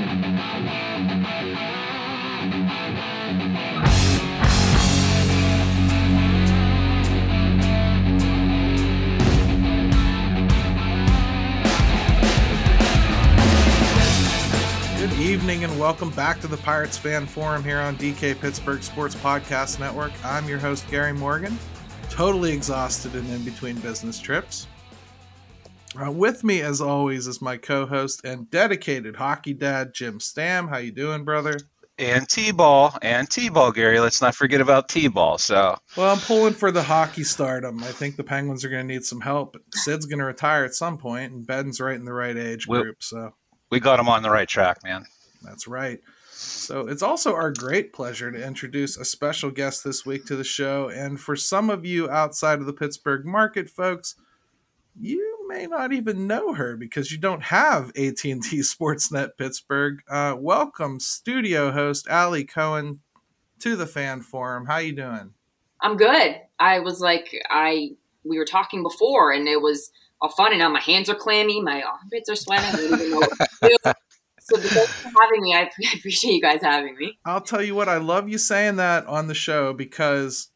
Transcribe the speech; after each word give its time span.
Good 0.00 0.08
evening 15.18 15.64
and 15.64 15.78
welcome 15.78 16.08
back 16.12 16.40
to 16.40 16.46
the 16.46 16.56
Pirates 16.56 16.96
Fan 16.96 17.26
Forum 17.26 17.62
here 17.62 17.78
on 17.78 17.94
DK 17.96 18.40
Pittsburgh 18.40 18.82
Sports 18.82 19.14
Podcast 19.14 19.80
Network. 19.80 20.12
I'm 20.24 20.48
your 20.48 20.58
host, 20.58 20.88
Gary 20.90 21.12
Morgan, 21.12 21.58
totally 22.08 22.52
exhausted 22.52 23.14
and 23.14 23.28
in 23.28 23.44
between 23.44 23.78
business 23.80 24.18
trips. 24.18 24.66
Uh, 25.98 26.10
with 26.10 26.44
me, 26.44 26.60
as 26.60 26.80
always, 26.80 27.26
is 27.26 27.42
my 27.42 27.56
co-host 27.56 28.24
and 28.24 28.48
dedicated 28.50 29.16
hockey 29.16 29.52
dad, 29.52 29.92
Jim 29.92 30.20
Stam. 30.20 30.68
How 30.68 30.78
you 30.78 30.92
doing, 30.92 31.24
brother? 31.24 31.58
and 31.98 32.26
T-ball 32.26 32.96
and 33.02 33.28
T-ball, 33.28 33.72
Gary. 33.72 34.00
Let's 34.00 34.22
not 34.22 34.34
forget 34.34 34.62
about 34.62 34.88
T-ball. 34.88 35.36
So, 35.36 35.76
Well, 35.98 36.10
I'm 36.10 36.18
pulling 36.20 36.54
for 36.54 36.70
the 36.72 36.82
hockey 36.84 37.24
stardom. 37.24 37.82
I 37.84 37.92
think 37.92 38.16
the 38.16 38.24
Penguins 38.24 38.64
are 38.64 38.70
going 38.70 38.88
to 38.88 38.94
need 38.94 39.04
some 39.04 39.20
help. 39.20 39.58
Sid's 39.74 40.06
going 40.06 40.20
to 40.20 40.24
retire 40.24 40.64
at 40.64 40.72
some 40.74 40.96
point, 40.96 41.30
and 41.32 41.46
Ben's 41.46 41.78
right 41.78 41.96
in 41.96 42.06
the 42.06 42.14
right 42.14 42.38
age 42.38 42.66
Well- 42.66 42.82
group, 42.84 43.02
so 43.02 43.34
we 43.70 43.80
got 43.80 44.00
him 44.00 44.08
on 44.08 44.22
the 44.22 44.30
right 44.30 44.48
track, 44.48 44.82
man. 44.82 45.04
That's 45.42 45.68
right. 45.68 46.00
So 46.30 46.86
it's 46.88 47.02
also 47.02 47.34
our 47.34 47.52
great 47.52 47.92
pleasure 47.92 48.32
to 48.32 48.46
introduce 48.46 48.96
a 48.96 49.04
special 49.04 49.50
guest 49.50 49.84
this 49.84 50.06
week 50.06 50.24
to 50.26 50.36
the 50.36 50.44
show. 50.44 50.88
And 50.88 51.20
for 51.20 51.36
some 51.36 51.68
of 51.68 51.84
you 51.84 52.08
outside 52.08 52.60
of 52.60 52.66
the 52.66 52.72
Pittsburgh 52.72 53.26
market, 53.26 53.68
folks, 53.68 54.14
you 55.00 55.46
may 55.48 55.66
not 55.66 55.92
even 55.92 56.26
know 56.26 56.52
her 56.52 56.76
because 56.76 57.10
you 57.10 57.18
don't 57.18 57.44
have 57.44 57.88
AT&T 57.96 58.30
Sportsnet 58.32 59.30
Pittsburgh. 59.38 60.00
Uh, 60.08 60.36
welcome, 60.38 61.00
studio 61.00 61.72
host 61.72 62.08
Ali 62.08 62.44
Cohen, 62.44 63.00
to 63.60 63.76
the 63.76 63.86
Fan 63.86 64.20
Forum. 64.20 64.66
How 64.66 64.78
you 64.78 64.92
doing? 64.92 65.32
I'm 65.80 65.96
good. 65.96 66.36
I 66.58 66.80
was 66.80 67.00
like, 67.00 67.34
I 67.48 67.90
we 68.24 68.38
were 68.38 68.44
talking 68.44 68.82
before, 68.82 69.32
and 69.32 69.48
it 69.48 69.62
was 69.62 69.90
all 70.20 70.28
fun. 70.30 70.52
And 70.52 70.58
now 70.58 70.68
my 70.68 70.80
hands 70.80 71.08
are 71.08 71.14
clammy, 71.14 71.62
my 71.62 71.82
armpits 71.82 72.28
are 72.28 72.36
sweating. 72.36 72.66
I 72.66 72.72
don't 72.72 73.00
even 73.00 73.10
know 73.10 73.16
what 73.16 73.30
to 73.30 73.48
do. 73.62 73.92
So 74.42 74.56
thanks 74.56 74.90
for 74.92 75.10
having 75.20 75.42
me. 75.42 75.54
I 75.54 75.60
I 75.60 75.70
appreciate 75.94 76.32
you 76.32 76.40
guys 76.40 76.60
having 76.62 76.96
me. 76.96 77.18
I'll 77.24 77.42
tell 77.42 77.62
you 77.62 77.74
what, 77.76 77.88
I 77.88 77.98
love 77.98 78.28
you 78.28 78.38
saying 78.38 78.76
that 78.76 79.06
on 79.06 79.28
the 79.28 79.34
show 79.34 79.72
because, 79.72 80.48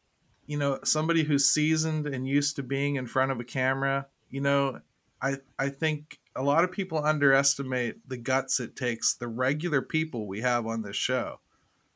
you 0.47 0.57
know, 0.57 0.79
somebody 0.83 1.23
who's 1.23 1.45
seasoned 1.45 2.05
and 2.05 2.27
used 2.27 2.57
to 2.57 2.63
being 2.63 2.95
in 2.97 3.05
front 3.05 3.31
of 3.31 3.39
a 3.39 3.45
camera, 3.45 4.07
you 4.35 4.41
know, 4.41 4.81
I 5.21 5.37
I 5.57 5.69
think 5.69 6.19
a 6.35 6.43
lot 6.43 6.65
of 6.65 6.71
people 6.73 7.01
underestimate 7.01 8.09
the 8.09 8.17
guts 8.17 8.59
it 8.59 8.75
takes, 8.75 9.13
the 9.13 9.29
regular 9.29 9.81
people 9.81 10.27
we 10.27 10.41
have 10.41 10.67
on 10.67 10.81
this 10.81 10.97
show, 10.97 11.39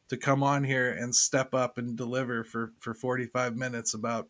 to 0.08 0.16
come 0.16 0.42
on 0.42 0.64
here 0.64 0.90
and 0.90 1.14
step 1.14 1.54
up 1.54 1.78
and 1.78 1.98
deliver 1.98 2.46
for 2.46 2.72
for 2.80 2.94
45 2.94 3.58
minutes 3.58 3.94
about 3.94 4.30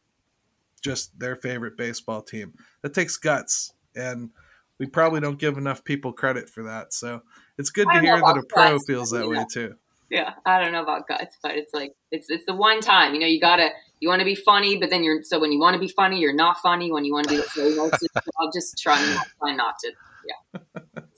just 0.82 1.20
their 1.20 1.36
favorite 1.36 1.78
baseball 1.78 2.24
team. 2.24 2.56
That 2.82 2.96
takes 2.96 3.16
guts 3.16 3.74
and 3.96 4.32
we 4.80 4.88
probably 4.88 5.20
don't 5.20 5.38
give 5.38 5.60
enough 5.60 5.84
people 5.84 6.12
credit 6.12 6.50
for 6.50 6.64
that. 6.64 6.94
So 6.94 7.22
it's 7.60 7.70
good 7.70 7.88
to 7.94 8.00
hear 8.00 8.18
that 8.20 8.38
a 8.38 8.44
pro 8.50 8.72
guts, 8.72 8.86
feels 8.88 9.12
that 9.12 9.26
you 9.26 9.30
way 9.30 9.46
too. 9.52 9.76
Yeah, 10.10 10.34
I 10.48 10.60
don't 10.60 10.72
know 10.72 10.82
about 10.82 11.08
guts, 11.08 11.38
but 11.44 11.52
it's 11.52 11.76
like 11.76 11.94
it's 12.10 12.32
it's 12.32 12.46
the 12.48 12.56
one 12.56 12.82
time. 12.82 13.14
You 13.14 13.20
know, 13.20 13.28
you 13.28 13.40
gotta 13.40 13.70
you 14.00 14.10
want 14.10 14.20
to 14.20 14.26
be 14.26 14.36
funny, 14.36 14.78
but 14.78 14.90
then 14.90 15.04
you're 15.04 15.24
so 15.24 15.40
when 15.40 15.52
you 15.52 15.60
want 15.60 15.74
to 15.74 15.80
be 15.80 15.88
funny, 15.90 16.20
you're 16.20 16.34
not 16.34 16.58
funny. 16.60 16.92
When 16.92 17.06
you 17.06 17.14
want 17.14 17.28
to 17.30 17.36
be, 17.38 17.42
so, 17.54 17.68
you 17.68 17.76
know, 17.76 17.90
just- 17.90 18.08
I'll 18.40 18.52
just 18.52 18.78
try 18.78 19.00
not 19.14 19.28
try 19.40 19.56
not 19.56 19.76
to. 19.80 19.92
Yeah. 20.26 21.02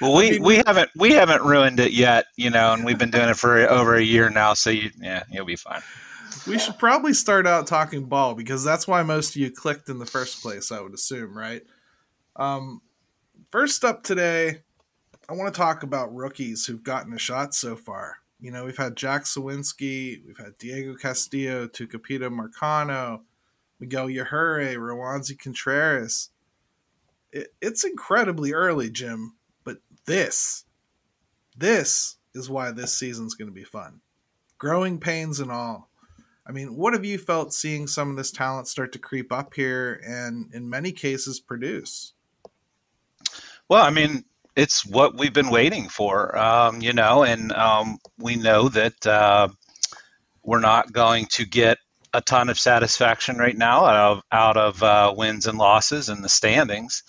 Well, 0.00 0.14
we, 0.16 0.38
we 0.40 0.56
haven't 0.66 0.90
we 0.96 1.12
haven't 1.12 1.42
ruined 1.42 1.80
it 1.80 1.92
yet, 1.92 2.26
you 2.36 2.50
know, 2.50 2.72
and 2.74 2.84
we've 2.84 2.98
been 2.98 3.10
doing 3.12 3.28
it 3.28 3.36
for 3.36 3.56
over 3.68 3.94
a 3.94 4.02
year 4.02 4.28
now. 4.28 4.52
So 4.54 4.70
you, 4.70 4.90
yeah, 5.00 5.22
you'll 5.30 5.46
be 5.46 5.56
fine. 5.56 5.80
We 6.46 6.58
should 6.58 6.78
probably 6.78 7.14
start 7.14 7.46
out 7.46 7.66
talking 7.66 8.04
ball 8.04 8.34
because 8.34 8.64
that's 8.64 8.86
why 8.88 9.02
most 9.04 9.30
of 9.30 9.36
you 9.36 9.50
clicked 9.50 9.88
in 9.88 9.98
the 9.98 10.04
first 10.06 10.42
place, 10.42 10.70
I 10.72 10.80
would 10.80 10.92
assume, 10.92 11.38
right? 11.38 11.62
Um, 12.36 12.82
first 13.50 13.84
up 13.84 14.02
today, 14.02 14.62
I 15.28 15.32
want 15.32 15.54
to 15.54 15.58
talk 15.58 15.84
about 15.84 16.14
rookies 16.14 16.66
who've 16.66 16.82
gotten 16.82 17.14
a 17.14 17.18
shot 17.18 17.54
so 17.54 17.76
far. 17.76 18.18
You 18.44 18.50
know, 18.50 18.66
we've 18.66 18.76
had 18.76 18.94
Jack 18.94 19.22
Suwinski, 19.22 20.22
we've 20.26 20.36
had 20.36 20.58
Diego 20.58 20.96
Castillo, 20.96 21.66
Tucupita 21.66 22.28
Marcano, 22.28 23.22
Miguel 23.80 24.08
Yajure, 24.08 24.76
Roansy 24.76 25.38
Contreras. 25.38 26.28
It, 27.32 27.54
it's 27.62 27.84
incredibly 27.84 28.52
early, 28.52 28.90
Jim, 28.90 29.36
but 29.64 29.78
this, 30.04 30.66
this 31.56 32.18
is 32.34 32.50
why 32.50 32.70
this 32.70 32.92
season's 32.92 33.32
going 33.32 33.48
to 33.48 33.54
be 33.54 33.64
fun. 33.64 34.02
Growing 34.58 35.00
pains 35.00 35.40
and 35.40 35.50
all. 35.50 35.88
I 36.46 36.52
mean, 36.52 36.76
what 36.76 36.92
have 36.92 37.06
you 37.06 37.16
felt 37.16 37.54
seeing 37.54 37.86
some 37.86 38.10
of 38.10 38.16
this 38.18 38.30
talent 38.30 38.68
start 38.68 38.92
to 38.92 38.98
creep 38.98 39.32
up 39.32 39.54
here 39.54 40.02
and 40.06 40.52
in 40.52 40.68
many 40.68 40.92
cases 40.92 41.40
produce? 41.40 42.12
Well, 43.70 43.82
I 43.82 43.88
mean, 43.88 44.26
it's 44.56 44.86
what 44.86 45.16
we've 45.18 45.32
been 45.32 45.50
waiting 45.50 45.88
for, 45.88 46.36
um, 46.38 46.82
you 46.82 46.92
know, 46.92 47.24
and 47.24 47.52
um, 47.52 47.98
we 48.18 48.36
know 48.36 48.68
that 48.68 49.06
uh, 49.06 49.48
we're 50.44 50.60
not 50.60 50.92
going 50.92 51.26
to 51.32 51.46
get 51.46 51.78
a 52.14 52.20
ton 52.20 52.48
of 52.48 52.58
satisfaction 52.58 53.38
right 53.38 53.56
now 53.56 53.84
out 53.86 53.96
of 54.18 54.22
out 54.32 54.56
of 54.56 54.82
uh, 54.82 55.14
wins 55.16 55.46
and 55.46 55.58
losses 55.58 56.08
and 56.08 56.24
the 56.24 56.28
standings, 56.28 57.02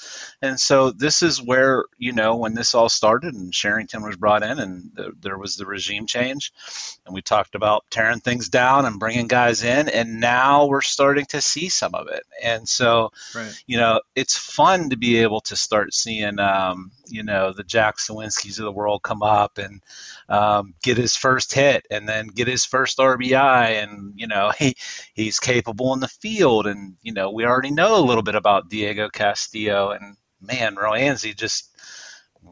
and 0.46 0.60
so 0.60 0.92
this 0.92 1.22
is 1.22 1.42
where 1.42 1.86
you 1.98 2.12
know 2.14 2.38
when 2.38 2.54
this 2.54 2.76
all 2.76 2.90
started 2.90 3.34
and 3.34 3.52
Cherington 3.52 4.04
was 4.04 4.16
brought 4.16 4.44
in 4.44 4.60
and 4.60 4.96
th- 4.96 5.10
there 5.22 5.38
was 5.38 5.56
the 5.58 5.66
regime 5.66 6.06
change, 6.08 6.52
and 7.06 7.14
we 7.14 7.22
talked 7.22 7.56
about 7.56 7.84
tearing 7.90 8.20
things 8.20 8.50
down 8.50 8.86
and 8.86 9.00
bringing 9.00 9.28
guys 9.28 9.64
in, 9.64 9.90
and 9.90 10.20
now 10.20 10.68
we're 10.68 10.82
starting 10.82 11.26
to 11.26 11.42
see 11.42 11.70
some 11.70 11.96
of 11.96 12.08
it, 12.08 12.24
and 12.42 12.68
so 12.68 13.12
Right. 13.36 13.64
you 13.68 13.78
know, 13.78 14.02
it's 14.16 14.38
fun 14.38 14.90
to 14.90 14.98
be 14.98 15.18
able 15.18 15.42
to 15.42 15.56
start 15.56 15.94
seeing, 15.94 16.40
um, 16.40 16.92
you 17.08 17.24
know, 17.24 17.54
the 17.54 17.64
Jack 17.64 17.98
Suwinskis 17.98 18.60
of 18.60 18.66
the 18.66 18.72
world 18.72 19.04
come 19.04 19.24
up 19.24 19.58
and 19.58 19.82
um, 20.30 20.74
get 20.84 20.98
his 20.98 21.16
first 21.16 21.54
hit 21.54 21.86
and 21.90 22.08
then 22.08 22.28
get 22.28 22.48
his 22.48 22.66
first 22.66 22.98
RBI. 23.00 23.84
And, 23.84 24.14
you 24.16 24.28
know, 24.28 24.52
he, 24.60 24.76
he's 25.14 25.40
capable 25.40 25.94
in 25.94 26.00
the 26.00 26.08
field. 26.08 26.68
And, 26.68 26.96
you 27.02 27.14
know, 27.14 27.32
we 27.32 27.46
already 27.46 27.72
know 27.72 27.98
a 27.98 28.06
little 28.06 28.24
bit 28.24 28.36
about 28.36 28.70
Diego 28.70 29.10
Castillo 29.10 29.92
and, 29.92 30.18
man, 30.42 30.76
Roansy 30.76 31.36
just. 31.36 31.72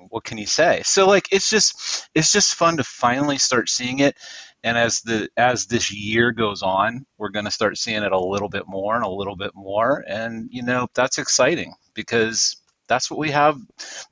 What 0.09 0.23
can 0.23 0.39
you 0.39 0.47
say? 0.47 0.81
So 0.83 1.05
like 1.05 1.27
it's 1.31 1.47
just 1.47 2.09
it's 2.16 2.31
just 2.31 2.55
fun 2.55 2.77
to 2.77 2.83
finally 2.83 3.38
start 3.38 3.69
seeing 3.69 3.99
it, 3.99 4.17
and 4.63 4.75
as 4.75 5.01
the 5.01 5.29
as 5.38 5.67
this 5.67 5.93
year 5.93 6.31
goes 6.31 6.63
on, 6.63 7.05
we're 7.19 7.29
to 7.29 7.51
start 7.51 7.77
seeing 7.77 8.01
it 8.01 8.11
a 8.11 8.19
little 8.19 8.49
bit 8.49 8.63
more 8.67 8.95
and 8.95 9.05
a 9.05 9.09
little 9.09 9.35
bit 9.35 9.51
more, 9.53 10.03
and 10.07 10.49
you 10.51 10.63
know 10.63 10.88
that's 10.95 11.19
exciting 11.19 11.75
because 11.93 12.55
that's 12.88 13.09
what 13.09 13.19
we 13.19 13.31
have. 13.31 13.57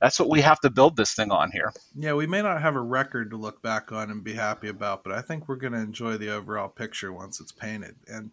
That's 0.00 0.20
what 0.20 0.30
we 0.30 0.40
have 0.42 0.60
to 0.60 0.70
build 0.70 0.96
this 0.96 1.14
thing 1.14 1.30
on 1.30 1.50
here. 1.50 1.72
Yeah, 1.96 2.14
we 2.14 2.26
may 2.26 2.42
not 2.42 2.62
have 2.62 2.76
a 2.76 2.80
record 2.80 3.30
to 3.30 3.36
look 3.36 3.62
back 3.62 3.92
on 3.92 4.10
and 4.10 4.22
be 4.22 4.34
happy 4.34 4.68
about, 4.68 5.04
but 5.04 5.12
I 5.12 5.20
think 5.20 5.48
we're 5.48 5.56
to 5.72 5.78
enjoy 5.78 6.16
the 6.16 6.30
overall 6.30 6.68
picture 6.68 7.12
once 7.12 7.40
it's 7.40 7.52
painted. 7.52 7.96
And, 8.06 8.30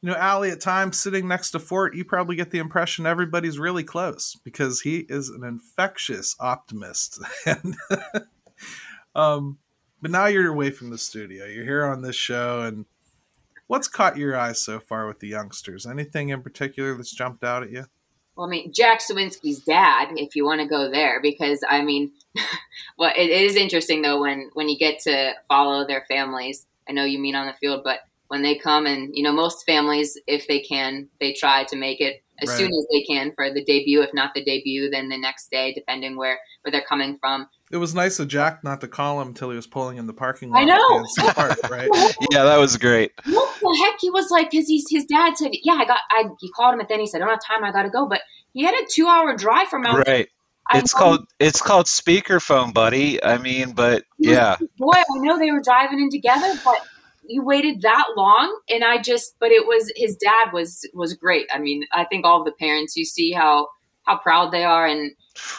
you 0.00 0.10
know, 0.10 0.16
Ali, 0.16 0.50
at 0.50 0.60
times 0.60 0.98
sitting 0.98 1.26
next 1.26 1.50
to 1.52 1.58
Fort, 1.58 1.96
you 1.96 2.04
probably 2.04 2.36
get 2.36 2.50
the 2.50 2.58
impression 2.58 3.04
everybody's 3.04 3.58
really 3.58 3.82
close 3.82 4.36
because 4.44 4.82
he 4.82 5.06
is 5.08 5.28
an 5.28 5.42
infectious 5.42 6.36
optimist. 6.38 7.20
um, 9.14 9.58
but 10.00 10.10
now 10.10 10.26
you're 10.26 10.52
away 10.52 10.70
from 10.70 10.90
the 10.90 10.98
studio. 10.98 11.46
You're 11.46 11.64
here 11.64 11.84
on 11.84 12.02
this 12.02 12.14
show, 12.14 12.60
and 12.60 12.86
what's 13.66 13.88
caught 13.88 14.16
your 14.16 14.36
eye 14.36 14.52
so 14.52 14.78
far 14.78 15.08
with 15.08 15.18
the 15.18 15.28
youngsters? 15.28 15.84
Anything 15.84 16.28
in 16.28 16.42
particular 16.42 16.94
that's 16.96 17.14
jumped 17.14 17.42
out 17.42 17.64
at 17.64 17.72
you? 17.72 17.86
Well, 18.36 18.46
I 18.46 18.50
mean, 18.50 18.72
Jack 18.72 19.00
Suwinski's 19.00 19.58
dad, 19.58 20.10
if 20.14 20.36
you 20.36 20.44
want 20.44 20.60
to 20.60 20.68
go 20.68 20.88
there, 20.88 21.20
because 21.20 21.60
I 21.68 21.82
mean, 21.82 22.12
well, 22.98 23.12
it 23.16 23.30
is 23.30 23.56
interesting 23.56 24.02
though 24.02 24.20
when 24.20 24.50
when 24.54 24.68
you 24.68 24.78
get 24.78 25.00
to 25.00 25.32
follow 25.48 25.84
their 25.84 26.04
families. 26.08 26.66
I 26.88 26.92
know 26.92 27.04
you 27.04 27.18
mean 27.18 27.34
on 27.34 27.46
the 27.46 27.52
field, 27.54 27.82
but 27.82 27.98
when 28.28 28.42
they 28.42 28.56
come 28.56 28.86
and 28.86 29.10
you 29.14 29.22
know, 29.22 29.32
most 29.32 29.64
families, 29.66 30.18
if 30.26 30.46
they 30.46 30.60
can, 30.60 31.08
they 31.20 31.32
try 31.32 31.64
to 31.64 31.76
make 31.76 32.00
it 32.00 32.22
as 32.40 32.48
Right. 32.50 32.58
soon 32.58 32.68
as 32.68 32.86
they 32.92 33.02
can 33.02 33.32
for 33.34 33.52
the 33.52 33.64
debut. 33.64 34.00
If 34.02 34.14
not 34.14 34.32
the 34.34 34.44
debut, 34.44 34.90
then 34.90 35.08
the 35.08 35.18
next 35.18 35.50
day, 35.50 35.72
depending 35.74 36.16
where 36.16 36.38
where 36.62 36.70
they're 36.72 36.84
coming 36.88 37.18
from. 37.20 37.48
It 37.70 37.76
was 37.78 37.94
nice 37.94 38.18
of 38.18 38.28
Jack 38.28 38.62
not 38.64 38.80
to 38.80 38.88
call 38.88 39.20
him 39.20 39.28
until 39.28 39.50
he 39.50 39.56
was 39.56 39.66
pulling 39.66 39.98
in 39.98 40.06
the 40.06 40.12
parking 40.14 40.50
lot. 40.50 40.60
I 40.60 40.64
know. 40.64 40.78
with 40.90 41.10
Nancy 41.18 41.32
Hart, 41.40 41.58
right? 41.70 41.88
Yeah, 42.30 42.44
that 42.44 42.58
was 42.58 42.76
great. 42.76 43.12
what 43.26 43.54
the 43.60 43.78
heck? 43.84 43.96
He 44.00 44.10
was 44.10 44.30
like, 44.30 44.50
because 44.50 44.66
he's 44.68 44.86
his 44.88 45.04
dad 45.04 45.36
said, 45.36 45.50
yeah, 45.64 45.74
I 45.74 45.84
got. 45.84 46.00
I 46.10 46.24
he 46.40 46.50
called 46.52 46.74
him, 46.74 46.80
and 46.80 46.88
then 46.88 47.00
he 47.00 47.06
said, 47.06 47.20
I 47.20 47.24
don't 47.26 47.30
have 47.34 47.44
time. 47.44 47.64
I 47.64 47.72
got 47.72 47.82
to 47.82 47.90
go, 47.90 48.06
but 48.08 48.20
he 48.52 48.64
had 48.64 48.74
a 48.74 48.86
two 48.90 49.06
hour 49.06 49.36
drive 49.36 49.68
from 49.68 49.82
Mount. 49.82 50.06
Right. 50.06 50.28
It's 50.74 50.94
know- 50.94 50.98
called 51.00 51.26
it's 51.40 51.60
called 51.62 51.86
speakerphone, 51.86 52.72
buddy. 52.74 53.22
I 53.24 53.38
mean, 53.38 53.72
but 53.72 54.04
yeah, 54.18 54.56
boy, 54.78 54.92
I 54.92 55.04
know 55.18 55.38
they 55.38 55.50
were 55.50 55.60
driving 55.62 55.98
in 55.98 56.10
together, 56.10 56.52
but 56.64 56.78
you 57.28 57.44
waited 57.44 57.82
that 57.82 58.06
long, 58.16 58.58
and 58.68 58.82
I 58.82 59.00
just, 59.00 59.36
but 59.38 59.52
it 59.52 59.66
was 59.66 59.92
his 59.96 60.16
dad 60.16 60.52
was 60.52 60.88
was 60.94 61.14
great. 61.14 61.46
I 61.52 61.58
mean, 61.58 61.84
I 61.92 62.04
think 62.04 62.24
all 62.24 62.42
the 62.42 62.52
parents, 62.52 62.96
you 62.96 63.04
see 63.04 63.32
how 63.32 63.68
how 64.04 64.18
proud 64.18 64.50
they 64.50 64.64
are 64.64 64.86
and, 64.86 65.12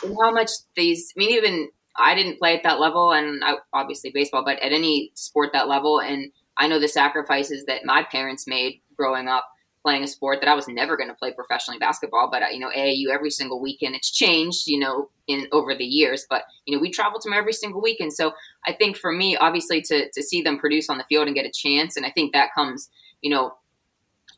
and 0.03 0.17
how 0.21 0.31
much 0.31 0.49
these. 0.75 1.13
I 1.15 1.19
mean, 1.19 1.31
even 1.31 1.69
I 1.95 2.15
didn't 2.15 2.39
play 2.39 2.55
at 2.55 2.63
that 2.63 2.79
level, 2.79 3.11
and 3.11 3.43
I, 3.43 3.55
obviously 3.73 4.11
baseball, 4.11 4.43
but 4.43 4.59
at 4.59 4.71
any 4.71 5.11
sport 5.15 5.51
that 5.53 5.67
level, 5.67 5.99
and 5.99 6.31
I 6.57 6.67
know 6.67 6.79
the 6.79 6.87
sacrifices 6.87 7.65
that 7.65 7.85
my 7.85 8.03
parents 8.03 8.47
made 8.47 8.81
growing 8.97 9.27
up 9.27 9.45
playing 9.83 10.03
a 10.03 10.07
sport 10.07 10.39
that 10.41 10.49
I 10.49 10.53
was 10.55 10.67
never 10.67 10.97
going 10.97 11.07
to 11.09 11.15
play 11.15 11.31
professionally 11.31 11.79
basketball. 11.79 12.29
But 12.31 12.43
uh, 12.43 12.47
you 12.51 12.59
know, 12.59 12.69
AAU 12.69 13.13
every 13.13 13.29
single 13.29 13.61
weekend. 13.61 13.95
It's 13.95 14.11
changed, 14.11 14.67
you 14.67 14.79
know, 14.79 15.09
in 15.27 15.47
over 15.51 15.75
the 15.75 15.85
years. 15.85 16.25
But 16.29 16.43
you 16.65 16.75
know, 16.75 16.81
we 16.81 16.91
traveled 16.91 17.21
to 17.21 17.29
them 17.29 17.37
every 17.37 17.53
single 17.53 17.81
weekend. 17.81 18.13
So 18.13 18.33
I 18.67 18.73
think 18.73 18.97
for 18.97 19.11
me, 19.11 19.35
obviously, 19.37 19.81
to 19.83 20.09
to 20.11 20.23
see 20.23 20.41
them 20.41 20.57
produce 20.59 20.89
on 20.89 20.97
the 20.97 21.03
field 21.05 21.27
and 21.27 21.35
get 21.35 21.45
a 21.45 21.51
chance, 21.51 21.95
and 21.97 22.05
I 22.05 22.11
think 22.11 22.33
that 22.33 22.49
comes, 22.53 22.89
you 23.21 23.29
know, 23.29 23.53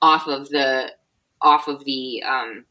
off 0.01 0.27
of 0.27 0.49
the 0.49 0.91
off 1.41 1.67
of 1.67 1.83
the 1.85 2.21
um, 2.23 2.65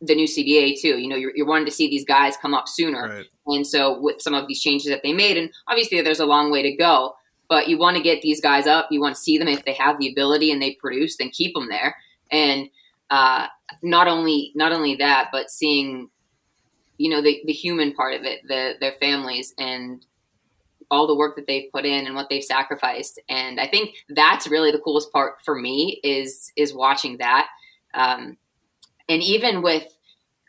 the 0.00 0.14
new 0.14 0.26
CBA 0.26 0.80
too. 0.80 0.98
You 0.98 1.08
know, 1.08 1.16
you're, 1.16 1.32
you're 1.34 1.46
wanting 1.46 1.66
to 1.66 1.72
see 1.72 1.88
these 1.88 2.04
guys 2.04 2.36
come 2.36 2.54
up 2.54 2.68
sooner, 2.68 3.08
Right. 3.08 3.26
and 3.46 3.66
so 3.66 3.98
with 4.00 4.20
some 4.20 4.34
of 4.34 4.46
these 4.48 4.60
changes 4.60 4.88
that 4.90 5.02
they 5.02 5.12
made, 5.12 5.36
and 5.38 5.50
obviously 5.68 6.00
there's 6.02 6.20
a 6.20 6.26
long 6.26 6.50
way 6.50 6.62
to 6.62 6.72
go. 6.76 7.14
But 7.52 7.68
you 7.68 7.76
want 7.76 7.98
to 7.98 8.02
get 8.02 8.22
these 8.22 8.40
guys 8.40 8.66
up. 8.66 8.88
You 8.90 8.98
want 9.02 9.14
to 9.14 9.20
see 9.20 9.36
them 9.36 9.46
if 9.46 9.62
they 9.66 9.74
have 9.74 9.98
the 9.98 10.10
ability 10.10 10.50
and 10.50 10.62
they 10.62 10.72
produce, 10.80 11.18
then 11.18 11.28
keep 11.28 11.52
them 11.52 11.68
there. 11.68 11.94
And 12.30 12.70
uh, 13.10 13.48
not 13.82 14.08
only 14.08 14.52
not 14.54 14.72
only 14.72 14.96
that, 14.96 15.28
but 15.30 15.50
seeing, 15.50 16.08
you 16.96 17.10
know, 17.10 17.20
the 17.20 17.42
the 17.44 17.52
human 17.52 17.92
part 17.92 18.14
of 18.14 18.22
it, 18.24 18.40
the 18.48 18.76
their 18.80 18.92
families 18.92 19.52
and 19.58 20.02
all 20.90 21.06
the 21.06 21.14
work 21.14 21.36
that 21.36 21.46
they've 21.46 21.70
put 21.74 21.84
in 21.84 22.06
and 22.06 22.14
what 22.14 22.30
they've 22.30 22.42
sacrificed. 22.42 23.20
And 23.28 23.60
I 23.60 23.66
think 23.66 23.96
that's 24.08 24.46
really 24.48 24.70
the 24.72 24.78
coolest 24.78 25.12
part 25.12 25.34
for 25.44 25.54
me 25.54 26.00
is 26.02 26.52
is 26.56 26.72
watching 26.72 27.18
that. 27.18 27.48
Um, 27.92 28.38
and 29.10 29.22
even 29.22 29.60
with 29.60 29.84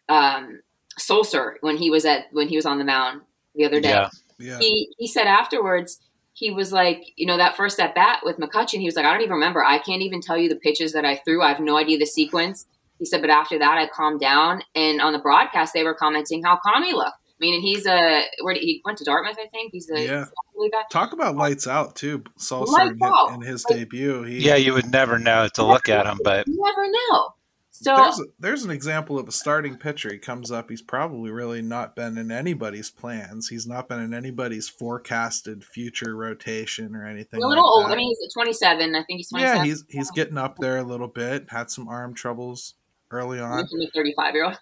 um, 0.08 0.62
Sulser 0.98 1.56
when 1.60 1.76
he 1.76 1.90
was 1.90 2.06
at 2.06 2.28
when 2.32 2.48
he 2.48 2.56
was 2.56 2.66
on 2.66 2.78
the 2.78 2.86
mound 2.86 3.24
the 3.56 3.66
other 3.66 3.82
day, 3.82 3.90
Yeah. 3.90 4.10
Yeah. 4.40 4.60
he 4.60 4.88
he 4.98 5.08
said 5.08 5.28
afterwards 5.28 6.00
he 6.34 6.52
was 6.52 6.72
like, 6.72 7.04
you 7.16 7.26
know, 7.26 7.38
that 7.38 7.56
first 7.56 7.80
at 7.80 7.94
bat 7.96 8.20
with 8.24 8.38
McCutcheon, 8.38 8.80
he 8.80 8.86
was 8.86 8.96
like, 8.96 9.06
I 9.06 9.12
don't 9.14 9.22
even 9.22 9.34
remember. 9.34 9.64
I 9.64 9.78
can't 9.78 10.02
even 10.02 10.20
tell 10.22 10.38
you 10.38 10.50
the 10.50 10.56
pitches 10.56 10.94
that 10.94 11.06
I 11.06 11.18
threw. 11.18 11.42
I 11.44 11.50
have 11.50 11.60
no 11.60 11.78
idea 11.78 11.98
the 12.00 12.06
sequence. 12.06 12.66
He 13.00 13.06
said, 13.06 13.22
but 13.22 13.30
after 13.30 13.60
that, 13.60 13.78
I 13.78 13.88
calmed 13.88 14.20
down. 14.20 14.64
And 14.76 15.00
on 15.02 15.14
the 15.14 15.20
broadcast, 15.20 15.74
they 15.74 15.84
were 15.84 15.94
commenting 15.94 16.44
how 16.44 16.58
calm 16.64 16.84
he 16.84 16.94
looked. 16.94 17.12
I 17.12 17.36
mean, 17.40 17.56
and 17.56 17.64
he's 17.64 17.86
a 17.86 18.22
where 18.42 18.54
did, 18.54 18.64
he 18.64 18.82
went 18.86 18.98
to 19.00 19.04
Dartmouth, 19.04 19.36
I 19.40 19.48
think. 19.48 19.74
He's 19.74 19.90
a 19.90 20.00
Yeah. 20.02 20.26
League 20.56 20.72
guy. 20.72 20.84
Talk 20.92 21.12
about 21.14 21.36
lights 21.36 21.68
out 21.68 21.96
too. 21.96 22.24
Sulser 22.40 22.68
Lights 22.68 22.92
in, 22.92 23.00
his, 23.02 23.36
in 23.36 23.42
his 23.42 23.66
Like- 23.70 23.78
debut. 23.80 24.24
He, 24.24 24.40
Yeah, 24.40 24.56
you 24.56 24.74
would 24.74 24.90
never 24.92 25.20
know 25.20 25.48
to 25.56 25.64
look 25.66 25.90
at 25.90 26.06
him, 26.06 26.20
but 26.24 26.48
You 26.48 26.58
never 26.64 26.90
know. 26.90 27.34
So 27.84 27.96
there's 27.96 28.20
a, 28.20 28.24
there's 28.40 28.64
an 28.64 28.72
example 28.72 29.20
of 29.20 29.28
a 29.28 29.32
starting 29.32 29.78
pitcher. 29.78 30.12
He 30.12 30.18
comes 30.18 30.52
up. 30.52 30.70
He's 30.70 30.82
probably 30.82 31.32
really 31.32 31.62
not 31.62 31.96
been 31.96 32.18
in 32.18 32.32
anybody's 32.32 32.90
plans. 32.90 33.50
He's 33.50 33.68
not 33.68 33.88
been 33.88 34.00
in 34.00 34.14
anybody's 34.14 34.70
forecasted 34.70 35.64
future 35.64 36.16
rotation 36.16 36.96
or 36.96 37.06
anything. 37.06 37.44
a 37.44 37.48
little 37.48 37.64
like 37.64 37.84
old. 37.84 37.92
that. 37.92 37.96
I 37.96 37.98
mean, 37.98 38.16
he's 38.20 38.34
27. 38.34 38.96
I 38.96 39.04
think 39.04 39.18
he's 39.18 39.30
27. 39.30 39.58
yeah, 39.58 39.64
he's 39.64 39.84
he's 39.90 40.12
getting 40.12 40.38
up 40.38 40.58
there 40.58 40.78
a 40.78 40.84
little 40.84 41.08
bit. 41.08 41.48
Had 41.50 41.70
some 41.70 41.88
arm 41.88 42.14
troubles 42.14 42.76
early 43.14 43.40
on. 43.40 43.60
a 43.60 43.88
35 43.94 44.34
year 44.34 44.46
old. 44.46 44.58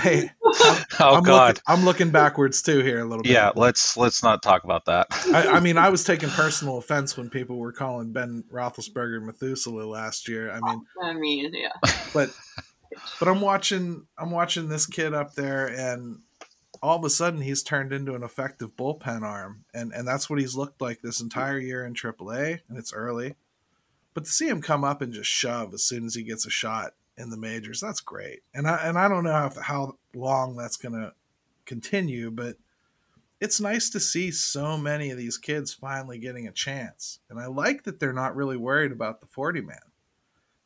hey, 0.00 0.30
oh 0.44 0.84
I'm 1.00 1.22
god, 1.22 1.48
Looking, 1.48 1.62
I'm 1.66 1.84
looking 1.84 2.10
backwards 2.10 2.62
too 2.62 2.80
here 2.80 3.00
a 3.00 3.04
little 3.04 3.22
bit. 3.22 3.32
yeah. 3.32 3.50
Let's 3.54 3.96
let's 3.96 4.22
not 4.22 4.42
talk 4.42 4.64
about 4.64 4.84
that. 4.86 5.06
I, 5.32 5.48
I 5.56 5.60
mean, 5.60 5.78
I 5.78 5.88
was 5.88 6.04
taking 6.04 6.28
personal 6.28 6.78
offense 6.78 7.16
when 7.16 7.30
people 7.30 7.56
were 7.58 7.72
calling 7.72 8.12
Ben 8.12 8.44
Roethlisberger 8.52 9.22
Methuselah 9.22 9.84
last 9.84 10.28
year. 10.28 10.50
I 10.52 10.60
mean, 10.60 10.84
I 11.02 11.12
mean, 11.14 11.52
yeah. 11.54 11.72
but 12.14 12.30
but 13.18 13.28
I'm 13.28 13.40
watching 13.40 14.06
I'm 14.18 14.30
watching 14.30 14.68
this 14.68 14.86
kid 14.86 15.14
up 15.14 15.34
there, 15.34 15.66
and 15.66 16.20
all 16.82 16.98
of 16.98 17.04
a 17.04 17.10
sudden 17.10 17.40
he's 17.40 17.62
turned 17.62 17.92
into 17.92 18.14
an 18.14 18.22
effective 18.22 18.76
bullpen 18.76 19.22
arm, 19.22 19.64
and 19.72 19.92
and 19.92 20.06
that's 20.06 20.28
what 20.28 20.38
he's 20.38 20.56
looked 20.56 20.80
like 20.80 21.00
this 21.00 21.20
entire 21.20 21.58
year 21.58 21.84
in 21.84 21.94
AAA, 21.94 22.60
and 22.68 22.78
it's 22.78 22.92
early. 22.92 23.34
But 24.14 24.24
to 24.26 24.30
see 24.30 24.48
him 24.48 24.60
come 24.60 24.84
up 24.84 25.00
and 25.00 25.12
just 25.12 25.30
shove 25.30 25.72
as 25.72 25.82
soon 25.82 26.04
as 26.04 26.14
he 26.14 26.22
gets 26.22 26.44
a 26.46 26.50
shot 26.50 26.92
in 27.22 27.30
the 27.30 27.36
majors, 27.38 27.80
that's 27.80 28.00
great. 28.00 28.40
And 28.52 28.66
I 28.66 28.76
and 28.84 28.98
I 28.98 29.08
don't 29.08 29.24
know 29.24 29.32
how, 29.32 29.50
how 29.62 29.98
long 30.14 30.56
that's 30.56 30.76
gonna 30.76 31.12
continue, 31.64 32.30
but 32.30 32.56
it's 33.40 33.60
nice 33.60 33.88
to 33.90 34.00
see 34.00 34.30
so 34.30 34.76
many 34.76 35.10
of 35.10 35.18
these 35.18 35.38
kids 35.38 35.72
finally 35.72 36.18
getting 36.18 36.46
a 36.46 36.52
chance. 36.52 37.20
And 37.30 37.40
I 37.40 37.46
like 37.46 37.84
that 37.84 37.98
they're 37.98 38.12
not 38.12 38.36
really 38.36 38.56
worried 38.56 38.92
about 38.92 39.20
the 39.20 39.26
40 39.26 39.62
man. 39.62 39.78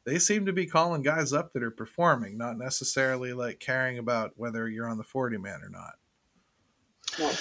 They 0.05 0.19
seem 0.19 0.47
to 0.47 0.53
be 0.53 0.67
calling 0.67 1.03
guys 1.03 1.33
up 1.33 1.53
that 1.53 1.63
are 1.63 1.71
performing, 1.71 2.37
not 2.37 2.59
necessarily 2.59 3.33
like 3.33 3.61
caring 3.61 3.99
about 3.99 4.33
whether 4.37 4.69
you're 4.69 4.89
on 4.89 4.99
the 4.99 5.05
40 5.05 5.39
man 5.39 5.63
or 5.63 5.69
not. 5.69 5.95
Yeah, 7.19 7.35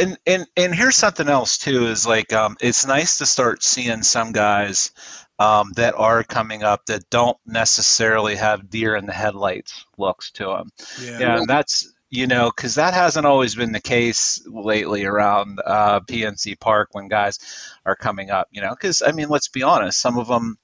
and, 0.00 0.18
and 0.26 0.46
and 0.56 0.74
here's 0.74 0.96
something 0.96 1.28
else 1.28 1.58
too 1.58 1.86
is 1.86 2.06
like 2.06 2.32
um, 2.32 2.56
it's 2.60 2.86
nice 2.86 3.18
to 3.18 3.26
start 3.26 3.62
seeing 3.62 4.02
some 4.02 4.32
guys 4.32 4.90
um, 5.38 5.72
that 5.76 5.94
are 5.96 6.24
coming 6.24 6.62
up 6.62 6.86
that 6.86 7.08
don't 7.08 7.38
necessarily 7.46 8.36
have 8.36 8.68
deer 8.68 8.96
in 8.96 9.06
the 9.06 9.12
headlights 9.12 9.86
looks 9.96 10.32
to 10.32 10.44
them. 10.44 10.70
Yeah. 11.02 11.18
Yeah, 11.18 11.38
and 11.38 11.48
that's 11.48 11.92
you 12.10 12.26
know 12.26 12.50
because 12.54 12.74
that 12.74 12.94
hasn't 12.94 13.26
always 13.26 13.54
been 13.54 13.72
the 13.72 13.80
case 13.80 14.42
lately 14.46 15.04
around 15.04 15.60
uh, 15.64 16.00
PNC 16.00 16.58
Park 16.58 16.88
when 16.92 17.08
guys 17.08 17.38
are 17.86 17.96
coming 17.96 18.30
up. 18.30 18.48
You 18.50 18.62
know, 18.62 18.70
because 18.70 19.02
I 19.02 19.12
mean, 19.12 19.28
let's 19.28 19.48
be 19.48 19.62
honest, 19.62 20.00
some 20.00 20.18
of 20.18 20.26
them 20.26 20.58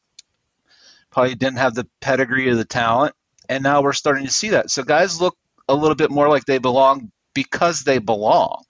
probably 1.10 1.36
didn't 1.36 1.58
have 1.58 1.74
the 1.74 1.88
pedigree 2.00 2.48
or 2.48 2.56
the 2.56 2.64
talent, 2.64 3.14
and 3.48 3.62
now 3.62 3.82
we're 3.82 3.92
starting 3.92 4.26
to 4.26 4.32
see 4.32 4.50
that. 4.50 4.70
So 4.70 4.82
guys 4.82 5.20
look 5.20 5.36
a 5.68 5.74
little 5.74 5.96
bit 5.96 6.10
more 6.10 6.28
like 6.28 6.44
they 6.44 6.58
belong 6.58 7.10
because 7.36 7.82
they 7.82 7.98
belong. 7.98 8.64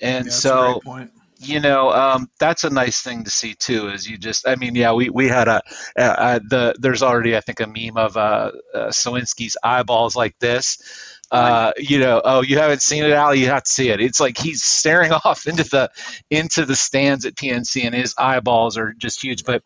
And 0.00 0.28
a 0.28 0.30
so 0.30 0.80
you 1.38 1.60
know 1.60 1.90
um, 1.90 2.30
that's 2.38 2.64
a 2.64 2.70
nice 2.70 3.02
thing 3.02 3.24
to 3.24 3.30
see 3.30 3.54
too 3.54 3.88
is 3.88 4.08
you 4.08 4.16
just 4.16 4.48
i 4.48 4.54
mean 4.54 4.74
yeah 4.74 4.94
we, 4.94 5.10
we 5.10 5.28
had 5.28 5.48
a 5.48 5.60
uh, 5.98 6.00
uh, 6.00 6.38
the 6.48 6.74
there's 6.78 7.02
already 7.02 7.36
i 7.36 7.40
think 7.40 7.60
a 7.60 7.66
meme 7.66 7.98
of 7.98 8.16
uh, 8.16 8.52
uh 8.74 8.88
Suwinski's 8.88 9.56
eyeballs 9.62 10.16
like 10.16 10.38
this. 10.38 10.78
Uh, 11.28 11.72
you 11.76 11.98
know 11.98 12.22
oh 12.24 12.40
you 12.40 12.56
haven't 12.56 12.80
seen 12.80 13.02
it 13.04 13.10
al? 13.10 13.34
You 13.34 13.48
have 13.48 13.64
to 13.64 13.70
see 13.70 13.88
it. 13.90 14.00
It's 14.00 14.20
like 14.20 14.38
he's 14.38 14.62
staring 14.62 15.12
off 15.24 15.46
into 15.48 15.64
the 15.64 15.90
into 16.30 16.64
the 16.64 16.76
stands 16.76 17.26
at 17.26 17.34
pnc 17.34 17.84
and 17.84 17.94
his 17.94 18.14
eyeballs 18.16 18.78
are 18.78 18.94
just 18.96 19.22
huge. 19.22 19.44
But 19.44 19.62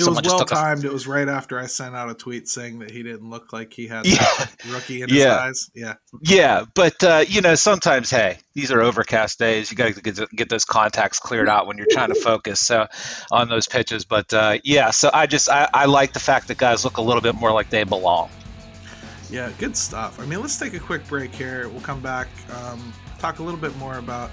It 0.00 0.08
was 0.08 0.16
someone 0.16 0.24
well 0.24 0.38
took 0.40 0.50
a- 0.50 0.54
timed. 0.54 0.84
It 0.84 0.92
was 0.92 1.06
right 1.06 1.28
after 1.28 1.58
I 1.58 1.66
sent 1.66 1.94
out 1.94 2.10
a 2.10 2.14
tweet 2.14 2.48
saying 2.48 2.78
that 2.80 2.90
he 2.90 3.02
didn't 3.02 3.28
look 3.30 3.52
like 3.52 3.72
he 3.72 3.86
had 3.86 4.06
Yeah. 4.06 4.46
rookie 4.70 5.02
in 5.02 5.08
his 5.08 5.18
Yeah. 5.18 5.36
eyes. 5.36 5.70
Yeah. 5.74 5.94
Yeah, 6.22 6.64
but 6.74 7.02
uh, 7.04 7.24
you 7.28 7.40
know, 7.40 7.54
sometimes, 7.54 8.10
hey, 8.10 8.38
these 8.54 8.70
are 8.72 8.80
overcast 8.80 9.38
days. 9.38 9.70
You 9.70 9.76
got 9.76 9.94
to 9.94 10.00
get, 10.00 10.30
get 10.34 10.48
those 10.48 10.64
contacts 10.64 11.18
cleared 11.18 11.48
out 11.48 11.66
when 11.66 11.76
you're 11.78 11.86
trying 11.90 12.08
to 12.08 12.20
focus 12.20 12.60
so 12.60 12.86
on 13.30 13.48
those 13.48 13.68
pitches. 13.68 14.04
But 14.04 14.32
uh, 14.34 14.58
yeah, 14.64 14.90
so 14.90 15.10
I 15.12 15.26
just 15.26 15.48
I, 15.48 15.68
I 15.72 15.84
like 15.86 16.12
the 16.12 16.20
fact 16.20 16.48
that 16.48 16.58
guys 16.58 16.84
look 16.84 16.96
a 16.96 17.02
little 17.02 17.22
bit 17.22 17.34
more 17.34 17.52
like 17.52 17.70
they 17.70 17.84
belong. 17.84 18.30
Yeah, 19.30 19.50
good 19.58 19.76
stuff. 19.76 20.18
I 20.18 20.26
mean, 20.26 20.40
let's 20.40 20.58
take 20.58 20.74
a 20.74 20.80
quick 20.80 21.06
break 21.06 21.32
here. 21.32 21.68
We'll 21.68 21.80
come 21.82 22.00
back, 22.00 22.26
um, 22.52 22.92
talk 23.20 23.38
a 23.38 23.42
little 23.44 23.60
bit 23.60 23.76
more 23.76 23.98
about 23.98 24.30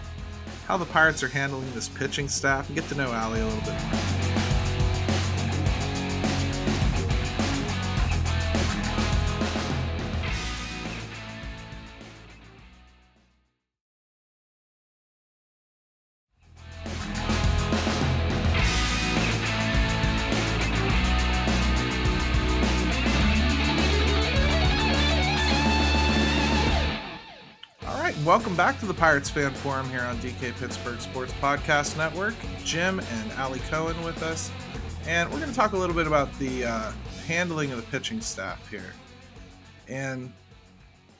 how 0.67 0.75
the 0.75 0.85
Pirates 0.85 1.21
are 1.23 1.27
handling 1.27 1.71
this 1.73 1.87
pitching 1.87 2.27
staff, 2.27 2.67
and 2.67 2.75
get 2.75 2.87
to 2.89 2.95
know 2.95 3.11
Ali 3.11 3.39
a 3.39 3.45
little 3.45 3.61
bit 3.61 3.79
more. 3.91 4.46
Welcome 28.27 28.57
back 28.57 28.77
to 28.77 28.85
the 28.85 28.93
Pirates 28.93 29.29
Fan 29.29 29.53
Forum 29.53 29.89
here 29.89 30.01
on 30.01 30.17
DK 30.17 30.53
Pittsburgh 30.59 30.99
Sports 30.99 31.31
Podcast 31.39 31.95
Network. 31.95 32.35
Jim 32.65 32.99
and 32.99 33.31
Ali 33.39 33.59
Cohen 33.69 34.03
with 34.03 34.21
us, 34.21 34.51
and 35.07 35.31
we're 35.31 35.37
going 35.37 35.49
to 35.49 35.55
talk 35.55 35.71
a 35.71 35.77
little 35.77 35.95
bit 35.95 36.07
about 36.07 36.37
the 36.37 36.65
uh, 36.65 36.91
handling 37.25 37.71
of 37.71 37.77
the 37.77 37.83
pitching 37.83 38.19
staff 38.19 38.69
here. 38.69 38.93
And 39.87 40.33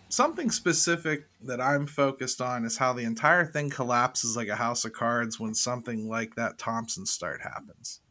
something 0.10 0.52
specific 0.52 1.30
that 1.44 1.62
I'm 1.62 1.88
focused 1.88 2.42
on 2.42 2.66
is 2.66 2.76
how 2.76 2.92
the 2.92 3.06
entire 3.06 3.46
thing 3.46 3.70
collapses 3.70 4.36
like 4.36 4.50
a 4.50 4.58
house 4.58 4.84
of 4.84 4.92
cards 4.92 5.40
when 5.40 5.54
something 5.54 6.10
like 6.10 6.36
that 6.36 6.58
Thompson 6.58 7.06
start 7.06 7.40
happens. 7.42 8.02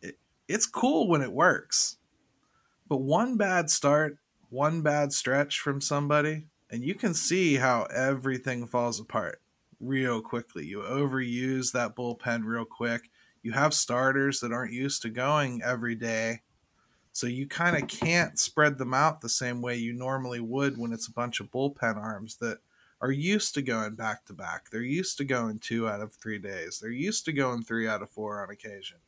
It, 0.00 0.16
it's 0.48 0.64
cool 0.64 1.08
when 1.08 1.20
it 1.20 1.30
works, 1.30 1.98
but 2.88 3.02
one 3.02 3.36
bad 3.36 3.68
start, 3.68 4.16
one 4.48 4.80
bad 4.80 5.12
stretch 5.12 5.60
from 5.60 5.82
somebody, 5.82 6.46
and 6.70 6.82
you 6.82 6.94
can 6.94 7.14
see 7.14 7.56
how 7.56 7.84
everything 7.84 8.66
falls 8.66 9.00
apart 9.00 9.40
real 9.80 10.20
quickly. 10.20 10.66
You 10.66 10.80
overuse 10.80 11.72
that 11.72 11.94
bullpen 11.94 12.44
real 12.44 12.64
quick. 12.64 13.10
You 13.42 13.52
have 13.52 13.74
starters 13.74 14.40
that 14.40 14.52
aren't 14.52 14.72
used 14.72 15.02
to 15.02 15.08
going 15.08 15.62
every 15.62 15.94
day. 15.94 16.40
So 17.12 17.26
you 17.26 17.46
kind 17.46 17.80
of 17.80 17.88
can't 17.88 18.38
spread 18.38 18.76
them 18.76 18.92
out 18.92 19.20
the 19.20 19.28
same 19.28 19.62
way 19.62 19.76
you 19.76 19.92
normally 19.92 20.40
would 20.40 20.76
when 20.76 20.92
it's 20.92 21.08
a 21.08 21.12
bunch 21.12 21.40
of 21.40 21.50
bullpen 21.50 21.96
arms 21.96 22.36
that 22.36 22.58
are 23.00 23.12
used 23.12 23.54
to 23.54 23.62
going 23.62 23.94
back 23.94 24.24
to 24.26 24.32
back. 24.32 24.70
They're 24.70 24.82
used 24.82 25.16
to 25.18 25.24
going 25.24 25.58
two 25.58 25.88
out 25.88 26.00
of 26.00 26.12
three 26.12 26.38
days. 26.38 26.78
They're 26.78 26.90
used 26.90 27.24
to 27.26 27.32
going 27.32 27.62
three 27.62 27.88
out 27.88 28.02
of 28.02 28.10
four 28.10 28.42
on 28.42 28.50
occasion. 28.50 28.98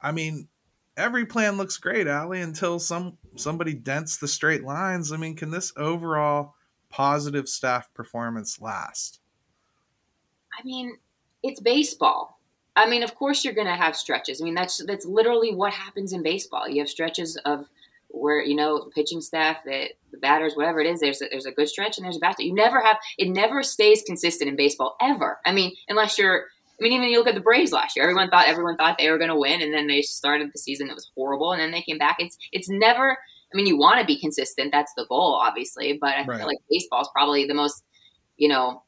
I 0.00 0.12
mean, 0.12 0.48
every 0.96 1.26
plan 1.26 1.56
looks 1.56 1.76
great, 1.76 2.08
Ali, 2.08 2.40
until 2.40 2.78
some 2.78 3.18
somebody 3.36 3.74
dents 3.74 4.16
the 4.18 4.28
straight 4.28 4.64
lines. 4.64 5.12
I 5.12 5.16
mean, 5.16 5.36
can 5.36 5.50
this 5.50 5.72
overall 5.76 6.54
positive 6.90 7.48
staff 7.48 7.92
performance 7.94 8.60
last? 8.60 9.20
I 10.58 10.62
mean, 10.64 10.98
it's 11.42 11.60
baseball. 11.60 12.38
I 12.76 12.88
mean, 12.88 13.02
of 13.02 13.14
course 13.14 13.44
you're 13.44 13.54
going 13.54 13.66
to 13.66 13.74
have 13.74 13.96
stretches. 13.96 14.40
I 14.40 14.44
mean, 14.44 14.54
that's 14.54 14.82
that's 14.84 15.06
literally 15.06 15.54
what 15.54 15.72
happens 15.72 16.12
in 16.12 16.22
baseball. 16.22 16.68
You 16.68 16.80
have 16.80 16.88
stretches 16.88 17.36
of 17.44 17.68
where 18.08 18.42
you 18.42 18.54
know 18.54 18.84
the 18.84 18.90
pitching 18.90 19.20
staff, 19.20 19.64
the, 19.64 19.88
the 20.10 20.18
batters, 20.18 20.54
whatever 20.54 20.80
it 20.80 20.86
is. 20.86 21.00
There's 21.00 21.22
a, 21.22 21.26
there's 21.30 21.46
a 21.46 21.52
good 21.52 21.68
stretch 21.68 21.98
and 21.98 22.04
there's 22.04 22.16
a 22.16 22.20
bad. 22.20 22.36
You 22.38 22.54
never 22.54 22.80
have 22.80 22.98
it. 23.18 23.28
Never 23.28 23.62
stays 23.62 24.02
consistent 24.06 24.48
in 24.48 24.56
baseball 24.56 24.96
ever. 25.00 25.38
I 25.44 25.52
mean, 25.52 25.74
unless 25.88 26.18
you're. 26.18 26.46
I 26.82 26.88
mean, 26.88 26.92
even 26.94 27.08
you 27.10 27.18
look 27.18 27.28
at 27.28 27.36
the 27.36 27.40
Braves 27.40 27.70
last 27.70 27.94
year. 27.94 28.04
Everyone 28.04 28.28
thought 28.28 28.48
everyone 28.48 28.76
thought 28.76 28.98
they 28.98 29.08
were 29.08 29.18
going 29.18 29.30
to 29.30 29.38
win, 29.38 29.62
and 29.62 29.72
then 29.72 29.86
they 29.86 30.02
started 30.02 30.50
the 30.52 30.58
season. 30.58 30.88
that 30.88 30.96
was 30.96 31.08
horrible, 31.14 31.52
and 31.52 31.60
then 31.60 31.70
they 31.70 31.80
came 31.80 31.96
back. 31.96 32.16
It's 32.18 32.36
it's 32.50 32.68
never. 32.68 33.12
I 33.12 33.56
mean, 33.56 33.66
you 33.66 33.78
want 33.78 34.00
to 34.00 34.06
be 34.06 34.18
consistent. 34.18 34.72
That's 34.72 34.92
the 34.96 35.06
goal, 35.08 35.38
obviously. 35.40 35.96
But 36.00 36.16
I 36.16 36.24
right. 36.24 36.38
feel 36.38 36.46
like 36.46 36.58
baseball 36.68 37.02
is 37.02 37.08
probably 37.14 37.46
the 37.46 37.54
most, 37.54 37.84
you 38.36 38.48
know, 38.48 38.82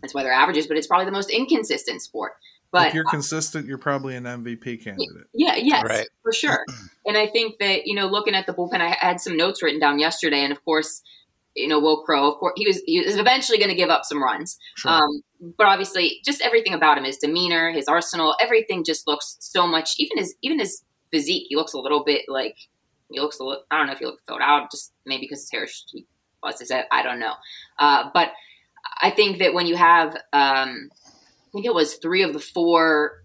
that's 0.00 0.14
why 0.14 0.22
they're 0.22 0.32
averages, 0.32 0.68
but 0.68 0.76
it's 0.76 0.86
probably 0.86 1.06
the 1.06 1.12
most 1.12 1.30
inconsistent 1.30 2.02
sport. 2.02 2.34
But 2.70 2.88
if 2.88 2.94
you're 2.94 3.04
consistent, 3.04 3.66
you're 3.66 3.78
probably 3.78 4.14
an 4.14 4.24
MVP 4.24 4.84
candidate. 4.84 5.26
Yeah, 5.32 5.56
yes, 5.56 5.84
right. 5.88 6.08
for 6.22 6.32
sure. 6.32 6.64
And 7.06 7.18
I 7.18 7.26
think 7.26 7.58
that 7.58 7.86
you 7.86 7.94
know, 7.94 8.06
looking 8.06 8.34
at 8.34 8.46
the 8.46 8.54
bullpen, 8.54 8.80
I 8.80 8.96
had 8.98 9.20
some 9.20 9.36
notes 9.36 9.62
written 9.62 9.78
down 9.78 9.98
yesterday, 9.98 10.38
and 10.38 10.50
of 10.50 10.64
course, 10.64 11.02
you 11.54 11.68
know, 11.68 11.78
Will 11.78 12.02
Crowe, 12.02 12.30
of 12.30 12.38
course, 12.38 12.54
he 12.56 12.66
was 12.66 12.82
he 12.86 13.00
was 13.00 13.16
eventually 13.16 13.58
going 13.58 13.68
to 13.68 13.74
give 13.74 13.90
up 13.90 14.04
some 14.04 14.22
runs. 14.22 14.58
Sure. 14.76 14.90
Um, 14.90 15.22
but 15.56 15.66
obviously, 15.66 16.20
just 16.24 16.40
everything 16.40 16.74
about 16.74 16.98
him, 16.98 17.04
his 17.04 17.18
demeanor, 17.18 17.72
his 17.72 17.88
arsenal, 17.88 18.34
everything 18.40 18.84
just 18.84 19.06
looks 19.06 19.36
so 19.40 19.66
much. 19.66 19.94
Even 19.98 20.18
his 20.18 20.34
even 20.42 20.58
his 20.58 20.82
physique, 21.10 21.46
he 21.48 21.56
looks 21.56 21.72
a 21.72 21.78
little 21.78 22.04
bit 22.04 22.22
like 22.28 22.56
he 23.10 23.20
looks 23.20 23.38
a 23.38 23.44
little. 23.44 23.64
I 23.70 23.78
don't 23.78 23.86
know 23.86 23.92
if 23.92 23.98
he 23.98 24.06
looks 24.06 24.22
filled 24.26 24.40
out, 24.42 24.70
just 24.70 24.92
maybe 25.04 25.22
because 25.22 25.40
his 25.40 25.50
hair 25.50 25.66
he 25.92 26.06
busts 26.42 26.60
his 26.60 26.70
head. 26.70 26.86
I 26.90 27.02
don't 27.02 27.18
know. 27.18 27.34
Uh, 27.78 28.10
but 28.12 28.30
I 29.02 29.10
think 29.10 29.38
that 29.38 29.54
when 29.54 29.66
you 29.66 29.76
have 29.76 30.14
um, 30.32 30.90
I 30.92 31.50
think 31.52 31.66
it 31.66 31.74
was 31.74 31.96
three 31.96 32.22
of 32.22 32.32
the 32.32 32.40
four. 32.40 33.24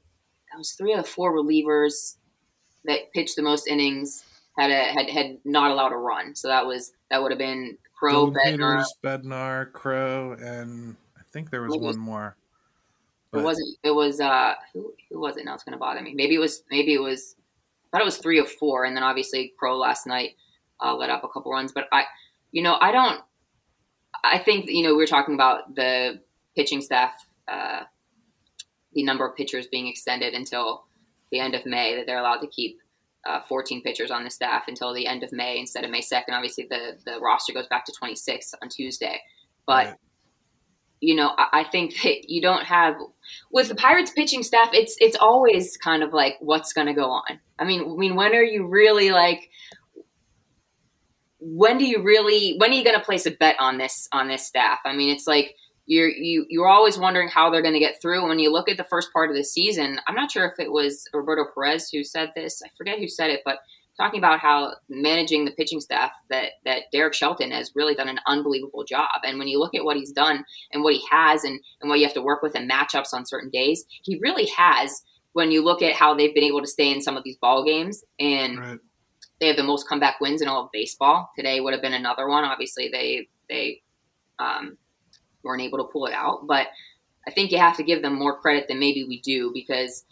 that 0.52 0.58
was 0.58 0.72
three 0.72 0.94
of 0.94 1.04
the 1.04 1.10
four 1.10 1.34
relievers 1.34 2.16
that 2.86 3.12
pitched 3.14 3.36
the 3.36 3.42
most 3.42 3.68
innings 3.68 4.24
had 4.58 4.72
a, 4.72 4.84
had 4.84 5.10
had 5.10 5.38
not 5.46 5.72
allowed 5.72 5.94
a 5.94 5.98
run. 5.98 6.36
So 6.36 6.48
that 6.48 6.66
was 6.66 6.92
that 7.10 7.22
would 7.22 7.32
have 7.32 7.40
been 7.40 7.78
Crowe, 7.98 8.32
Bednar, 8.32 8.86
Bednar, 9.04 9.72
Crowe, 9.72 10.36
and 10.40 10.96
I 11.09 11.09
think 11.32 11.50
there 11.50 11.62
was 11.62 11.72
maybe, 11.72 11.86
one 11.86 11.98
more. 11.98 12.36
But. 13.32 13.40
It 13.40 13.44
wasn't. 13.44 13.78
It 13.84 13.92
was 13.92 14.20
uh 14.20 14.56
who, 14.74 14.94
who 15.10 15.20
was 15.20 15.38
it? 15.38 15.46
Now 15.46 15.54
it's 15.54 15.64
going 15.64 15.74
to 15.74 15.80
bother 15.80 16.02
me. 16.02 16.14
Maybe 16.14 16.36
it 16.36 16.40
was. 16.40 16.64
Maybe 16.72 16.94
it 16.94 17.02
was. 17.02 17.36
I 17.86 17.98
thought 17.98 18.02
it 18.02 18.06
was 18.06 18.18
three 18.18 18.40
or 18.40 18.46
four, 18.46 18.86
and 18.86 18.96
then 18.96 19.04
obviously 19.04 19.54
Crowe 19.58 19.78
last 19.78 20.06
night 20.08 20.32
uh, 20.84 20.96
let 20.96 21.10
up 21.10 21.24
a 21.24 21.28
couple 21.28 21.52
runs. 21.52 21.72
But 21.72 21.88
I, 21.92 22.04
you 22.52 22.62
know, 22.64 22.78
I 22.80 22.92
don't. 22.92 23.22
I 24.24 24.38
think 24.38 24.66
you 24.68 24.84
know 24.84 24.90
we 24.90 24.98
were 24.98 25.08
talking 25.08 25.36
about 25.36 25.76
the 25.76 26.22
pitching 26.56 26.82
staff 26.82 27.14
uh, 27.48 27.84
the 28.94 29.04
number 29.04 29.28
of 29.28 29.36
pitchers 29.36 29.68
being 29.68 29.88
extended 29.88 30.34
until 30.34 30.86
the 31.32 31.40
end 31.40 31.56
of 31.56 31.66
May, 31.66 31.96
that 31.96 32.06
they're 32.06 32.20
allowed 32.20 32.40
to 32.40 32.48
keep 32.48 32.80
uh, 33.28 33.42
14 33.48 33.84
pitchers 33.84 34.12
on 34.12 34.24
the 34.24 34.30
staff 34.30 34.64
until 34.68 34.94
the 34.94 35.06
end 35.06 35.24
of 35.24 35.32
May 35.32 35.60
instead 35.60 35.84
of 35.84 35.92
May 35.92 36.02
2nd. 36.02 36.32
Obviously, 36.32 36.68
the, 36.70 36.98
the 37.06 37.20
roster 37.20 37.54
goes 37.54 37.68
back 37.68 37.86
to 37.86 37.92
26 37.92 38.56
on 38.62 38.70
Tuesday. 38.70 39.22
But, 39.68 39.88
right. 39.88 39.96
You 41.02 41.16
know, 41.16 41.34
I, 41.38 41.62
I, 41.62 41.64
think 41.64 41.94
that 42.04 42.30
you 42.30 42.42
don't 42.42 42.66
have, 42.66 42.96
with 43.52 43.70
the 43.70 43.76
Pirates 43.76 44.12
pitching 44.12 44.44
staff, 44.44 44.70
it's 44.74 44.96
it's 45.00 45.18
always 45.20 45.78
kind 45.78 46.04
of 46.04 46.14
like, 46.14 46.36
what's 46.40 46.74
going 46.74 46.88
to 46.88 46.94
go 46.94 47.10
on? 47.10 47.40
I 47.58 47.66
mean, 47.66 47.82
I 47.82 47.96
mean, 47.96 48.16
when 48.16 48.34
are 48.34 48.44
you 48.44 48.68
really 48.68 49.12
like, 49.12 49.50
when 51.40 51.78
do 51.78 51.86
you 51.86 52.02
really, 52.04 52.56
when 52.58 52.72
are 52.72 52.74
you 52.74 52.84
going 52.84 52.98
to 52.98 53.06
place 53.06 53.26
a 53.26 53.32
bet 53.32 53.56
on 53.60 53.78
this, 53.78 54.10
on 54.12 54.28
this 54.28 54.46
staff? 54.46 54.80
I 54.86 54.96
mean, 54.96 55.10
it's 55.10 55.28
like, 55.28 55.56
you're 55.90 56.08
you 56.08 56.46
you're 56.50 56.68
always 56.68 57.00
wondering 57.00 57.30
how 57.30 57.50
they're 57.50 57.64
going 57.64 57.74
to 57.74 57.80
get 57.80 58.00
through. 58.00 58.28
When 58.28 58.38
you 58.38 58.52
look 58.52 58.70
at 58.70 58.78
the 58.78 58.84
first 58.84 59.12
part 59.12 59.32
of 59.32 59.36
the 59.36 59.44
season, 59.44 60.00
I'm 60.08 60.14
not 60.14 60.30
sure 60.30 60.46
if 60.46 60.60
it 60.60 60.72
was 60.72 61.04
Roberto 61.12 61.46
Perez 61.52 61.90
who 61.90 62.04
said 62.04 62.32
this. 62.36 62.62
I 62.64 62.70
forget 62.78 63.00
who 63.00 63.08
said 63.08 63.32
it, 63.32 63.42
but 63.44 63.58
talking 64.00 64.20
about 64.20 64.40
how 64.40 64.74
managing 64.88 65.44
the 65.46 65.52
pitching 65.52 65.82
staff 65.82 66.12
that 66.30 66.52
that 66.66 66.84
Derek 66.92 67.14
Shelton 67.14 67.52
has 67.52 67.72
really 67.76 67.94
done 67.94 68.08
an 68.08 68.20
unbelievable 68.26 68.86
job. 68.86 69.10
And 69.24 69.38
when 69.38 69.48
you 69.48 69.60
look 69.60 69.76
at 69.76 69.84
what 69.84 69.98
he's 69.98 70.12
done 70.12 70.46
and 70.72 70.84
what 70.84 70.94
he 70.94 71.04
has 71.12 71.44
and, 71.44 71.60
and 71.82 71.90
what 71.90 72.00
you 72.00 72.06
have 72.06 72.14
to 72.14 72.22
work 72.22 72.42
with 72.42 72.56
and 72.56 72.70
matchups 72.70 73.14
on 73.14 73.26
certain 73.26 73.50
days, 73.50 73.86
he 74.04 74.18
really 74.22 74.48
has 74.58 75.04
when 75.34 75.52
you 75.52 75.64
look 75.64 75.82
at 75.82 75.94
how 75.94 76.16
they've 76.16 76.34
been 76.34 76.44
able 76.44 76.62
to 76.62 76.68
stay 76.68 76.92
in 76.92 77.02
some 77.02 77.18
of 77.18 77.24
these 77.24 77.38
ball 77.38 77.64
games 77.64 78.04
and 78.20 78.58
right. 78.58 78.80
they 79.40 79.48
have 79.48 79.58
the 79.58 79.64
most 79.64 79.88
comeback 79.88 80.20
wins 80.22 80.42
in 80.42 80.48
all 80.48 80.64
of 80.64 80.72
baseball. 80.72 81.30
Today 81.38 81.60
would 81.60 81.74
have 81.74 81.82
been 81.82 81.94
another 81.94 82.28
one. 82.28 82.46
Obviously 82.46 82.90
they 82.92 83.28
they 83.50 83.82
um, 84.40 84.78
weren't 85.44 85.62
able 85.62 85.78
to 85.80 85.92
pull 85.92 86.06
it 86.06 86.14
out. 86.14 86.48
But 86.48 86.68
I 87.28 87.32
think 87.32 87.52
you 87.52 87.58
have 87.58 87.78
to 87.78 87.84
give 87.84 88.02
them 88.02 88.16
more 88.16 88.40
credit 88.40 88.68
than 88.70 88.80
maybe 88.80 89.04
we 89.04 89.20
do 89.22 89.52
because 89.54 90.06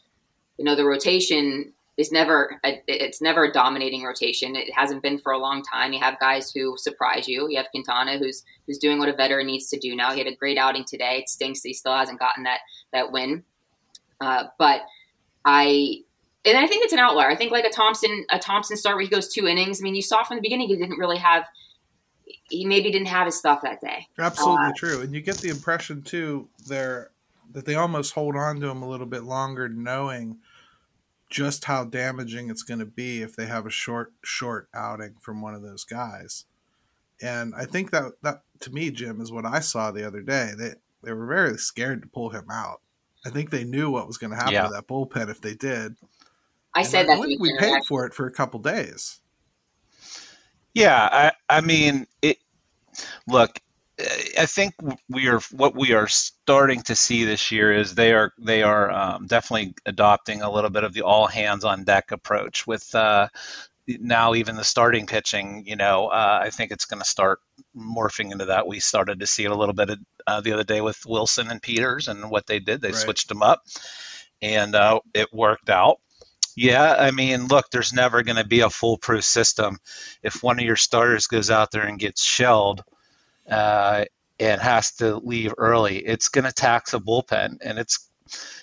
you 0.58 0.66
know 0.66 0.76
the 0.76 0.86
rotation 0.86 1.74
is 1.98 2.12
never 2.12 2.60
a, 2.64 2.82
it's 2.88 3.22
never 3.22 3.46
a 3.46 3.52
dominating 3.52 4.04
rotation. 4.04 4.56
It 4.56 4.72
hasn't 4.74 5.02
been 5.02 5.18
for 5.18 5.32
a 5.32 5.40
long 5.40 5.64
time. 5.64 5.94
You 5.94 6.00
have 6.00 6.20
guys 6.20 6.52
who 6.52 6.78
surprise 6.78 7.28
you. 7.28 7.50
You 7.50 7.58
have 7.58 7.70
Quintana 7.72 8.20
who's 8.20 8.44
who's 8.68 8.78
doing 8.78 9.00
what 9.00 9.10
a 9.10 9.14
veteran 9.14 9.48
needs 9.48 9.68
to 9.68 9.80
do 9.80 9.96
now. 9.96 10.12
He 10.12 10.20
had 10.20 10.28
a 10.28 10.36
great 10.36 10.58
outing 10.58 10.86
today. 10.86 11.20
It 11.20 11.30
stinks 11.30 11.62
that 11.62 11.70
he 11.70 11.74
still 11.74 11.96
hasn't 11.96 12.20
gotten 12.20 12.44
that 12.44 12.60
that 12.94 13.12
win. 13.12 13.44
Uh, 14.22 14.46
but 14.60 14.82
I 15.44 16.02
and 16.46 16.58
I 16.58 16.68
think 16.68 16.86
it's 16.86 16.94
an 16.94 17.00
outlier. 17.00 17.30
I 17.30 17.36
think 17.36 17.52
like 17.52 17.66
a 17.66 17.72
Thompson 17.72 18.26
a 18.30 18.38
Thompson 18.38 18.78
start 18.78 18.96
where 18.96 19.04
he 19.04 19.10
goes 19.10 19.28
two 19.28 19.48
innings. 19.48 19.82
I 19.82 19.84
mean, 19.84 19.96
you 19.96 20.04
saw 20.04 20.24
from 20.24 20.38
the 20.38 20.42
beginning 20.42 20.68
he 20.68 20.76
didn't 20.76 21.00
really 21.00 21.18
have 21.18 21.46
he 22.50 22.66
maybe 22.66 22.92
didn't 22.92 23.08
have 23.08 23.26
his 23.26 23.38
stuff 23.38 23.62
that 23.64 23.82
day. 23.82 24.08
Absolutely 24.20 24.68
uh, 24.68 24.72
true, 24.76 25.02
and 25.02 25.14
you 25.16 25.22
get 25.22 25.38
the 25.38 25.50
impression 25.50 26.04
too 26.04 26.48
there 26.68 27.10
that 27.54 27.66
they 27.66 27.76
almost 27.76 28.14
hold 28.14 28.36
on 28.36 28.60
to 28.60 28.68
him 28.68 28.84
a 28.84 28.88
little 28.88 29.06
bit 29.06 29.24
longer, 29.24 29.68
knowing 29.68 30.38
just 31.30 31.66
how 31.66 31.84
damaging 31.84 32.50
it's 32.50 32.64
going 32.64 32.80
to 32.80 32.86
be 32.86 33.22
if 33.22 33.36
they 33.36 33.46
have 33.46 33.66
a 33.66 33.72
short 33.72 34.14
short 34.24 34.70
outing 34.74 35.16
from 35.20 35.42
one 35.42 35.54
of 35.54 35.62
those 35.62 35.84
guys. 35.84 36.46
And 37.22 37.54
I 37.56 37.66
think 37.66 37.92
that 37.92 38.14
that 38.24 38.42
to 38.62 38.72
me, 38.72 38.92
Jim, 38.92 39.22
is 39.22 39.32
what 39.32 39.46
I 39.46 39.60
saw 39.60 39.92
the 39.92 40.06
other 40.06 40.22
day. 40.22 40.52
They 40.58 40.74
they 41.04 41.14
were 41.14 41.28
very 41.28 41.58
scared 41.58 42.02
to 42.02 42.08
pull 42.08 42.30
him 42.30 42.50
out. 42.52 42.82
I 43.26 43.30
think 43.30 43.50
they 43.50 43.64
knew 43.64 43.92
what 43.92 44.08
was 44.08 44.18
going 44.18 44.32
to 44.32 44.38
happen 44.38 44.54
yeah. 44.54 44.68
to 44.68 44.74
that 44.74 44.88
bullpen 44.88 45.30
if 45.30 45.42
they 45.42 45.54
did. 45.54 45.96
I 46.74 46.82
and 46.82 46.88
said 46.88 47.10
I, 47.10 47.16
that 47.16 47.20
we 47.20 47.58
paid 47.60 47.84
for 47.88 48.06
it 48.06 48.14
for 48.14 48.28
a 48.28 48.32
couple 48.32 48.60
days. 48.60 49.20
Yeah, 50.74 51.10
I, 51.12 51.32
I 51.50 51.62
mean, 51.62 52.06
it. 52.22 52.38
Look, 53.28 53.60
I 54.38 54.46
think 54.46 54.76
we 55.10 55.28
are 55.28 55.40
what 55.52 55.76
we 55.76 55.94
are 55.94 56.08
starting 56.08 56.84
to 56.84 56.96
see 56.96 57.26
this 57.26 57.52
year 57.52 57.74
is 57.74 57.96
they 57.96 58.14
are 58.14 58.32
they 58.38 58.62
are 58.62 58.92
um, 58.92 59.26
definitely 59.26 59.74
adopting 59.88 60.44
a 60.44 60.52
little 60.52 60.70
bit 60.70 60.84
of 60.84 60.94
the 60.94 61.02
all 61.02 61.26
hands 61.26 61.64
on 61.66 61.84
deck 61.84 62.12
approach 62.12 62.68
with 62.68 62.94
uh, 62.94 63.28
now 63.88 64.36
even 64.36 64.56
the 64.56 64.64
starting 64.64 65.08
pitching. 65.08 65.64
You 65.66 65.78
know, 65.78 66.08
uh, 66.08 66.40
I 66.44 66.52
think 66.52 66.72
it's 66.72 66.86
going 66.86 67.02
to 67.02 67.08
start 67.08 67.40
morphing 67.76 68.32
into 68.32 68.46
that. 68.46 68.68
We 68.68 68.80
started 68.80 69.20
to 69.22 69.28
see 69.28 69.46
it 69.46 69.52
a 69.52 69.58
little 69.58 69.74
bit 69.74 69.90
uh, 70.28 70.42
the 70.42 70.54
other 70.54 70.64
day 70.64 70.82
with 70.82 71.04
Wilson 71.08 71.50
and 71.50 71.62
Peters 71.62 72.08
and 72.08 72.30
what 72.30 72.46
they 72.46 72.60
did. 72.60 72.82
They 72.82 72.90
right. 72.90 72.96
switched 72.96 73.30
them 73.30 73.42
up, 73.42 73.64
and 74.44 74.76
uh, 74.76 75.00
it 75.16 75.34
worked 75.34 75.72
out. 75.72 75.98
Yeah, 76.56 76.96
I 76.98 77.12
mean, 77.12 77.48
look, 77.48 77.66
there's 77.72 77.94
never 77.94 78.22
going 78.24 78.38
to 78.38 78.48
be 78.48 78.62
a 78.62 78.70
foolproof 78.70 79.24
system. 79.24 79.78
If 80.22 80.44
one 80.44 80.60
of 80.60 80.66
your 80.66 80.76
starters 80.76 81.28
goes 81.28 81.50
out 81.50 81.72
there 81.72 81.84
and 81.84 82.00
gets 82.00 82.24
shelled 82.24 82.84
uh, 83.50 84.06
and 84.40 84.62
has 84.62 84.92
to 84.94 85.18
leave 85.18 85.54
early, 85.58 85.98
it's 85.98 86.30
going 86.30 86.46
to 86.46 86.52
tax 86.52 86.94
a 86.94 87.00
bullpen, 87.00 87.58
and 87.62 87.80
it's 87.80 88.08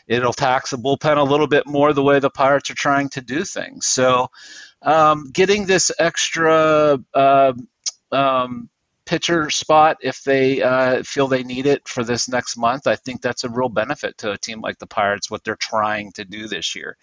it'll 0.06 0.32
tax 0.32 0.72
a 0.72 0.76
bullpen 0.76 1.16
a 1.16 1.22
little 1.22 1.46
bit 1.46 1.66
more 1.66 1.92
the 1.92 2.02
way 2.02 2.18
the 2.18 2.30
Pirates 2.30 2.70
are 2.70 2.74
trying 2.74 3.08
to 3.10 3.20
do 3.20 3.44
things. 3.44 3.86
So, 3.86 4.28
um, 4.82 5.30
getting 5.32 5.66
this 5.66 5.90
extra 5.98 6.98
uh, 7.14 7.52
um, 8.12 8.68
pitcher 9.04 9.50
spot 9.50 9.98
if 10.02 10.22
they 10.22 10.62
uh, 10.62 11.02
feel 11.02 11.26
they 11.28 11.42
need 11.42 11.66
it 11.66 11.86
for 11.88 12.04
this 12.04 12.28
next 12.28 12.56
month. 12.56 12.86
I 12.86 12.96
think 12.96 13.20
that's 13.20 13.44
a 13.44 13.48
real 13.48 13.68
benefit 13.68 14.18
to 14.18 14.32
a 14.32 14.38
team 14.38 14.60
like 14.60 14.78
the 14.78 14.86
Pirates, 14.86 15.30
what 15.30 15.44
they're 15.44 15.56
trying 15.56 16.12
to 16.12 16.24
do 16.24 16.48
this 16.48 16.74
year, 16.74 16.96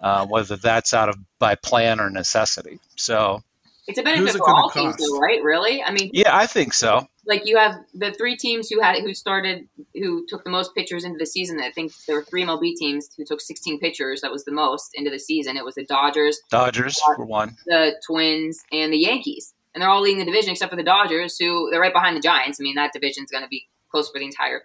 uh, 0.00 0.26
whether 0.26 0.56
that's 0.56 0.94
out 0.94 1.08
of 1.08 1.16
by 1.38 1.54
plan 1.54 2.00
or 2.00 2.10
necessity. 2.10 2.78
So 2.96 3.42
it's 3.86 3.98
a 3.98 4.02
benefit 4.02 4.36
for 4.36 4.50
all 4.50 4.70
teams, 4.70 4.96
though, 4.96 5.18
right? 5.18 5.42
Really? 5.42 5.82
I 5.82 5.92
mean, 5.92 6.10
yeah, 6.12 6.36
I 6.36 6.46
think 6.46 6.72
so. 6.74 7.06
Like 7.24 7.46
you 7.46 7.56
have 7.56 7.76
the 7.94 8.12
three 8.12 8.36
teams 8.36 8.68
who 8.68 8.80
had 8.80 9.00
who 9.00 9.14
started 9.14 9.68
who 9.94 10.26
took 10.28 10.44
the 10.44 10.50
most 10.50 10.74
pitchers 10.74 11.04
into 11.04 11.18
the 11.18 11.26
season. 11.26 11.60
I 11.60 11.70
think 11.70 11.92
there 12.06 12.16
were 12.16 12.24
three 12.24 12.44
MLB 12.44 12.74
teams 12.76 13.08
who 13.16 13.24
took 13.24 13.40
16 13.40 13.78
pitchers. 13.80 14.20
That 14.20 14.30
was 14.30 14.44
the 14.44 14.52
most 14.52 14.90
into 14.94 15.10
the 15.10 15.18
season. 15.18 15.56
It 15.56 15.64
was 15.64 15.76
the 15.76 15.84
Dodgers, 15.84 16.40
Dodgers 16.50 17.00
for 17.16 17.24
one, 17.24 17.56
the 17.66 18.00
Twins, 18.06 18.62
and 18.72 18.92
the 18.92 18.98
Yankees. 18.98 19.54
and 19.74 19.82
they're 19.82 19.90
all 19.90 20.02
leading 20.02 20.18
the 20.18 20.24
division 20.24 20.52
except 20.52 20.70
for 20.70 20.76
the 20.76 20.82
Dodgers, 20.82 21.36
who 21.38 21.68
they're 21.70 21.80
right 21.80 21.92
behind 21.92 22.16
the 22.16 22.20
Giants. 22.20 22.60
I 22.60 22.62
mean, 22.62 22.76
that 22.76 22.92
division's 22.92 23.30
going 23.30 23.44
to 23.44 23.48
be 23.48 23.68
close 23.90 24.10
for 24.10 24.18
the 24.18 24.24
entire, 24.24 24.62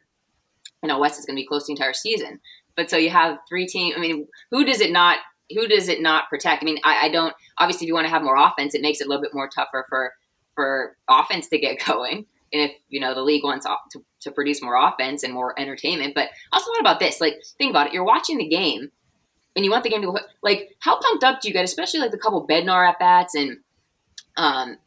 you 0.84 0.88
know, 0.88 1.00
West 1.00 1.20
is 1.20 1.26
going 1.26 1.36
to 1.36 1.42
be 1.42 1.48
close 1.48 1.66
the 1.68 1.74
entire 1.74 1.94
season. 1.94 2.40
But 2.76 2.90
so 2.90 2.98
you 2.98 3.10
have 3.10 3.38
three 3.50 3.68
teams. 3.68 3.96
I 3.98 4.00
mean, 4.00 4.28
who 4.50 4.66
does 4.66 4.82
it 4.82 4.92
not? 4.92 5.18
Who 5.54 5.68
does 5.68 5.88
it 5.88 6.02
not 6.02 6.30
protect? 6.30 6.64
I 6.64 6.66
mean, 6.66 6.80
I, 6.84 7.06
I 7.06 7.10
don't. 7.10 7.34
Obviously, 7.58 7.86
if 7.86 7.88
you 7.90 7.94
want 7.94 8.06
to 8.06 8.12
have 8.12 8.24
more 8.24 8.38
offense, 8.38 8.74
it 8.76 8.82
makes 8.82 9.02
it 9.02 9.08
a 9.08 9.10
little 9.10 9.22
bit 9.22 9.34
more 9.34 9.48
tougher 9.48 9.86
for 9.90 10.14
for 10.56 10.98
offense 11.10 11.48
to 11.50 11.60
get 11.60 11.84
going. 11.86 12.26
And 12.54 12.70
if 12.70 12.72
you 12.90 13.00
know 13.00 13.14
the 13.14 13.22
league 13.22 13.44
wants 13.44 13.66
to, 13.66 14.04
to 14.22 14.32
produce 14.32 14.62
more 14.62 14.76
offense 14.76 15.24
and 15.24 15.34
more 15.34 15.58
entertainment, 15.60 16.16
but 16.16 16.30
also 16.52 16.70
what 16.72 16.82
about 16.82 17.00
this? 17.00 17.22
Like, 17.22 17.42
think 17.58 17.70
about 17.70 17.88
it. 17.88 17.94
You're 17.94 18.04
watching 18.04 18.38
the 18.38 18.48
game, 18.48 18.92
and 19.56 19.64
you 19.64 19.72
want 19.72 19.84
the 19.84 19.90
game 19.90 20.02
to 20.02 20.08
go. 20.08 20.20
Like, 20.44 20.76
how 20.80 21.00
pumped 21.00 21.24
up 21.24 21.42
do 21.42 21.48
you 21.48 21.54
get? 21.54 21.64
Especially 21.64 22.00
like 22.00 22.12
the 22.12 22.18
couple 22.18 22.46
Bednar 22.46 22.88
at 22.88 23.00
bats 23.00 23.36
and 23.36 23.60
um, 24.38 24.78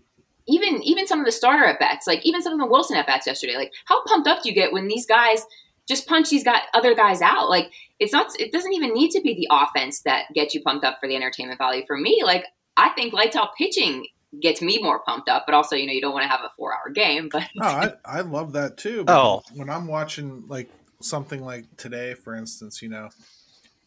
even 0.47 0.83
even 0.83 1.06
some 1.06 1.21
of 1.21 1.26
the 1.26 1.33
starter 1.33 1.64
at 1.64 1.78
bats, 1.78 2.06
like 2.06 2.25
even 2.25 2.42
some 2.42 2.52
of 2.52 2.59
the 2.59 2.66
Wilson 2.66 2.97
at 2.97 3.06
bats 3.06 3.26
yesterday. 3.26 3.56
Like, 3.56 3.73
how 3.87 4.04
pumped 4.04 4.28
up 4.28 4.42
do 4.42 4.49
you 4.49 4.54
get 4.54 4.73
when 4.73 4.88
these 4.88 5.06
guys 5.06 5.44
just 5.88 6.06
punch 6.06 6.30
these 6.30 6.44
guys, 6.44 6.61
other 6.75 6.94
guys 6.94 7.23
out? 7.23 7.49
Like, 7.49 7.71
it's 7.99 8.13
not. 8.13 8.39
It 8.39 8.53
doesn't 8.53 8.73
even 8.73 8.93
need 8.93 9.11
to 9.11 9.21
be 9.21 9.35
the 9.35 9.49
offense 9.51 10.03
that 10.03 10.25
gets 10.35 10.55
you 10.55 10.63
pumped 10.63 10.85
up 10.85 10.99
for 11.01 11.09
the 11.09 11.17
entertainment 11.17 11.59
value. 11.59 11.85
For 11.87 11.97
me, 11.97 12.23
like, 12.25 12.45
I 12.77 12.91
think 12.91 13.13
lights 13.13 13.37
out 13.37 13.51
pitching 13.57 14.07
gets 14.41 14.61
me 14.61 14.79
more 14.83 15.01
pumped 15.01 15.29
up. 15.29 15.45
But 15.47 15.55
also, 15.55 15.77
you 15.77 15.87
know, 15.87 15.93
you 15.93 16.01
don't 16.01 16.13
want 16.13 16.25
to 16.25 16.29
have 16.29 16.41
a 16.41 16.51
four 16.57 16.75
hour 16.75 16.91
game. 16.93 17.29
But 17.31 17.45
oh, 17.61 17.67
I, 17.67 17.93
I 18.05 18.21
love 18.23 18.53
that 18.53 18.77
too. 18.77 19.05
oh, 19.09 19.43
when 19.55 19.71
I'm 19.71 19.87
watching 19.87 20.45
like 20.49 20.71
something 21.01 21.43
like 21.43 21.65
today, 21.77 22.15
for 22.15 22.35
instance, 22.35 22.83
you 22.83 22.89
know, 22.89 23.11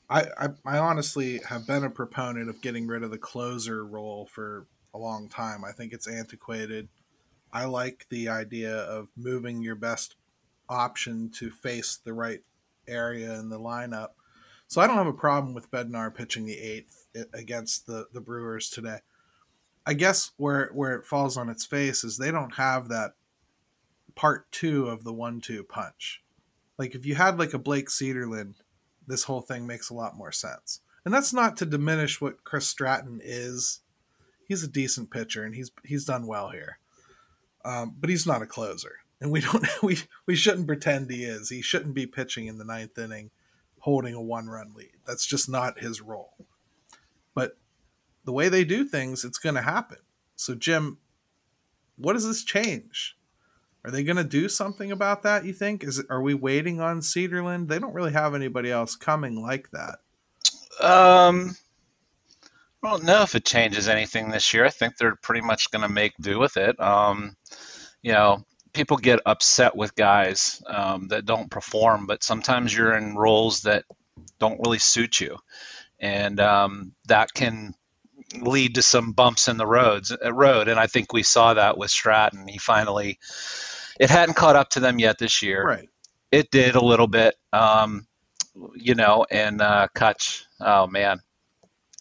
I, 0.10 0.26
I 0.38 0.48
I 0.66 0.78
honestly 0.78 1.40
have 1.50 1.68
been 1.68 1.84
a 1.84 1.90
proponent 1.90 2.50
of 2.50 2.62
getting 2.62 2.88
rid 2.88 3.04
of 3.04 3.12
the 3.12 3.18
closer 3.18 3.86
role 3.86 4.28
for 4.32 4.68
a 4.94 4.98
long 4.98 5.28
time. 5.28 5.66
I 5.66 5.72
think 5.72 5.94
it's 5.94 6.08
antiquated. 6.08 6.88
I 7.52 7.66
like 7.66 8.06
the 8.10 8.30
idea 8.30 8.76
of 8.76 9.08
moving 9.16 9.62
your 9.62 9.76
best 9.76 10.16
option 10.70 11.30
to 11.36 11.50
face 11.50 11.98
the 12.04 12.14
right 12.14 12.42
area 12.88 13.34
in 13.40 13.50
the 13.50 13.60
lineup. 13.60 14.10
So 14.68 14.82
I 14.82 14.88
don't 14.88 14.98
have 14.98 15.08
a 15.08 15.14
problem 15.14 15.54
with 15.54 15.72
Bednar 15.72 16.14
pitching 16.14 16.46
the 16.46 16.58
eighth 16.58 17.08
against 17.34 17.88
the, 17.88 18.08
the 18.14 18.22
Brewers 18.22 18.70
today. 18.70 19.00
I 19.86 19.94
guess 19.94 20.32
where 20.36 20.70
where 20.74 20.96
it 20.96 21.06
falls 21.06 21.38
on 21.38 21.48
its 21.48 21.66
face 21.66 22.04
is 22.04 22.18
they 22.18 22.32
don't 22.32 22.56
have 22.56 22.90
that 22.90 23.12
part 24.16 24.52
two 24.52 24.88
of 24.88 25.06
the 25.06 25.14
one 25.14 25.40
two 25.40 25.64
punch. 25.64 26.22
Like 26.78 26.94
if 26.94 27.06
you 27.06 27.16
had 27.16 27.40
like 27.40 27.54
a 27.54 27.60
Blake 27.60 27.88
Cederlind, 27.88 28.56
this 29.08 29.24
whole 29.24 29.42
thing 29.42 29.66
makes 29.66 29.90
a 29.90 29.94
lot 29.94 30.18
more 30.18 30.34
sense. 30.34 30.82
And 31.06 31.14
that's 31.14 31.32
not 31.32 31.56
to 31.58 31.66
diminish 31.66 32.20
what 32.20 32.44
Chris 32.44 32.68
Stratton 32.68 33.22
is. 33.24 33.80
He's 34.46 34.64
a 34.64 34.68
decent 34.68 35.10
pitcher 35.10 35.46
and 35.46 35.56
he's 35.56 35.72
he's 35.86 36.04
done 36.04 36.28
well 36.28 36.50
here. 36.50 36.80
Um, 37.64 37.96
but 37.98 38.10
he's 38.10 38.28
not 38.28 38.42
a 38.42 38.46
closer. 38.46 38.98
And 39.20 39.32
we 39.32 39.42
don't 39.42 39.66
we 39.84 40.00
we 40.26 40.36
shouldn't 40.36 40.68
pretend 40.68 41.10
he 41.10 41.24
is. 41.24 41.50
He 41.50 41.62
shouldn't 41.62 41.96
be 41.96 42.06
pitching 42.06 42.48
in 42.48 42.58
the 42.58 42.66
ninth 42.66 42.98
inning 42.98 43.32
holding 43.80 44.14
a 44.14 44.22
one 44.22 44.48
run 44.48 44.74
lead. 44.76 44.98
That's 45.06 45.26
just 45.26 45.50
not 45.50 45.80
his 45.80 46.02
role. 46.02 46.34
But 47.34 47.58
the 48.26 48.34
way 48.34 48.50
they 48.50 48.66
do 48.66 48.84
things, 48.84 49.24
it's 49.24 49.40
going 49.40 49.56
to 49.56 49.62
happen. 49.62 50.00
So, 50.36 50.56
Jim, 50.56 50.98
what 51.96 52.14
does 52.14 52.28
this 52.28 52.44
change? 52.44 53.18
Are 53.86 53.92
they 53.92 54.04
going 54.04 54.18
to 54.18 54.24
do 54.24 54.50
something 54.50 54.92
about 54.92 55.24
that? 55.24 55.46
You 55.46 55.54
think? 55.54 55.84
Is 55.84 56.04
are 56.10 56.22
we 56.22 56.34
waiting 56.34 56.82
on 56.82 57.00
Cederlind? 57.00 57.70
They 57.70 57.80
don't 57.80 57.94
really 57.94 58.12
have 58.12 58.36
anybody 58.36 58.70
else 58.70 58.96
coming 58.96 59.42
like 59.42 59.70
that. 59.72 60.00
Um, 60.82 61.56
I 62.84 62.90
don't 62.90 63.06
know 63.06 63.22
if 63.22 63.36
it 63.36 63.46
changes 63.46 63.88
anything 63.88 64.30
this 64.30 64.54
year. 64.54 64.66
I 64.66 64.70
think 64.70 64.98
they're 64.98 65.16
pretty 65.16 65.42
much 65.42 65.72
going 65.72 65.84
to 65.84 65.90
make 65.90 66.14
do 66.20 66.38
with 66.38 66.58
it. 66.58 66.80
Um, 66.82 67.38
you 68.02 68.12
know, 68.12 68.44
people 68.74 68.98
get 68.98 69.20
upset 69.26 69.76
with 69.76 69.96
guys 69.96 70.62
um, 70.68 71.10
that 71.10 71.26
don't 71.26 71.52
perform, 71.52 72.08
but 72.08 72.24
sometimes 72.24 72.76
you're 72.76 72.96
in 72.96 73.16
roles 73.16 73.62
that 73.64 73.86
don't 74.40 74.60
really 74.64 74.80
suit 74.80 75.20
you, 75.20 75.38
and 76.00 76.40
um, 76.40 76.94
that 77.08 77.34
can 77.34 77.74
lead 78.42 78.76
to 78.76 78.82
some 78.82 79.14
bumps 79.14 79.48
in 79.48 79.58
the 79.58 79.68
roads 79.68 80.12
uh, 80.12 80.34
road. 80.34 80.68
And 80.68 80.80
I 80.80 80.88
think 80.88 81.14
we 81.14 81.24
saw 81.24 81.54
that 81.56 81.78
with 81.78 81.92
Stratton. 81.92 82.48
He 82.48 82.58
finally 82.58 83.20
it 84.00 84.10
hadn't 84.10 84.36
caught 84.36 84.56
up 84.56 84.70
to 84.72 84.80
them 84.80 85.00
yet 85.00 85.18
this 85.18 85.42
year. 85.42 85.66
Right. 85.66 85.90
It 86.32 86.52
did 86.52 86.76
a 86.76 86.84
little 86.84 87.08
bit, 87.08 87.36
um, 87.54 88.08
you 88.76 88.96
know, 88.96 89.26
and 89.30 89.62
uh, 89.62 89.88
Kutch. 89.96 90.44
Oh 90.60 90.88
man, 90.88 91.20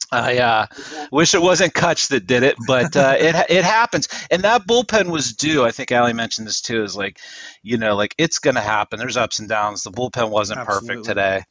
I 0.12 0.38
uh, 0.38 0.66
wish 1.10 1.34
it 1.34 1.42
wasn't 1.42 1.74
Kutch 1.74 2.08
that 2.08 2.26
did 2.26 2.42
it, 2.42 2.56
but 2.66 2.96
uh, 2.96 3.16
it 3.18 3.34
it 3.50 3.64
happens. 3.64 4.08
And 4.30 4.42
that 4.42 4.66
bullpen 4.66 5.10
was 5.10 5.32
due. 5.34 5.64
I 5.64 5.72
think 5.72 5.90
Ali 5.90 6.12
mentioned 6.12 6.46
this 6.46 6.60
too. 6.60 6.84
Is 6.84 6.96
like, 6.96 7.18
you 7.62 7.76
know, 7.76 7.96
like 7.96 8.14
it's 8.16 8.38
going 8.38 8.54
to 8.54 8.60
happen. 8.60 8.98
There's 8.98 9.16
ups 9.16 9.40
and 9.40 9.48
downs. 9.48 9.82
The 9.82 9.90
bullpen 9.90 10.30
wasn't 10.30 10.60
Absolutely. 10.60 10.88
perfect 10.88 11.06
today, 11.06 11.42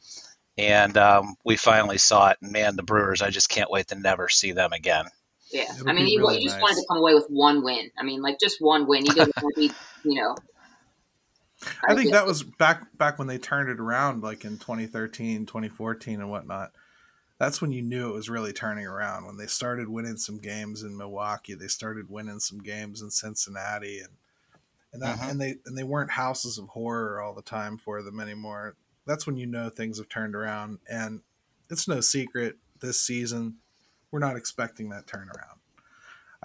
and 0.57 0.97
um, 0.97 1.35
we 1.43 1.57
finally 1.57 1.97
saw 1.97 2.29
it. 2.29 2.37
And 2.41 2.51
man, 2.51 2.75
the 2.75 2.83
Brewers, 2.83 3.21
I 3.21 3.29
just 3.29 3.49
can't 3.49 3.69
wait 3.69 3.87
to 3.87 3.95
never 3.95 4.29
see 4.29 4.53
them 4.53 4.71
again. 4.71 5.05
Yeah, 5.51 5.65
It'll 5.73 5.89
I 5.89 5.93
mean, 5.93 6.07
you, 6.07 6.19
really 6.19 6.39
you 6.39 6.43
just 6.43 6.55
nice. 6.55 6.61
wanted 6.61 6.81
to 6.81 6.87
come 6.87 6.97
away 6.97 7.13
with 7.13 7.27
one 7.27 7.63
win. 7.63 7.91
I 7.97 8.03
mean, 8.03 8.21
like 8.21 8.39
just 8.39 8.61
one 8.61 8.87
win. 8.87 9.05
You 9.05 9.13
didn't 9.13 9.35
want 9.41 9.55
to 9.55 9.61
be, 9.61 9.71
you 10.03 10.21
know. 10.21 10.35
I 11.87 11.95
think 11.95 12.11
that 12.11 12.25
was 12.25 12.43
back 12.43 12.97
back 12.97 13.17
when 13.17 13.27
they 13.27 13.37
turned 13.37 13.69
it 13.69 13.79
around, 13.79 14.23
like 14.23 14.45
in 14.45 14.57
2013, 14.57 15.45
2014, 15.45 16.19
and 16.19 16.29
whatnot. 16.29 16.71
That's 17.37 17.61
when 17.61 17.71
you 17.71 17.81
knew 17.81 18.09
it 18.09 18.13
was 18.13 18.29
really 18.29 18.53
turning 18.53 18.85
around. 18.87 19.25
When 19.25 19.37
they 19.37 19.47
started 19.47 19.89
winning 19.89 20.17
some 20.17 20.37
games 20.37 20.83
in 20.83 20.95
Milwaukee, 20.95 21.53
they 21.53 21.67
started 21.67 22.09
winning 22.09 22.39
some 22.39 22.59
games 22.59 23.01
in 23.01 23.11
Cincinnati, 23.11 23.99
and 23.99 24.13
and 24.93 25.01
that, 25.01 25.19
Mhm. 25.19 25.29
and 25.31 25.41
they 25.41 25.55
and 25.65 25.77
they 25.77 25.83
weren't 25.83 26.11
houses 26.11 26.57
of 26.57 26.69
horror 26.69 27.19
all 27.21 27.33
the 27.33 27.41
time 27.41 27.77
for 27.77 28.01
them 28.01 28.19
anymore. 28.21 28.77
That's 29.05 29.27
when 29.27 29.35
you 29.35 29.45
know 29.45 29.69
things 29.69 29.97
have 29.97 30.07
turned 30.07 30.35
around, 30.35 30.79
and 30.89 31.21
it's 31.69 31.87
no 31.87 31.99
secret 32.01 32.57
this 32.79 32.99
season 33.01 33.57
we're 34.11 34.19
not 34.19 34.37
expecting 34.37 34.89
that 34.89 35.07
turnaround. 35.07 35.57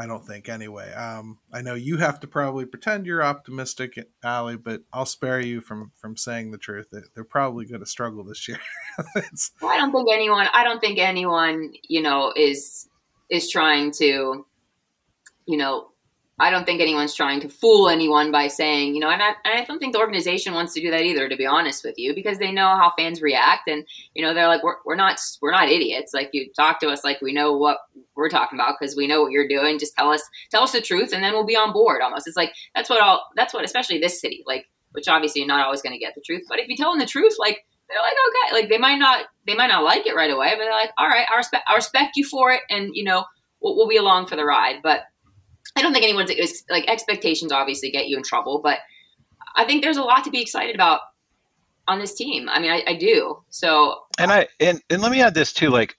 I 0.00 0.06
don't 0.06 0.26
think 0.26 0.48
anyway. 0.48 0.90
Um, 0.94 1.38
I 1.52 1.60
know 1.60 1.74
you 1.74 1.98
have 1.98 2.20
to 2.20 2.26
probably 2.26 2.64
pretend 2.64 3.04
you're 3.04 3.22
optimistic, 3.22 3.98
Ali, 4.24 4.56
but 4.56 4.80
I'll 4.94 5.04
spare 5.04 5.40
you 5.40 5.60
from 5.60 5.92
from 5.94 6.16
saying 6.16 6.52
the 6.52 6.58
truth. 6.58 6.88
They're 6.90 7.22
probably 7.22 7.66
going 7.66 7.80
to 7.80 7.86
struggle 7.86 8.24
this 8.24 8.48
year. 8.48 8.58
Well, 9.60 9.70
I 9.70 9.76
don't 9.76 9.92
think 9.92 10.08
anyone. 10.10 10.46
I 10.54 10.64
don't 10.64 10.80
think 10.80 10.98
anyone, 10.98 11.74
you 11.86 12.00
know, 12.00 12.32
is 12.34 12.88
is 13.28 13.50
trying 13.50 13.92
to, 13.92 14.46
you 15.46 15.56
know, 15.58 15.89
I 16.40 16.50
don't 16.50 16.64
think 16.64 16.80
anyone's 16.80 17.14
trying 17.14 17.40
to 17.40 17.48
fool 17.50 17.90
anyone 17.90 18.32
by 18.32 18.48
saying, 18.48 18.94
you 18.94 19.00
know, 19.00 19.10
and 19.10 19.22
I, 19.22 19.28
and 19.44 19.60
I 19.60 19.64
don't 19.64 19.78
think 19.78 19.92
the 19.92 20.00
organization 20.00 20.54
wants 20.54 20.72
to 20.74 20.80
do 20.80 20.90
that 20.90 21.02
either, 21.02 21.28
to 21.28 21.36
be 21.36 21.44
honest 21.44 21.84
with 21.84 21.98
you, 21.98 22.14
because 22.14 22.38
they 22.38 22.50
know 22.50 22.66
how 22.66 22.92
fans 22.96 23.20
react, 23.20 23.68
and 23.68 23.86
you 24.14 24.24
know, 24.24 24.32
they're 24.32 24.48
like, 24.48 24.62
we're, 24.62 24.76
we're 24.86 24.96
not 24.96 25.20
we're 25.42 25.52
not 25.52 25.68
idiots. 25.68 26.14
Like 26.14 26.30
you 26.32 26.50
talk 26.56 26.80
to 26.80 26.88
us 26.88 27.04
like 27.04 27.20
we 27.20 27.34
know 27.34 27.56
what 27.56 27.78
we're 28.16 28.30
talking 28.30 28.58
about 28.58 28.76
because 28.80 28.96
we 28.96 29.06
know 29.06 29.20
what 29.20 29.32
you're 29.32 29.48
doing. 29.48 29.78
Just 29.78 29.94
tell 29.94 30.10
us 30.10 30.22
tell 30.50 30.62
us 30.62 30.72
the 30.72 30.80
truth, 30.80 31.12
and 31.12 31.22
then 31.22 31.34
we'll 31.34 31.44
be 31.44 31.56
on 31.56 31.72
board. 31.72 32.00
Almost, 32.02 32.26
it's 32.26 32.36
like 32.36 32.54
that's 32.74 32.88
what 32.88 33.02
all 33.02 33.28
that's 33.36 33.52
what, 33.52 33.64
especially 33.64 33.98
this 33.98 34.20
city, 34.20 34.42
like, 34.46 34.66
which 34.92 35.08
obviously 35.08 35.42
you're 35.42 35.48
not 35.48 35.64
always 35.64 35.82
going 35.82 35.92
to 35.92 35.98
get 35.98 36.14
the 36.14 36.22
truth, 36.22 36.44
but 36.48 36.58
if 36.58 36.68
you 36.68 36.76
tell 36.76 36.90
them 36.90 37.00
the 37.00 37.06
truth, 37.06 37.34
like 37.38 37.66
they're 37.90 38.00
like, 38.00 38.14
okay, 38.28 38.54
like 38.54 38.68
they 38.70 38.78
might 38.78 38.98
not, 38.98 39.26
they 39.46 39.54
might 39.54 39.66
not 39.66 39.84
like 39.84 40.06
it 40.06 40.14
right 40.14 40.30
away, 40.30 40.52
but 40.52 40.64
they're 40.64 40.72
like, 40.72 40.92
all 40.96 41.08
right, 41.08 41.26
I 41.32 41.36
respect, 41.36 41.64
I 41.68 41.74
respect 41.74 42.16
you 42.16 42.24
for 42.24 42.52
it, 42.52 42.62
and 42.70 42.90
you 42.94 43.04
know, 43.04 43.24
we'll, 43.60 43.76
we'll 43.76 43.88
be 43.88 43.96
along 43.96 44.26
for 44.26 44.36
the 44.36 44.44
ride. 44.44 44.76
But 44.82 45.02
I 45.76 45.82
don't 45.82 45.92
think 45.92 46.04
anyone's 46.04 46.32
like 46.68 46.88
expectations 46.88 47.52
obviously 47.52 47.90
get 47.90 48.08
you 48.08 48.16
in 48.16 48.22
trouble, 48.22 48.60
but 48.62 48.78
I 49.56 49.64
think 49.64 49.82
there's 49.82 49.96
a 49.96 50.02
lot 50.02 50.24
to 50.24 50.30
be 50.30 50.42
excited 50.42 50.74
about 50.74 51.00
on 51.88 51.98
this 51.98 52.14
team. 52.14 52.48
I 52.48 52.60
mean, 52.60 52.70
I, 52.70 52.82
I 52.86 52.94
do. 52.94 53.42
So 53.48 54.02
And 54.18 54.30
I 54.30 54.46
and, 54.60 54.80
and 54.88 55.02
let 55.02 55.10
me 55.10 55.22
add 55.22 55.34
this 55.34 55.52
too, 55.52 55.70
like, 55.70 55.96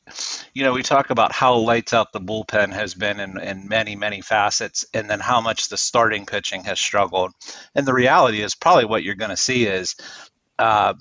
you 0.54 0.64
know, 0.64 0.74
we 0.74 0.84
talk 0.84 1.10
about 1.10 1.32
how 1.34 1.56
lights 1.56 1.94
out 1.94 2.14
the 2.14 2.22
bullpen 2.22 2.72
has 2.72 2.94
been 2.94 3.20
in, 3.20 3.40
in 3.40 3.68
many, 3.68 3.96
many 3.96 4.22
facets, 4.22 4.86
and 4.94 5.10
then 5.10 5.20
how 5.20 5.42
much 5.42 5.68
the 5.68 5.78
starting 5.78 6.26
pitching 6.26 6.64
has 6.64 6.80
struggled. 6.80 7.32
And 7.76 7.86
the 7.86 7.94
reality 7.94 8.42
is 8.42 8.56
probably 8.56 8.86
what 8.86 9.04
you're 9.04 9.16
going 9.16 9.32
to 9.32 9.38
see 9.38 9.66
is 9.66 9.96
uh, 10.60 10.94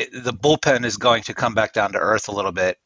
it, 0.00 0.24
the 0.24 0.32
bullpen 0.32 0.84
is 0.84 0.96
going 0.96 1.22
to 1.24 1.34
come 1.34 1.54
back 1.54 1.72
down 1.72 1.92
to 1.92 1.98
earth 1.98 2.28
a 2.28 2.32
little 2.32 2.52
bit, 2.52 2.78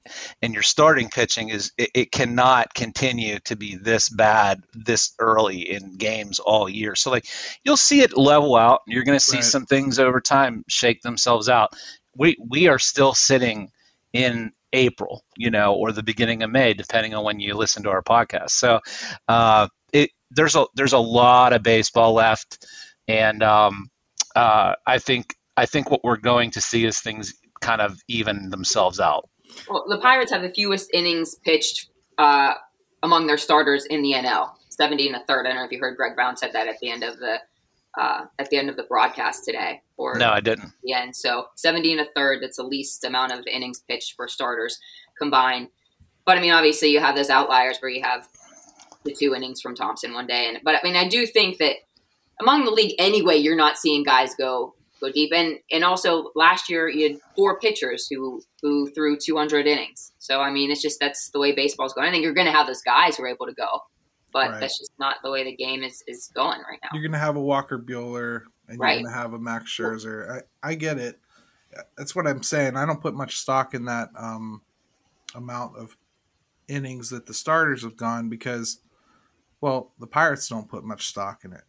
and 0.42 0.52
your 0.54 0.62
starting 0.62 1.08
pitching 1.08 1.48
is 1.50 1.72
it, 1.78 1.90
it 1.94 2.12
cannot 2.12 2.74
continue 2.74 3.38
to 3.40 3.56
be 3.56 3.76
this 3.76 4.08
bad 4.08 4.62
this 4.72 5.14
early 5.18 5.70
in 5.70 5.96
games 5.96 6.38
all 6.38 6.68
year. 6.68 6.94
So 6.94 7.10
like 7.10 7.26
you'll 7.64 7.76
see 7.76 8.00
it 8.00 8.16
level 8.16 8.56
out. 8.56 8.80
and 8.86 8.94
You're 8.94 9.04
going 9.04 9.18
to 9.18 9.24
see 9.24 9.38
Right. 9.38 9.44
some 9.44 9.66
things 9.66 9.98
over 9.98 10.20
time 10.20 10.64
shake 10.68 11.02
themselves 11.02 11.48
out. 11.48 11.74
We 12.16 12.36
we 12.40 12.68
are 12.68 12.78
still 12.78 13.14
sitting 13.14 13.70
in 14.12 14.52
April, 14.72 15.24
you 15.36 15.50
know, 15.50 15.74
or 15.74 15.92
the 15.92 16.02
beginning 16.02 16.42
of 16.42 16.50
May, 16.50 16.74
depending 16.74 17.14
on 17.14 17.24
when 17.24 17.40
you 17.40 17.54
listen 17.54 17.84
to 17.84 17.90
our 17.90 18.02
podcast. 18.02 18.50
So 18.50 18.80
uh, 19.28 19.68
it 19.92 20.10
there's 20.30 20.56
a 20.56 20.66
there's 20.74 20.92
a 20.94 20.98
lot 20.98 21.52
of 21.52 21.62
baseball 21.62 22.12
left, 22.14 22.66
and 23.08 23.42
um, 23.42 23.88
uh, 24.34 24.74
I 24.86 24.98
think 24.98 25.34
I 25.56 25.66
think 25.66 25.90
what 25.90 26.02
we're 26.04 26.16
going 26.16 26.50
to 26.52 26.60
see 26.60 26.84
is 26.84 27.00
things 27.00 27.34
kind 27.60 27.80
of 27.80 27.98
even 28.08 28.50
themselves 28.50 29.00
out. 29.00 29.28
well, 29.68 29.84
the 29.88 29.98
Pirates 29.98 30.32
have 30.32 30.42
the 30.42 30.50
fewest 30.50 30.90
innings 30.92 31.36
pitched 31.44 31.88
uh, 32.18 32.54
among 33.02 33.26
their 33.26 33.38
starters 33.38 33.84
in 33.86 34.02
the 34.02 34.12
NL, 34.12 34.50
70 34.70 35.08
and 35.08 35.16
a 35.16 35.24
third. 35.26 35.46
I 35.46 35.50
don't 35.50 35.58
know 35.58 35.64
if 35.64 35.72
you 35.72 35.78
heard 35.78 35.96
Greg 35.96 36.14
Brown 36.14 36.36
said 36.36 36.52
that 36.52 36.68
at 36.68 36.78
the 36.80 36.90
end 36.90 37.02
of 37.04 37.18
the 37.18 37.38
uh, 37.96 38.24
at 38.40 38.50
the 38.50 38.56
end 38.56 38.68
of 38.68 38.76
the 38.76 38.82
broadcast 38.82 39.44
today. 39.44 39.80
Or 39.96 40.16
no, 40.16 40.30
I 40.30 40.40
didn't. 40.40 40.72
Yeah, 40.82 41.04
and 41.04 41.14
so 41.14 41.46
70 41.54 41.92
and 41.92 42.00
a 42.00 42.06
third. 42.16 42.42
That's 42.42 42.56
the 42.56 42.64
least 42.64 43.04
amount 43.04 43.32
of 43.32 43.46
innings 43.46 43.80
pitched 43.88 44.14
for 44.16 44.26
starters 44.26 44.80
combined. 45.16 45.68
But 46.26 46.36
I 46.36 46.40
mean, 46.40 46.50
obviously, 46.50 46.88
you 46.88 47.00
have 47.00 47.14
those 47.14 47.30
outliers 47.30 47.78
where 47.80 47.90
you 47.90 48.02
have 48.02 48.26
the 49.04 49.14
two 49.14 49.34
innings 49.34 49.60
from 49.60 49.76
Thompson 49.76 50.12
one 50.12 50.26
day, 50.26 50.48
and 50.48 50.58
but 50.64 50.74
I 50.74 50.80
mean, 50.82 50.96
I 50.96 51.06
do 51.06 51.26
think 51.26 51.58
that 51.58 51.76
among 52.40 52.64
the 52.64 52.72
league 52.72 52.96
anyway, 52.98 53.36
you're 53.36 53.56
not 53.56 53.78
seeing 53.78 54.02
guys 54.02 54.34
go 54.34 54.74
go 55.04 55.12
deep. 55.12 55.32
And 55.34 55.58
and 55.70 55.84
also 55.84 56.30
last 56.34 56.70
year 56.70 56.88
you 56.88 57.10
had 57.10 57.20
four 57.36 57.58
pitchers 57.58 58.06
who 58.10 58.42
who 58.62 58.90
threw 58.90 59.16
200 59.16 59.66
innings. 59.66 60.12
So 60.18 60.40
I 60.40 60.50
mean, 60.50 60.70
it's 60.70 60.82
just 60.82 61.00
that's 61.00 61.30
the 61.30 61.40
way 61.40 61.52
baseball's 61.52 61.92
going. 61.92 62.08
I 62.08 62.10
think 62.10 62.22
you're 62.22 62.34
going 62.34 62.46
to 62.46 62.52
have 62.52 62.66
those 62.66 62.82
guys 62.82 63.16
who 63.16 63.24
are 63.24 63.28
able 63.28 63.46
to 63.46 63.54
go, 63.54 63.68
but 64.32 64.50
right. 64.50 64.60
that's 64.60 64.78
just 64.78 64.92
not 64.98 65.16
the 65.22 65.30
way 65.30 65.44
the 65.44 65.56
game 65.56 65.82
is 65.82 66.02
is 66.06 66.30
going 66.34 66.60
right 66.68 66.78
now. 66.82 66.90
You're 66.92 67.02
going 67.02 67.12
to 67.12 67.18
have 67.18 67.36
a 67.36 67.42
Walker 67.42 67.78
Buehler 67.78 68.42
and 68.68 68.78
right. 68.78 68.94
you're 68.94 69.02
going 69.02 69.14
to 69.14 69.18
have 69.18 69.32
a 69.32 69.38
Max 69.38 69.70
Scherzer. 69.70 70.42
I 70.62 70.70
I 70.70 70.74
get 70.74 70.98
it. 70.98 71.18
That's 71.96 72.14
what 72.14 72.26
I'm 72.26 72.42
saying. 72.42 72.76
I 72.76 72.86
don't 72.86 73.00
put 73.00 73.14
much 73.14 73.36
stock 73.36 73.74
in 73.74 73.86
that 73.86 74.10
um, 74.16 74.62
amount 75.34 75.76
of 75.76 75.96
innings 76.68 77.10
that 77.10 77.26
the 77.26 77.34
starters 77.34 77.82
have 77.82 77.96
gone 77.96 78.28
because, 78.28 78.80
well, 79.60 79.92
the 79.98 80.06
Pirates 80.06 80.48
don't 80.48 80.68
put 80.68 80.84
much 80.84 81.08
stock 81.08 81.44
in 81.44 81.52
it. 81.52 81.64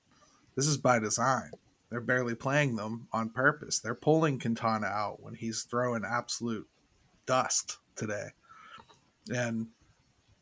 This 0.56 0.68
is 0.68 0.78
by 0.78 1.00
design. 1.00 1.50
They're 1.90 2.02
barely 2.02 2.36
playing 2.36 2.76
them 2.76 3.08
on 3.14 3.30
purpose. 3.30 3.80
They're 3.80 3.96
pulling 3.96 4.40
Quintana 4.40 4.88
out 4.88 5.22
when 5.22 5.36
he's 5.36 5.64
throwing 5.64 6.04
absolute 6.06 6.68
dust 7.26 7.78
today. 7.96 8.30
And, 9.34 9.68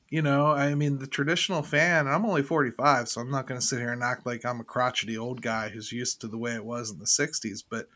you 0.10 0.22
know, 0.22 0.48
I 0.48 0.76
mean, 0.76 1.00
the 1.00 1.08
traditional 1.08 1.62
fan, 1.62 2.08
I'm 2.08 2.26
only 2.26 2.44
45, 2.44 3.10
so 3.10 3.22
I'm 3.22 3.32
not 3.32 3.48
going 3.48 3.60
to 3.60 3.66
sit 3.66 3.80
here 3.80 3.92
and 3.92 4.04
act 4.04 4.26
like 4.26 4.46
I'm 4.46 4.60
a 4.60 4.66
crotchety 4.66 5.18
old 5.18 5.42
guy 5.42 5.70
who's 5.70 5.92
used 5.92 6.22
to 6.22 6.28
the 6.28 6.38
way 6.38 6.54
it 6.54 6.66
was 6.66 6.92
in 6.92 7.00
the 7.00 7.06
60s, 7.06 7.64
but 7.70 7.88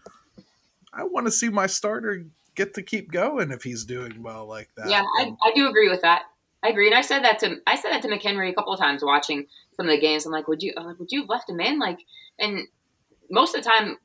I 0.94 1.04
want 1.04 1.28
to 1.28 1.32
see 1.32 1.50
my 1.50 1.68
starter 1.68 2.26
get 2.56 2.74
to 2.74 2.82
keep 2.82 3.12
going 3.12 3.52
if 3.52 3.64
he's 3.64 3.86
doing 3.86 4.24
well 4.24 4.46
like 4.46 4.70
that. 4.76 4.90
Yeah, 4.90 5.04
I, 5.20 5.32
I 5.44 5.52
do 5.54 5.70
agree 5.70 5.90
with 5.90 6.02
that. 6.02 6.24
I 6.64 6.70
agree, 6.70 6.88
and 6.88 6.96
I 6.96 7.02
said 7.02 7.24
that 7.24 7.38
to 7.40 7.58
I 7.68 7.76
said 7.76 7.92
that 7.92 8.02
to 8.02 8.08
McHenry 8.08 8.50
a 8.50 8.54
couple 8.54 8.74
of 8.74 8.80
times 8.80 9.04
watching 9.04 9.46
some 9.76 9.86
of 9.86 9.92
the 9.92 10.02
games. 10.02 10.26
I'm 10.26 10.32
like, 10.32 10.48
would 10.48 10.64
you 10.64 10.74
like, 10.76 10.98
would 10.98 11.12
you 11.12 11.22
have 11.22 11.30
left 11.30 11.50
him 11.50 11.60
in? 11.60 11.78
Like, 11.78 12.00
and 12.40 12.68
most 13.30 13.56
of 13.56 13.64
the 13.64 13.70
time, 13.70 13.98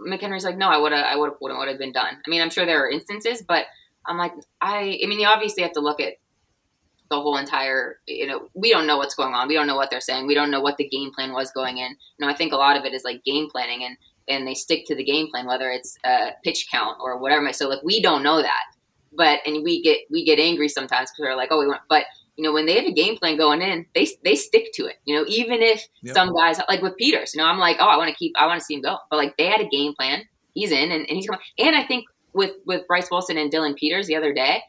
McHenry's 0.00 0.44
like, 0.44 0.56
no, 0.56 0.68
I 0.68 0.78
would 0.78 0.92
have, 0.92 1.04
I 1.04 1.16
would 1.16 1.30
have, 1.30 1.36
would 1.40 1.68
have 1.68 1.78
been 1.78 1.92
done. 1.92 2.14
I 2.14 2.28
mean, 2.28 2.42
I'm 2.42 2.50
sure 2.50 2.66
there 2.66 2.84
are 2.84 2.90
instances, 2.90 3.42
but 3.42 3.66
I'm 4.06 4.18
like, 4.18 4.32
I, 4.60 4.98
I 5.02 5.06
mean, 5.06 5.20
you 5.20 5.26
obviously 5.26 5.62
have 5.62 5.72
to 5.72 5.80
look 5.80 6.00
at 6.00 6.14
the 7.10 7.20
whole 7.20 7.36
entire, 7.36 8.00
you 8.06 8.26
know, 8.26 8.48
we 8.54 8.70
don't 8.70 8.86
know 8.86 8.96
what's 8.96 9.14
going 9.14 9.34
on. 9.34 9.46
We 9.46 9.54
don't 9.54 9.66
know 9.66 9.76
what 9.76 9.90
they're 9.90 10.00
saying. 10.00 10.26
We 10.26 10.34
don't 10.34 10.50
know 10.50 10.60
what 10.60 10.78
the 10.78 10.88
game 10.88 11.12
plan 11.12 11.32
was 11.32 11.52
going 11.52 11.78
in. 11.78 11.90
You 11.90 12.26
know, 12.26 12.28
I 12.28 12.34
think 12.34 12.52
a 12.52 12.56
lot 12.56 12.76
of 12.76 12.84
it 12.84 12.92
is 12.92 13.04
like 13.04 13.24
game 13.24 13.48
planning 13.50 13.84
and, 13.84 13.96
and 14.26 14.46
they 14.48 14.54
stick 14.54 14.86
to 14.86 14.94
the 14.94 15.04
game 15.04 15.28
plan, 15.30 15.46
whether 15.46 15.70
it's 15.70 15.96
a 16.04 16.30
pitch 16.42 16.66
count 16.70 16.98
or 17.00 17.18
whatever. 17.18 17.52
So 17.52 17.68
like, 17.68 17.82
we 17.84 18.02
don't 18.02 18.22
know 18.22 18.42
that, 18.42 18.62
but, 19.16 19.40
and 19.46 19.62
we 19.62 19.82
get, 19.82 20.00
we 20.10 20.24
get 20.24 20.38
angry 20.38 20.68
sometimes 20.68 21.10
because 21.10 21.28
we're 21.28 21.36
like, 21.36 21.50
oh, 21.52 21.60
we 21.60 21.66
want, 21.66 21.82
but 21.88 22.04
you 22.36 22.42
know, 22.42 22.52
when 22.52 22.66
they 22.66 22.74
have 22.74 22.86
a 22.86 22.92
game 22.92 23.16
plan 23.16 23.36
going 23.36 23.62
in, 23.62 23.86
they 23.94 24.08
they 24.24 24.34
stick 24.34 24.72
to 24.74 24.86
it. 24.86 24.96
You 25.04 25.16
know, 25.16 25.24
even 25.28 25.62
if 25.62 25.86
yep. 26.02 26.14
some 26.14 26.34
guys 26.34 26.58
like 26.68 26.82
with 26.82 26.96
Peters, 26.96 27.34
you 27.34 27.38
know, 27.40 27.46
I'm 27.46 27.58
like, 27.58 27.76
oh, 27.80 27.86
I 27.86 27.96
want 27.96 28.10
to 28.10 28.16
keep, 28.16 28.32
I 28.36 28.46
want 28.46 28.58
to 28.58 28.64
see 28.64 28.74
him 28.74 28.82
go, 28.82 28.96
but 29.10 29.16
like 29.16 29.36
they 29.36 29.46
had 29.46 29.60
a 29.60 29.68
game 29.68 29.94
plan. 29.94 30.24
He's 30.54 30.70
in, 30.70 30.92
and, 30.92 31.06
and 31.08 31.16
he's 31.16 31.26
coming. 31.26 31.40
And 31.58 31.74
I 31.76 31.84
think 31.84 32.04
with 32.32 32.52
with 32.66 32.86
Bryce 32.86 33.10
Wilson 33.10 33.38
and 33.38 33.50
Dillon 33.50 33.74
Peters 33.74 34.06
the 34.06 34.16
other 34.16 34.32
day, 34.32 34.62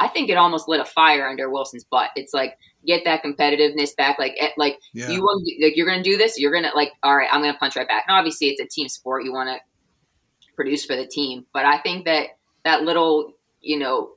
I 0.00 0.08
think 0.08 0.28
it 0.28 0.36
almost 0.36 0.68
lit 0.68 0.80
a 0.80 0.84
fire 0.84 1.28
under 1.28 1.50
Wilson's 1.50 1.84
butt. 1.84 2.10
It's 2.16 2.34
like 2.34 2.58
get 2.86 3.04
that 3.04 3.22
competitiveness 3.22 3.96
back. 3.96 4.18
Like 4.18 4.34
eh, 4.38 4.50
like 4.56 4.78
yeah. 4.92 5.10
you 5.10 5.22
want 5.22 5.48
like 5.62 5.76
you're 5.76 5.86
gonna 5.86 6.02
do 6.02 6.16
this. 6.16 6.38
You're 6.38 6.52
gonna 6.52 6.72
like 6.74 6.92
all 7.02 7.16
right. 7.16 7.28
I'm 7.32 7.40
gonna 7.40 7.56
punch 7.58 7.76
right 7.76 7.88
back. 7.88 8.04
And 8.08 8.16
obviously, 8.16 8.48
it's 8.48 8.60
a 8.60 8.66
team 8.66 8.88
sport. 8.88 9.24
You 9.24 9.32
want 9.32 9.48
to 9.48 10.54
produce 10.56 10.84
for 10.84 10.96
the 10.96 11.06
team, 11.06 11.46
but 11.52 11.64
I 11.64 11.78
think 11.78 12.04
that 12.04 12.28
that 12.64 12.82
little 12.82 13.32
you 13.60 13.78
know 13.78 14.10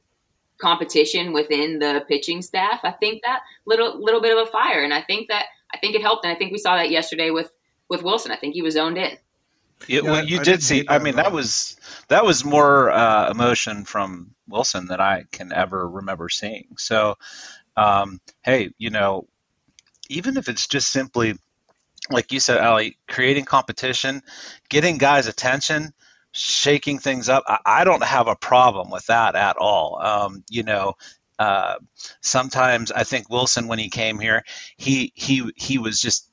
competition 0.60 1.34
within 1.34 1.80
the 1.80 2.04
pitching 2.08 2.42
staff. 2.42 2.82
I 2.84 2.92
think 2.92 3.22
that 3.26 3.42
little 3.66 4.04
little 4.04 4.22
bit 4.22 4.38
of 4.38 4.48
a 4.48 4.52
fire, 4.52 4.84
and 4.84 4.94
I 4.94 5.02
think 5.02 5.30
that 5.30 5.46
I 5.74 5.78
think 5.78 5.96
it 5.96 6.02
helped, 6.02 6.26
and 6.26 6.34
I 6.34 6.38
think 6.38 6.52
we 6.52 6.58
saw 6.58 6.76
that 6.76 6.90
yesterday 6.90 7.30
with 7.30 7.52
with 7.90 8.04
Wilson. 8.04 8.32
I 8.32 8.38
think 8.38 8.54
he 8.54 8.62
was 8.62 8.76
zoned 8.76 8.98
in. 8.98 9.18
Yeah, 9.88 10.02
well, 10.02 10.26
you 10.26 10.40
I 10.40 10.44
did 10.44 10.64
see. 10.64 10.86
I 10.88 10.98
mean, 11.00 11.18
that 11.18 11.32
was 11.32 11.78
that 12.08 12.26
was 12.26 12.44
more 12.44 12.90
uh, 12.90 13.30
emotion 13.30 13.86
from 13.86 14.32
Wilson 14.48 14.88
than 14.88 15.00
I 15.00 15.26
can 15.32 15.54
ever 15.54 15.88
remember 15.88 16.30
seeing. 16.30 16.76
So, 16.78 17.16
um, 17.76 18.20
hey, 18.42 18.72
you 18.80 18.90
know, 18.90 19.28
even 20.10 20.38
if 20.38 20.50
it's 20.50 20.68
just 20.68 20.90
simply 20.90 21.36
like 22.10 22.32
you 22.32 22.40
said, 22.40 22.60
Ali, 22.60 22.98
creating 23.08 23.46
competition, 23.46 24.24
getting 24.70 24.98
guys' 24.98 25.28
attention, 25.28 25.94
shaking 26.38 27.00
things 27.00 27.30
up. 27.30 27.44
I, 27.48 27.60
I 27.66 27.84
don't 27.84 28.04
have 28.04 28.28
a 28.28 28.36
problem 28.36 28.90
with 28.90 29.06
that 29.08 29.36
at 29.36 29.58
all. 29.58 30.00
Um, 30.02 30.44
you 30.50 30.64
know, 30.64 30.94
uh, 31.40 31.76
sometimes 32.22 32.92
I 32.92 33.04
think 33.04 33.30
Wilson, 33.30 33.68
when 33.68 33.80
he 33.80 33.90
came 33.90 34.20
here, 34.20 34.44
he 34.78 35.12
he 35.16 35.52
he 35.56 35.78
was 35.78 36.00
just 36.00 36.30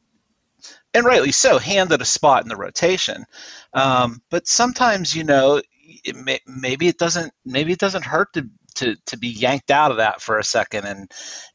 and 0.92 1.04
rightly 1.04 1.32
so 1.32 1.58
handed 1.58 2.00
a 2.00 2.06
spot 2.06 2.42
in 2.42 2.48
the 2.48 2.56
rotation. 2.56 3.24
Um, 3.72 4.22
but 4.30 4.46
sometimes, 4.46 5.14
you 5.14 5.24
know, 5.24 5.60
it 6.04 6.16
may, 6.16 6.40
maybe 6.46 6.88
it 6.88 6.98
doesn't 6.98 7.32
maybe 7.44 7.72
it 7.72 7.78
doesn't 7.78 8.04
hurt 8.04 8.32
to, 8.34 8.48
to 8.76 8.96
to 9.06 9.18
be 9.18 9.28
yanked 9.28 9.70
out 9.70 9.90
of 9.90 9.98
that 9.98 10.20
for 10.20 10.38
a 10.38 10.44
second 10.44 10.86
and 10.86 11.12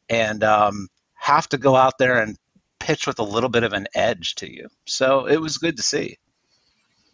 and 0.10 0.44
um, 0.44 0.88
have 1.16 1.48
to 1.50 1.58
go 1.58 1.76
out 1.76 1.98
there 1.98 2.22
and 2.22 2.38
pitch 2.80 3.08
with 3.08 3.20
a 3.20 3.24
little 3.24 3.50
bit 3.50 3.64
of 3.64 3.74
an 3.74 3.88
edge 3.94 4.36
to 4.36 4.52
you. 4.52 4.68
So 4.86 5.28
it 5.28 5.42
was 5.42 5.58
good 5.58 5.78
to 5.78 5.84
see. 5.84 6.18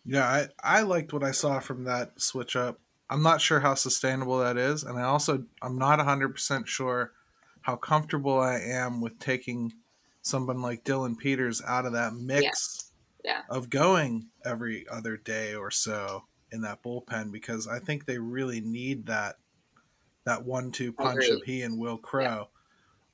Yeah, 0.06 0.26
I, 0.26 0.80
I 0.80 0.82
liked 0.82 1.14
what 1.14 1.24
I 1.24 1.32
saw 1.32 1.60
from 1.60 1.86
that 1.86 2.22
switch 2.22 2.56
up. 2.56 2.80
I'm 3.10 3.24
not 3.24 3.42
sure 3.42 3.60
how 3.60 3.76
sustainable 3.76 4.40
that 4.40 4.58
is, 4.58 4.84
and 4.84 4.98
I 4.98 5.04
also 5.04 5.46
I'm 5.62 5.78
not 5.78 6.00
100% 6.00 6.68
sure 6.68 7.12
how 7.62 7.76
comfortable 7.76 8.40
I 8.40 8.60
am 8.60 9.02
with 9.02 9.20
taking 9.20 9.74
someone 10.22 10.62
like 10.62 10.84
Dillon 10.84 11.16
Peters 11.16 11.62
out 11.66 11.86
of 11.86 11.94
that 11.94 12.14
mix 12.14 12.92
yeah. 13.24 13.32
Yeah. 13.32 13.42
of 13.50 13.70
going 13.70 14.28
every 14.44 14.88
other 14.88 15.18
day 15.18 15.56
or 15.56 15.72
so 15.72 16.26
in 16.52 16.62
that 16.62 16.84
bullpen 16.84 17.32
because 17.32 17.68
I 17.68 17.80
think 17.80 18.06
they 18.06 18.18
really 18.18 18.62
need 18.62 19.08
that 19.08 19.38
that 20.26 20.44
one-two 20.44 20.94
punch 20.94 21.28
of 21.28 21.44
he 21.44 21.62
and 21.62 21.80
Will 21.80 21.98
Crowe. 21.98 22.24
Yeah. 22.24 22.44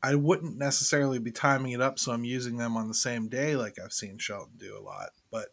I 0.03 0.15
wouldn't 0.15 0.57
necessarily 0.57 1.19
be 1.19 1.31
timing 1.31 1.73
it 1.73 1.81
up 1.81 1.99
so 1.99 2.13
I'm 2.13 2.23
using 2.23 2.57
them 2.57 2.77
on 2.77 2.87
the 2.87 2.93
same 2.93 3.27
day 3.27 3.55
like 3.55 3.77
I've 3.83 3.93
seen 3.93 4.17
Shelton 4.17 4.53
do 4.57 4.77
a 4.77 4.79
lot, 4.79 5.09
but 5.29 5.47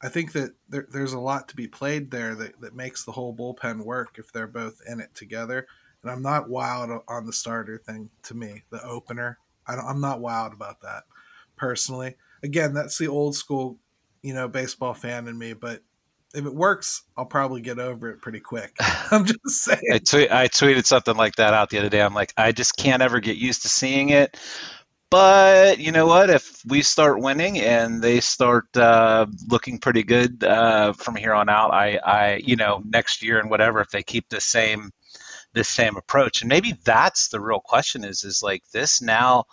I 0.00 0.08
think 0.08 0.32
that 0.32 0.52
there, 0.68 0.86
there's 0.90 1.12
a 1.12 1.18
lot 1.18 1.48
to 1.48 1.56
be 1.56 1.66
played 1.66 2.10
there 2.10 2.34
that, 2.36 2.60
that 2.60 2.74
makes 2.74 3.04
the 3.04 3.12
whole 3.12 3.34
bullpen 3.34 3.84
work 3.84 4.16
if 4.18 4.32
they're 4.32 4.46
both 4.46 4.80
in 4.88 5.00
it 5.00 5.14
together. 5.14 5.66
And 6.02 6.10
I'm 6.10 6.22
not 6.22 6.48
wild 6.48 7.02
on 7.08 7.26
the 7.26 7.32
starter 7.32 7.78
thing 7.78 8.10
to 8.24 8.34
me, 8.34 8.62
the 8.70 8.82
opener. 8.84 9.38
I 9.66 9.74
am 9.74 10.00
not 10.00 10.20
wild 10.20 10.52
about 10.52 10.80
that 10.82 11.02
personally. 11.56 12.14
Again, 12.42 12.72
that's 12.72 12.96
the 12.98 13.08
old 13.08 13.34
school, 13.34 13.78
you 14.22 14.32
know, 14.32 14.46
baseball 14.46 14.94
fan 14.94 15.26
in 15.26 15.36
me. 15.36 15.52
But 15.52 15.82
if 16.34 16.46
it 16.46 16.54
works, 16.54 17.02
I'll 17.16 17.26
probably 17.26 17.60
get 17.60 17.78
over 17.78 18.10
it 18.10 18.22
pretty 18.22 18.40
quick. 18.40 18.76
I'm 19.10 19.24
just 19.24 19.64
saying. 19.64 19.82
I, 19.92 19.98
tweet, 19.98 20.30
I 20.30 20.48
tweeted 20.48 20.86
something 20.86 21.16
like 21.16 21.36
that 21.36 21.54
out 21.54 21.70
the 21.70 21.78
other 21.78 21.88
day. 21.88 22.02
I'm 22.02 22.14
like, 22.14 22.32
I 22.36 22.52
just 22.52 22.76
can't 22.76 23.02
ever 23.02 23.20
get 23.20 23.36
used 23.36 23.62
to 23.62 23.68
seeing 23.68 24.10
it. 24.10 24.36
But 25.10 25.78
you 25.78 25.90
know 25.90 26.06
what? 26.06 26.28
If 26.28 26.62
we 26.66 26.82
start 26.82 27.20
winning 27.20 27.58
and 27.58 28.02
they 28.02 28.20
start 28.20 28.76
uh, 28.76 29.26
looking 29.48 29.78
pretty 29.78 30.02
good 30.02 30.44
uh, 30.44 30.92
from 30.92 31.16
here 31.16 31.32
on 31.32 31.48
out, 31.48 31.72
I, 31.72 31.96
I, 31.96 32.36
you 32.44 32.56
know, 32.56 32.82
next 32.84 33.22
year 33.22 33.38
and 33.40 33.48
whatever, 33.48 33.80
if 33.80 33.88
they 33.90 34.02
keep 34.02 34.28
the 34.28 34.40
same, 34.40 34.90
this 35.54 35.68
same 35.70 35.96
approach, 35.96 36.42
and 36.42 36.48
maybe 36.50 36.74
that's 36.84 37.28
the 37.28 37.40
real 37.40 37.60
question: 37.60 38.04
is 38.04 38.22
is 38.22 38.42
like 38.42 38.62
this 38.72 39.00
now 39.00 39.44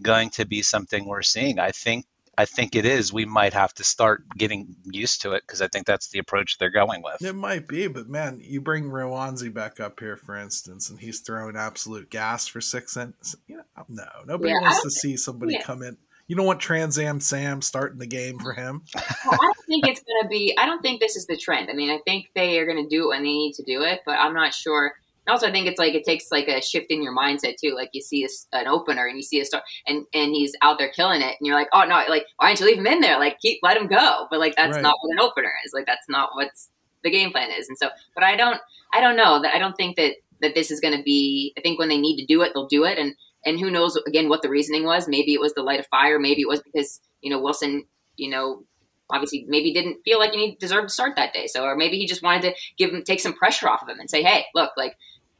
going 0.00 0.30
to 0.30 0.46
be 0.46 0.62
something 0.62 1.04
we're 1.06 1.22
seeing? 1.22 1.58
I 1.58 1.72
think 1.72 2.06
I 2.40 2.46
think 2.46 2.74
it 2.74 2.86
is. 2.86 3.12
We 3.12 3.26
might 3.26 3.52
have 3.52 3.74
to 3.74 3.84
start 3.84 4.24
getting 4.34 4.74
used 4.84 5.20
to 5.22 5.32
it 5.32 5.42
because 5.46 5.60
I 5.60 5.68
think 5.68 5.86
that's 5.86 6.08
the 6.08 6.18
approach 6.18 6.56
they're 6.56 6.70
going 6.70 7.02
with. 7.02 7.22
It 7.22 7.34
might 7.34 7.68
be, 7.68 7.86
but 7.86 8.08
man, 8.08 8.40
you 8.42 8.62
bring 8.62 8.84
Roansy 8.84 9.52
back 9.52 9.78
up 9.78 10.00
here, 10.00 10.16
for 10.16 10.34
instance, 10.36 10.88
and 10.88 10.98
he's 10.98 11.20
throwing 11.20 11.54
absolute 11.54 12.08
gas 12.08 12.46
for 12.46 12.62
six 12.62 12.96
innings. 12.96 13.36
You 13.46 13.58
know, 13.58 13.62
oh, 13.76 13.84
no, 13.90 14.06
nobody 14.26 14.52
yeah, 14.52 14.62
wants 14.62 14.82
to 14.82 14.90
see 14.90 15.18
somebody 15.18 15.52
yeah. 15.52 15.62
come 15.62 15.82
in. 15.82 15.98
You 16.28 16.36
don't 16.36 16.46
want 16.46 16.60
Trans 16.60 16.98
Am 16.98 17.20
Sam 17.20 17.60
starting 17.60 17.98
the 17.98 18.06
game 18.06 18.38
for 18.38 18.54
him. 18.54 18.84
well, 18.94 19.34
I 19.34 19.36
don't 19.36 19.66
think 19.66 19.86
it's 19.86 20.00
going 20.00 20.22
to 20.22 20.28
be. 20.28 20.56
I 20.56 20.64
don't 20.64 20.80
think 20.80 21.00
this 21.00 21.16
is 21.16 21.26
the 21.26 21.36
trend. 21.36 21.68
I 21.68 21.74
mean, 21.74 21.90
I 21.90 21.98
think 22.06 22.30
they 22.34 22.58
are 22.58 22.64
going 22.64 22.82
to 22.82 22.88
do 22.88 23.04
it 23.04 23.08
when 23.08 23.22
they 23.22 23.28
need 23.28 23.54
to 23.56 23.64
do 23.64 23.82
it, 23.82 24.00
but 24.06 24.12
I'm 24.12 24.32
not 24.32 24.54
sure 24.54 24.94
also 25.30 25.48
I 25.48 25.52
think 25.52 25.66
it's 25.66 25.78
like 25.78 25.94
it 25.94 26.04
takes 26.04 26.30
like 26.30 26.48
a 26.48 26.62
shift 26.62 26.90
in 26.90 27.02
your 27.02 27.16
mindset 27.16 27.56
too. 27.62 27.74
Like 27.74 27.90
you 27.92 28.00
see 28.00 28.24
a, 28.24 28.56
an 28.56 28.66
opener 28.66 29.06
and 29.06 29.16
you 29.16 29.22
see 29.22 29.40
a 29.40 29.44
star 29.44 29.62
and 29.86 30.06
and 30.12 30.32
he's 30.32 30.56
out 30.62 30.78
there 30.78 30.90
killing 30.90 31.22
it, 31.22 31.36
and 31.38 31.46
you're 31.46 31.56
like, 31.56 31.68
oh 31.72 31.84
no, 31.84 32.02
like 32.08 32.26
why 32.36 32.48
don't 32.48 32.60
you 32.60 32.66
leave 32.66 32.78
him 32.78 32.86
in 32.86 33.00
there? 33.00 33.18
Like 33.18 33.38
keep 33.40 33.60
let 33.62 33.76
him 33.76 33.86
go. 33.86 34.26
But 34.30 34.40
like 34.40 34.56
that's 34.56 34.74
right. 34.74 34.82
not 34.82 34.96
what 35.00 35.12
an 35.12 35.20
opener 35.20 35.52
is. 35.64 35.72
Like 35.72 35.86
that's 35.86 36.08
not 36.08 36.30
what's 36.34 36.70
the 37.02 37.10
game 37.10 37.30
plan 37.30 37.50
is. 37.50 37.68
And 37.68 37.78
so, 37.78 37.88
but 38.14 38.24
I 38.24 38.36
don't 38.36 38.60
I 38.92 39.00
don't 39.00 39.16
know 39.16 39.40
that 39.42 39.54
I 39.54 39.58
don't 39.58 39.76
think 39.76 39.96
that 39.96 40.14
that 40.40 40.54
this 40.54 40.70
is 40.70 40.80
going 40.80 40.96
to 40.96 41.02
be. 41.02 41.52
I 41.58 41.60
think 41.60 41.78
when 41.78 41.88
they 41.88 41.98
need 41.98 42.16
to 42.20 42.26
do 42.26 42.42
it, 42.42 42.52
they'll 42.54 42.66
do 42.66 42.84
it. 42.84 42.98
And 42.98 43.14
and 43.44 43.58
who 43.58 43.70
knows 43.70 43.96
again 44.06 44.28
what 44.28 44.42
the 44.42 44.50
reasoning 44.50 44.84
was. 44.84 45.08
Maybe 45.08 45.34
it 45.34 45.40
was 45.40 45.54
the 45.54 45.62
light 45.62 45.80
of 45.80 45.86
fire. 45.86 46.18
Maybe 46.18 46.42
it 46.42 46.48
was 46.48 46.62
because 46.62 47.00
you 47.22 47.30
know 47.30 47.40
Wilson, 47.40 47.84
you 48.16 48.30
know, 48.30 48.64
obviously 49.10 49.44
maybe 49.48 49.72
didn't 49.72 50.02
feel 50.04 50.18
like 50.18 50.32
he 50.32 50.56
deserved 50.60 50.88
to 50.88 50.94
start 50.94 51.16
that 51.16 51.32
day. 51.32 51.46
So, 51.46 51.64
or 51.64 51.76
maybe 51.76 51.98
he 51.98 52.06
just 52.06 52.22
wanted 52.22 52.42
to 52.42 52.54
give 52.76 52.90
him 52.90 53.02
take 53.02 53.20
some 53.20 53.32
pressure 53.32 53.68
off 53.68 53.82
of 53.82 53.88
him 53.88 54.00
and 54.00 54.10
say, 54.10 54.22
hey, 54.22 54.46
look, 54.54 54.72
like 54.76 54.96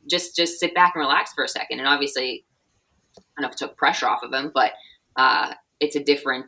just 0.08 0.36
just 0.36 0.58
sit 0.60 0.74
back 0.74 0.92
and 0.94 1.00
relax 1.00 1.32
for 1.32 1.44
a 1.44 1.48
second. 1.48 1.78
And 1.80 1.88
obviously, 1.88 2.44
I 3.16 3.20
don't 3.36 3.42
know 3.42 3.48
if 3.48 3.54
it 3.54 3.58
took 3.58 3.76
pressure 3.76 4.06
off 4.08 4.22
of 4.22 4.32
him, 4.32 4.50
but 4.54 4.72
uh, 5.16 5.54
it's 5.80 5.96
a 5.96 6.02
different. 6.04 6.44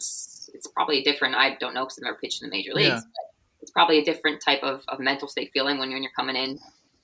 It's 0.54 0.66
probably 0.74 0.98
a 1.00 1.04
different. 1.04 1.34
I 1.34 1.56
don't 1.60 1.74
know 1.74 1.84
because 1.84 1.98
I've 1.98 2.04
never 2.04 2.18
pitched 2.18 2.42
in 2.42 2.50
the 2.50 2.56
major 2.56 2.72
leagues. 2.74 2.88
Yeah. 2.88 2.96
But 3.00 3.24
it's 3.62 3.70
probably 3.70 3.98
a 3.98 4.04
different 4.04 4.42
type 4.44 4.62
of, 4.62 4.82
of 4.88 4.98
mental 5.00 5.28
state 5.28 5.50
feeling 5.54 5.78
when 5.78 5.88
you're, 5.90 5.96
when 5.96 6.02
you're 6.02 6.12
coming 6.16 6.36
in. 6.36 6.58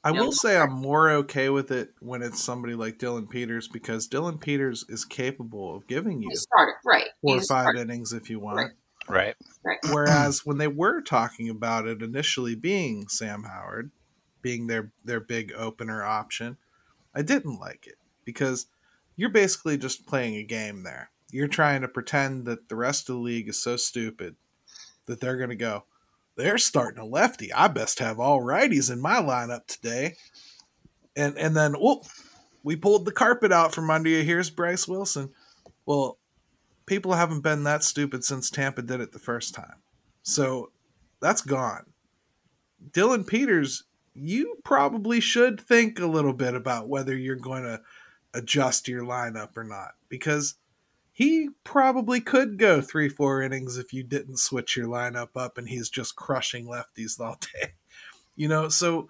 I 0.04 0.12
No. 0.12 0.24
will 0.24 0.32
say 0.32 0.56
I'm 0.56 0.72
more 0.72 1.11
okay 1.11 1.48
with 1.50 1.70
it 1.70 1.90
when 2.00 2.22
it's 2.22 2.42
somebody 2.42 2.74
like 2.74 2.98
Dillon 2.98 3.26
Peters 3.26 3.68
because 3.68 4.06
Dillon 4.06 4.38
Peters 4.38 4.84
is 4.88 5.04
capable 5.04 5.74
of 5.76 5.87
giving 5.87 6.20
you 6.22 6.28
He's 6.30 6.38
a 6.38 6.42
starter, 6.42 6.74
right? 6.84 7.04
four 7.22 7.37
or 7.37 7.38
five 7.38 7.44
starter. 7.44 7.78
innings 7.80 8.12
if 8.12 8.28
you 8.30 8.38
want. 8.40 8.56
Right. 8.58 8.70
Right. 9.08 9.34
Right. 9.64 9.78
Whereas 9.90 10.44
when 10.44 10.58
they 10.58 10.68
were 10.68 11.00
talking 11.00 11.48
about 11.48 11.87
it 11.87 12.02
initially 12.02 12.54
being 12.54 13.08
Sam 13.08 13.44
Howard, 13.44 13.90
being 14.42 14.66
their 14.66 14.92
their 15.05 15.20
big 15.20 15.53
opener 15.57 16.03
option, 16.03 16.57
I 17.14 17.22
didn't 17.22 17.59
like 17.59 17.87
it 17.87 17.96
because 18.24 18.66
you're 19.16 19.31
basically 19.31 19.77
just 19.77 20.07
playing 20.07 20.37
a 20.37 20.42
game 20.42 20.83
there. 20.83 21.11
You're 21.31 21.48
trying 21.48 21.83
to 21.83 21.88
pretend 21.88 22.46
that 22.46 22.68
the 22.68 22.77
rest 22.77 23.09
of 23.09 23.16
the 23.16 23.20
league 23.20 23.48
is 23.48 23.61
so 23.61 23.77
stupid 23.77 24.37
that 25.07 25.20
they're 25.20 25.37
going 25.37 25.51
to 25.51 25.57
go, 25.57 25.85
they're 26.37 26.59
starting 26.59 27.01
a 27.01 27.05
lefty. 27.05 27.53
I 27.53 27.68
best 27.68 27.98
have 27.98 28.20
all 28.20 28.40
righties 28.40 28.90
in 28.92 29.01
my 29.01 29.16
lineup 29.16 29.66
today. 29.66 30.14
And 31.16 31.37
and 31.37 31.57
then, 31.57 31.74
whoop, 31.74 32.05
we 32.62 32.77
pulled 32.77 33.05
the 33.05 33.12
carpet 33.12 33.51
out 33.51 33.74
from 33.74 33.90
under 33.90 34.09
you. 34.09 34.22
Here's 34.22 34.51
Bryce 34.51 34.87
Wilson. 34.87 35.31
Well, 35.85 36.18
people 36.87 37.14
haven't 37.14 37.40
been 37.40 37.64
that 37.64 37.83
stupid 37.83 38.24
since 38.24 38.51
Tampa 38.51 38.83
did 38.83 39.01
it 39.01 39.12
the 39.12 39.18
first 39.18 39.55
time. 39.55 39.83
So 40.22 40.70
that's 41.20 41.42
gone. 41.42 41.87
Dillon 42.92 43.24
Peters, 43.24 43.85
you 44.20 44.57
probably 44.64 45.20
should 45.20 45.61
think 45.61 45.98
a 45.98 46.07
little 46.07 46.33
bit 46.33 46.54
about 46.54 46.88
whether 46.88 47.16
you're 47.16 47.37
going 47.37 47.62
to 47.62 47.81
adjust 48.35 48.88
your 48.88 49.02
lineup 49.02 49.57
or 49.57 49.64
not 49.64 49.92
because 50.09 50.57
he 51.12 51.48
probably 51.64 52.20
could 52.20 52.59
go 52.59 52.81
three, 52.81 53.09
four 53.09 53.42
innings 53.42 53.76
if 53.76 53.92
you 53.92 54.04
didn't 54.04 54.38
switch 54.38 54.76
your 54.76 54.87
lineup 54.87 55.31
up 55.35 55.59
and 55.59 55.68
he's 55.68 55.90
just 55.90 56.14
crushing 56.14 56.66
lefties 56.66 57.18
all 57.18 57.38
day. 57.54 57.72
You 58.37 58.48
know, 58.48 58.68
so 58.68 59.09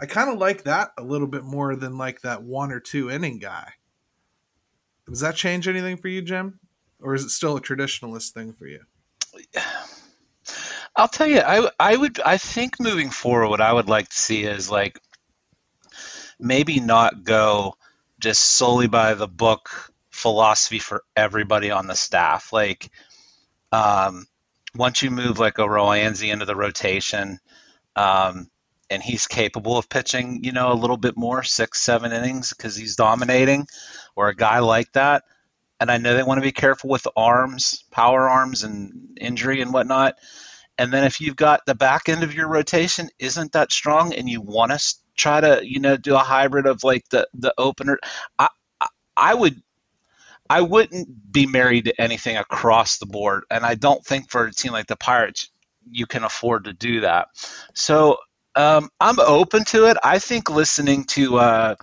I 0.00 0.06
kind 0.06 0.28
of 0.28 0.38
like 0.38 0.64
that 0.64 0.90
a 0.98 1.02
little 1.02 1.28
bit 1.28 1.44
more 1.44 1.76
than 1.76 1.96
like 1.96 2.22
that 2.22 2.42
one 2.42 2.72
or 2.72 2.80
two 2.80 3.10
inning 3.10 3.38
guy. 3.38 3.74
Does 5.08 5.20
that 5.20 5.36
change 5.36 5.68
anything 5.68 5.96
for 5.98 6.08
you, 6.08 6.20
Jim? 6.20 6.58
Or 7.00 7.14
is 7.14 7.24
it 7.24 7.30
still 7.30 7.56
a 7.56 7.60
traditionalist 7.60 8.32
thing 8.32 8.52
for 8.52 8.66
you? 8.66 8.80
I'll 10.96 11.08
tell 11.08 11.26
you, 11.26 11.40
I 11.40 11.70
I 11.78 11.96
would 11.96 12.20
I 12.20 12.38
think 12.38 12.80
moving 12.80 13.10
forward, 13.10 13.48
what 13.48 13.60
I 13.60 13.72
would 13.72 13.88
like 13.88 14.08
to 14.08 14.16
see 14.16 14.44
is 14.44 14.70
like 14.70 14.98
maybe 16.38 16.80
not 16.80 17.24
go 17.24 17.76
just 18.18 18.42
solely 18.42 18.86
by 18.88 19.14
the 19.14 19.28
book 19.28 19.92
philosophy 20.10 20.78
for 20.78 21.04
everybody 21.14 21.70
on 21.70 21.86
the 21.86 21.94
staff. 21.94 22.52
Like, 22.52 22.90
um, 23.72 24.26
once 24.74 25.02
you 25.02 25.10
move 25.10 25.38
like 25.38 25.58
a 25.58 25.62
Roansy 25.62 26.32
into 26.32 26.46
the 26.46 26.56
rotation, 26.56 27.38
um, 27.94 28.48
and 28.88 29.02
he's 29.02 29.26
capable 29.26 29.76
of 29.76 29.88
pitching, 29.88 30.44
you 30.44 30.52
know, 30.52 30.72
a 30.72 30.74
little 30.74 30.96
bit 30.96 31.16
more, 31.16 31.42
six, 31.42 31.80
seven 31.80 32.12
innings 32.12 32.52
because 32.54 32.76
he's 32.76 32.96
dominating, 32.96 33.66
or 34.14 34.28
a 34.28 34.36
guy 34.36 34.60
like 34.60 34.92
that. 34.92 35.24
And 35.80 35.90
I 35.90 35.98
know 35.98 36.14
they 36.14 36.22
want 36.22 36.38
to 36.38 36.42
be 36.42 36.52
careful 36.52 36.88
with 36.88 37.06
arms, 37.16 37.84
power 37.90 38.28
arms, 38.28 38.62
and 38.64 39.18
injury 39.20 39.60
and 39.60 39.72
whatnot. 39.72 40.14
And 40.78 40.92
then 40.92 41.04
if 41.04 41.20
you've 41.20 41.36
got 41.36 41.64
the 41.66 41.74
back 41.74 42.08
end 42.08 42.22
of 42.22 42.34
your 42.34 42.48
rotation 42.48 43.08
isn't 43.18 43.52
that 43.52 43.72
strong, 43.72 44.12
and 44.12 44.28
you 44.28 44.40
want 44.40 44.72
to 44.72 44.94
try 45.16 45.40
to, 45.40 45.60
you 45.62 45.80
know, 45.80 45.96
do 45.96 46.14
a 46.14 46.18
hybrid 46.18 46.66
of 46.66 46.84
like 46.84 47.08
the 47.10 47.28
the 47.34 47.54
opener, 47.58 47.98
I 48.38 48.48
I, 49.16 49.34
would. 49.34 49.62
I 50.48 50.60
wouldn't 50.60 51.32
be 51.32 51.46
married 51.46 51.86
to 51.86 52.00
anything 52.00 52.36
across 52.36 52.98
the 52.98 53.06
board, 53.06 53.44
and 53.50 53.64
I 53.64 53.74
don't 53.74 54.04
think 54.04 54.30
for 54.30 54.44
a 54.44 54.52
team 54.52 54.72
like 54.72 54.86
the 54.86 54.96
Pirates 54.96 55.50
you 55.90 56.06
can 56.06 56.24
afford 56.24 56.64
to 56.64 56.72
do 56.72 57.00
that. 57.00 57.28
So 57.74 58.18
um, 58.54 58.90
I'm 59.00 59.18
open 59.18 59.64
to 59.66 59.86
it. 59.86 59.96
I 60.02 60.18
think 60.18 60.50
listening 60.50 61.04
to 61.04 61.38
uh, 61.38 61.74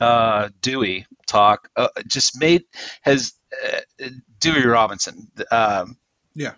uh, 0.00 0.48
Dewey 0.60 1.06
talk 1.26 1.68
uh, 1.76 1.88
just 2.06 2.38
made 2.38 2.64
has 3.02 3.34
uh, 3.64 4.08
Dewey 4.40 4.66
Robinson. 4.66 5.30
Um, 5.50 5.96
Yeah. 6.34 6.52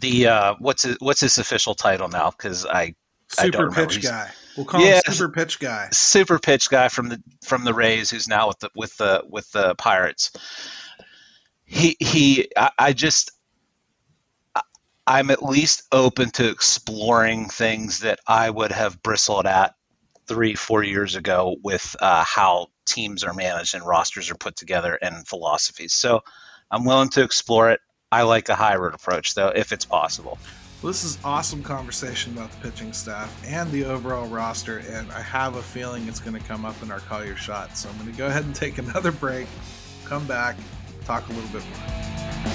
The 0.00 0.26
uh, 0.28 0.54
what's 0.58 0.84
his, 0.84 0.96
what's 1.00 1.20
his 1.20 1.38
official 1.38 1.74
title 1.74 2.08
now? 2.08 2.30
Because 2.30 2.66
I 2.66 2.94
I 3.38 3.48
don't 3.48 3.52
Super 3.52 3.64
remember. 3.66 3.94
pitch 3.94 4.02
guy. 4.02 4.30
We'll 4.56 4.66
call 4.66 4.80
Yeah. 4.80 5.00
him 5.06 5.14
super 5.14 5.28
pitch 5.32 5.58
guy. 5.60 5.88
super 5.92 6.38
pitch 6.38 6.70
guy 6.70 6.88
from 6.88 7.08
the 7.08 7.22
from 7.42 7.64
the 7.64 7.74
Rays 7.74 8.10
who's 8.10 8.28
now 8.28 8.48
with 8.48 8.60
the 8.60 8.70
with 8.76 8.96
the 8.96 9.24
with 9.28 9.50
the 9.52 9.74
Pirates. 9.76 10.32
He 11.64 11.96
he 12.00 12.50
I, 12.56 12.70
I 12.78 12.92
just 12.92 13.32
I- 14.54 14.62
I'm 15.06 15.30
at 15.30 15.42
least 15.42 15.82
open 15.92 16.30
to 16.32 16.48
exploring 16.48 17.48
things 17.48 18.00
that 18.00 18.20
I 18.26 18.48
would 18.50 18.72
have 18.72 19.02
bristled 19.02 19.46
at 19.46 19.74
three 20.28 20.54
four 20.54 20.82
years 20.82 21.16
ago 21.16 21.56
with 21.62 21.96
uh, 22.00 22.24
how 22.24 22.68
teams 22.86 23.24
are 23.24 23.34
managed 23.34 23.74
and 23.74 23.86
rosters 23.86 24.30
are 24.30 24.36
put 24.36 24.56
together 24.56 24.94
and 25.00 25.26
philosophies. 25.26 25.92
So 25.94 26.20
I'm 26.70 26.84
willing 26.84 27.10
to 27.10 27.22
explore 27.22 27.70
it. 27.70 27.80
I 28.12 28.22
like 28.22 28.48
a 28.48 28.54
hybrid 28.54 28.94
approach 28.94 29.34
though, 29.34 29.48
if 29.48 29.72
it's 29.72 29.84
possible. 29.84 30.38
Well, 30.82 30.92
this 30.92 31.04
is 31.04 31.18
awesome 31.24 31.62
conversation 31.62 32.34
about 32.34 32.50
the 32.52 32.58
pitching 32.58 32.92
staff 32.92 33.42
and 33.46 33.70
the 33.72 33.86
overall 33.86 34.28
roster, 34.28 34.82
and 34.90 35.10
I 35.12 35.22
have 35.22 35.56
a 35.56 35.62
feeling 35.62 36.06
it's 36.08 36.20
going 36.20 36.38
to 36.38 36.46
come 36.46 36.66
up 36.66 36.82
in 36.82 36.90
our 36.90 37.00
call 37.00 37.24
your 37.24 37.36
shot. 37.36 37.76
So 37.76 37.88
I'm 37.88 37.96
going 37.96 38.10
to 38.12 38.18
go 38.18 38.26
ahead 38.26 38.44
and 38.44 38.54
take 38.54 38.76
another 38.76 39.10
break, 39.10 39.46
come 40.04 40.26
back, 40.26 40.56
talk 41.06 41.26
a 41.28 41.32
little 41.32 41.48
bit 41.48 41.64
more. 41.68 42.53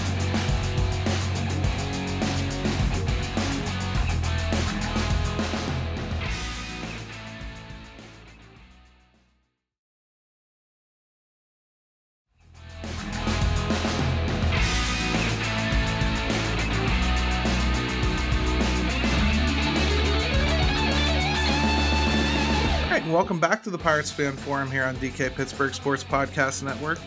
Welcome 23.29 23.47
back 23.47 23.61
to 23.65 23.69
the 23.69 23.77
Pirates 23.77 24.09
Fan 24.09 24.35
Forum 24.35 24.71
here 24.71 24.83
on 24.85 24.95
DK 24.95 25.35
Pittsburgh 25.35 25.75
Sports 25.75 26.03
Podcast 26.03 26.63
Network. 26.63 26.97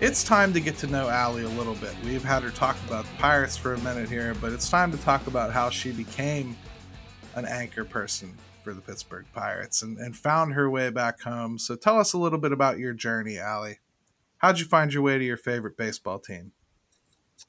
It's 0.00 0.24
time 0.24 0.54
to 0.54 0.60
get 0.60 0.78
to 0.78 0.86
know 0.86 1.10
Ali 1.10 1.42
a 1.42 1.50
little 1.50 1.74
bit. 1.74 1.94
We've 2.02 2.24
had 2.24 2.42
her 2.44 2.50
talk 2.50 2.78
about 2.88 3.04
the 3.04 3.14
Pirates 3.18 3.58
for 3.58 3.74
a 3.74 3.78
minute 3.80 4.08
here, 4.08 4.34
but 4.40 4.52
it's 4.52 4.70
time 4.70 4.90
to 4.90 4.96
talk 4.96 5.26
about 5.26 5.52
how 5.52 5.68
she 5.68 5.92
became 5.92 6.56
an 7.34 7.44
anchor 7.44 7.84
person 7.84 8.34
for 8.64 8.72
the 8.72 8.80
Pittsburgh 8.80 9.26
Pirates 9.34 9.82
and, 9.82 9.98
and 9.98 10.16
found 10.16 10.54
her 10.54 10.70
way 10.70 10.88
back 10.88 11.20
home. 11.20 11.58
So 11.58 11.76
tell 11.76 12.00
us 12.00 12.14
a 12.14 12.18
little 12.18 12.38
bit 12.38 12.52
about 12.52 12.78
your 12.78 12.94
journey, 12.94 13.38
Ali. 13.38 13.80
How'd 14.38 14.58
you 14.58 14.64
find 14.64 14.94
your 14.94 15.02
way 15.02 15.18
to 15.18 15.24
your 15.26 15.36
favorite 15.36 15.76
baseball 15.76 16.18
team? 16.18 16.52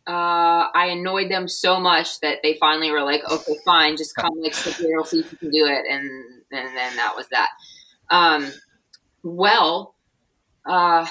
uh, 0.05 0.67
I 0.73 0.87
annoyed 0.91 1.29
them 1.29 1.47
so 1.47 1.79
much 1.79 2.19
that 2.21 2.39
they 2.43 2.57
finally 2.59 2.91
were 2.91 3.03
like, 3.03 3.21
"Okay, 3.29 3.55
fine, 3.65 3.97
just 3.97 4.15
come 4.15 4.33
like 4.41 4.53
see 4.53 4.69
if 4.69 5.31
you 5.31 5.37
can 5.37 5.49
do 5.49 5.65
it," 5.65 5.85
and 5.89 6.09
and 6.51 6.77
then 6.77 6.95
that 6.95 7.13
was 7.15 7.27
that. 7.29 7.49
Um, 8.09 8.51
well, 9.23 9.95
uh, 10.65 11.07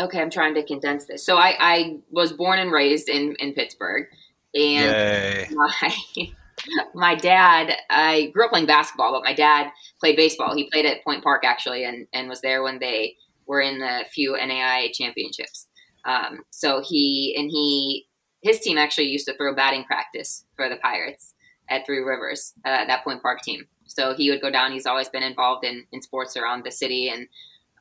okay, 0.00 0.20
I'm 0.20 0.30
trying 0.30 0.54
to 0.54 0.64
condense 0.64 1.06
this. 1.06 1.24
So 1.24 1.36
I, 1.36 1.56
I 1.58 1.98
was 2.10 2.32
born 2.32 2.58
and 2.58 2.72
raised 2.72 3.08
in 3.08 3.36
in 3.38 3.54
Pittsburgh, 3.54 4.06
and 4.54 4.92
Yay. 4.92 5.48
my 5.52 5.92
my 6.94 7.14
dad 7.14 7.76
I 7.88 8.30
grew 8.32 8.44
up 8.44 8.50
playing 8.50 8.66
basketball, 8.66 9.12
but 9.12 9.24
my 9.24 9.34
dad 9.34 9.70
played 9.98 10.16
baseball. 10.16 10.54
He 10.54 10.68
played 10.70 10.86
at 10.86 11.04
Point 11.04 11.22
Park 11.22 11.44
actually, 11.44 11.84
and 11.84 12.06
and 12.12 12.28
was 12.28 12.40
there 12.40 12.62
when 12.62 12.78
they 12.78 13.16
were 13.46 13.60
in 13.60 13.78
the 13.78 14.04
few 14.12 14.36
NAIA 14.40 14.92
championships. 14.92 15.66
Um, 16.04 16.40
so 16.50 16.82
he 16.86 17.34
and 17.38 17.50
he 17.50 18.06
his 18.42 18.60
team 18.60 18.78
actually 18.78 19.08
used 19.08 19.26
to 19.26 19.36
throw 19.36 19.54
batting 19.54 19.84
practice 19.84 20.44
for 20.56 20.68
the 20.68 20.76
Pirates 20.76 21.34
at 21.68 21.84
Three 21.86 22.00
Rivers, 22.00 22.52
uh, 22.64 22.86
that 22.86 23.04
Point 23.04 23.22
Park 23.22 23.42
team. 23.42 23.66
So 23.90 24.14
he 24.14 24.30
would 24.30 24.40
go 24.40 24.50
down. 24.50 24.72
He's 24.72 24.86
always 24.86 25.08
been 25.08 25.24
involved 25.24 25.64
in, 25.64 25.84
in 25.90 26.00
sports 26.00 26.36
around 26.36 26.64
the 26.64 26.70
city, 26.70 27.08
and 27.08 27.26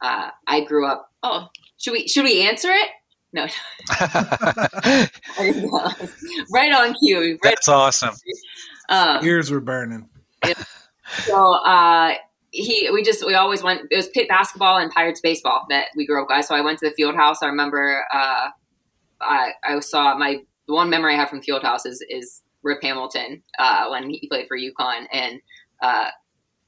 uh, 0.01 0.31
I 0.47 0.61
grew 0.61 0.87
up. 0.87 1.11
Oh, 1.21 1.49
should 1.77 1.93
we 1.93 2.07
should 2.07 2.23
we 2.23 2.47
answer 2.47 2.69
it? 2.71 2.89
No, 3.31 3.43
right 6.51 6.73
on 6.73 6.95
cue. 6.95 7.19
Right. 7.19 7.39
That's 7.43 7.67
awesome. 7.67 8.15
Um, 8.89 9.23
Ears 9.23 9.51
were 9.51 9.59
burning. 9.59 10.09
so 11.25 11.53
uh, 11.63 12.15
he 12.51 12.89
we 12.91 13.03
just 13.03 13.25
we 13.25 13.35
always 13.35 13.61
went 13.61 13.81
it 13.91 13.95
was 13.95 14.09
Pitt 14.09 14.27
basketball 14.27 14.77
and 14.77 14.91
pirates 14.91 15.21
baseball 15.21 15.67
that 15.69 15.87
we 15.95 16.07
grew 16.07 16.21
up 16.21 16.29
guys 16.29 16.47
so 16.47 16.55
i 16.55 16.61
went 16.61 16.79
to 16.79 16.89
the 16.89 16.95
field 16.95 17.15
house 17.15 17.43
i 17.43 17.45
remember 17.45 18.03
uh 18.11 18.47
i 19.21 19.51
i 19.63 19.79
saw 19.79 20.17
my 20.17 20.41
the 20.67 20.73
one 20.73 20.89
memory 20.89 21.13
i 21.13 21.17
have 21.17 21.29
from 21.29 21.41
field 21.41 21.63
house 21.63 21.85
is 21.85 22.03
is 22.09 22.41
rip 22.63 22.81
hamilton 22.81 23.43
uh 23.59 23.87
when 23.89 24.09
he 24.09 24.27
played 24.27 24.47
for 24.47 24.57
UConn 24.57 25.05
and 25.13 25.39
uh 25.81 26.09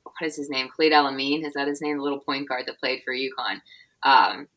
what 0.04 0.28
is 0.28 0.36
his 0.36 0.50
name 0.50 0.70
Khalid 0.76 0.94
El-Amin 0.94 1.46
is 1.46 1.54
that 1.54 1.68
his 1.68 1.82
name 1.82 1.98
the 1.98 2.04
little 2.04 2.20
point 2.20 2.48
guard 2.48 2.66
that 2.68 2.80
played 2.80 3.02
for 3.04 3.14
UConn 3.14 3.62
um 4.04 4.48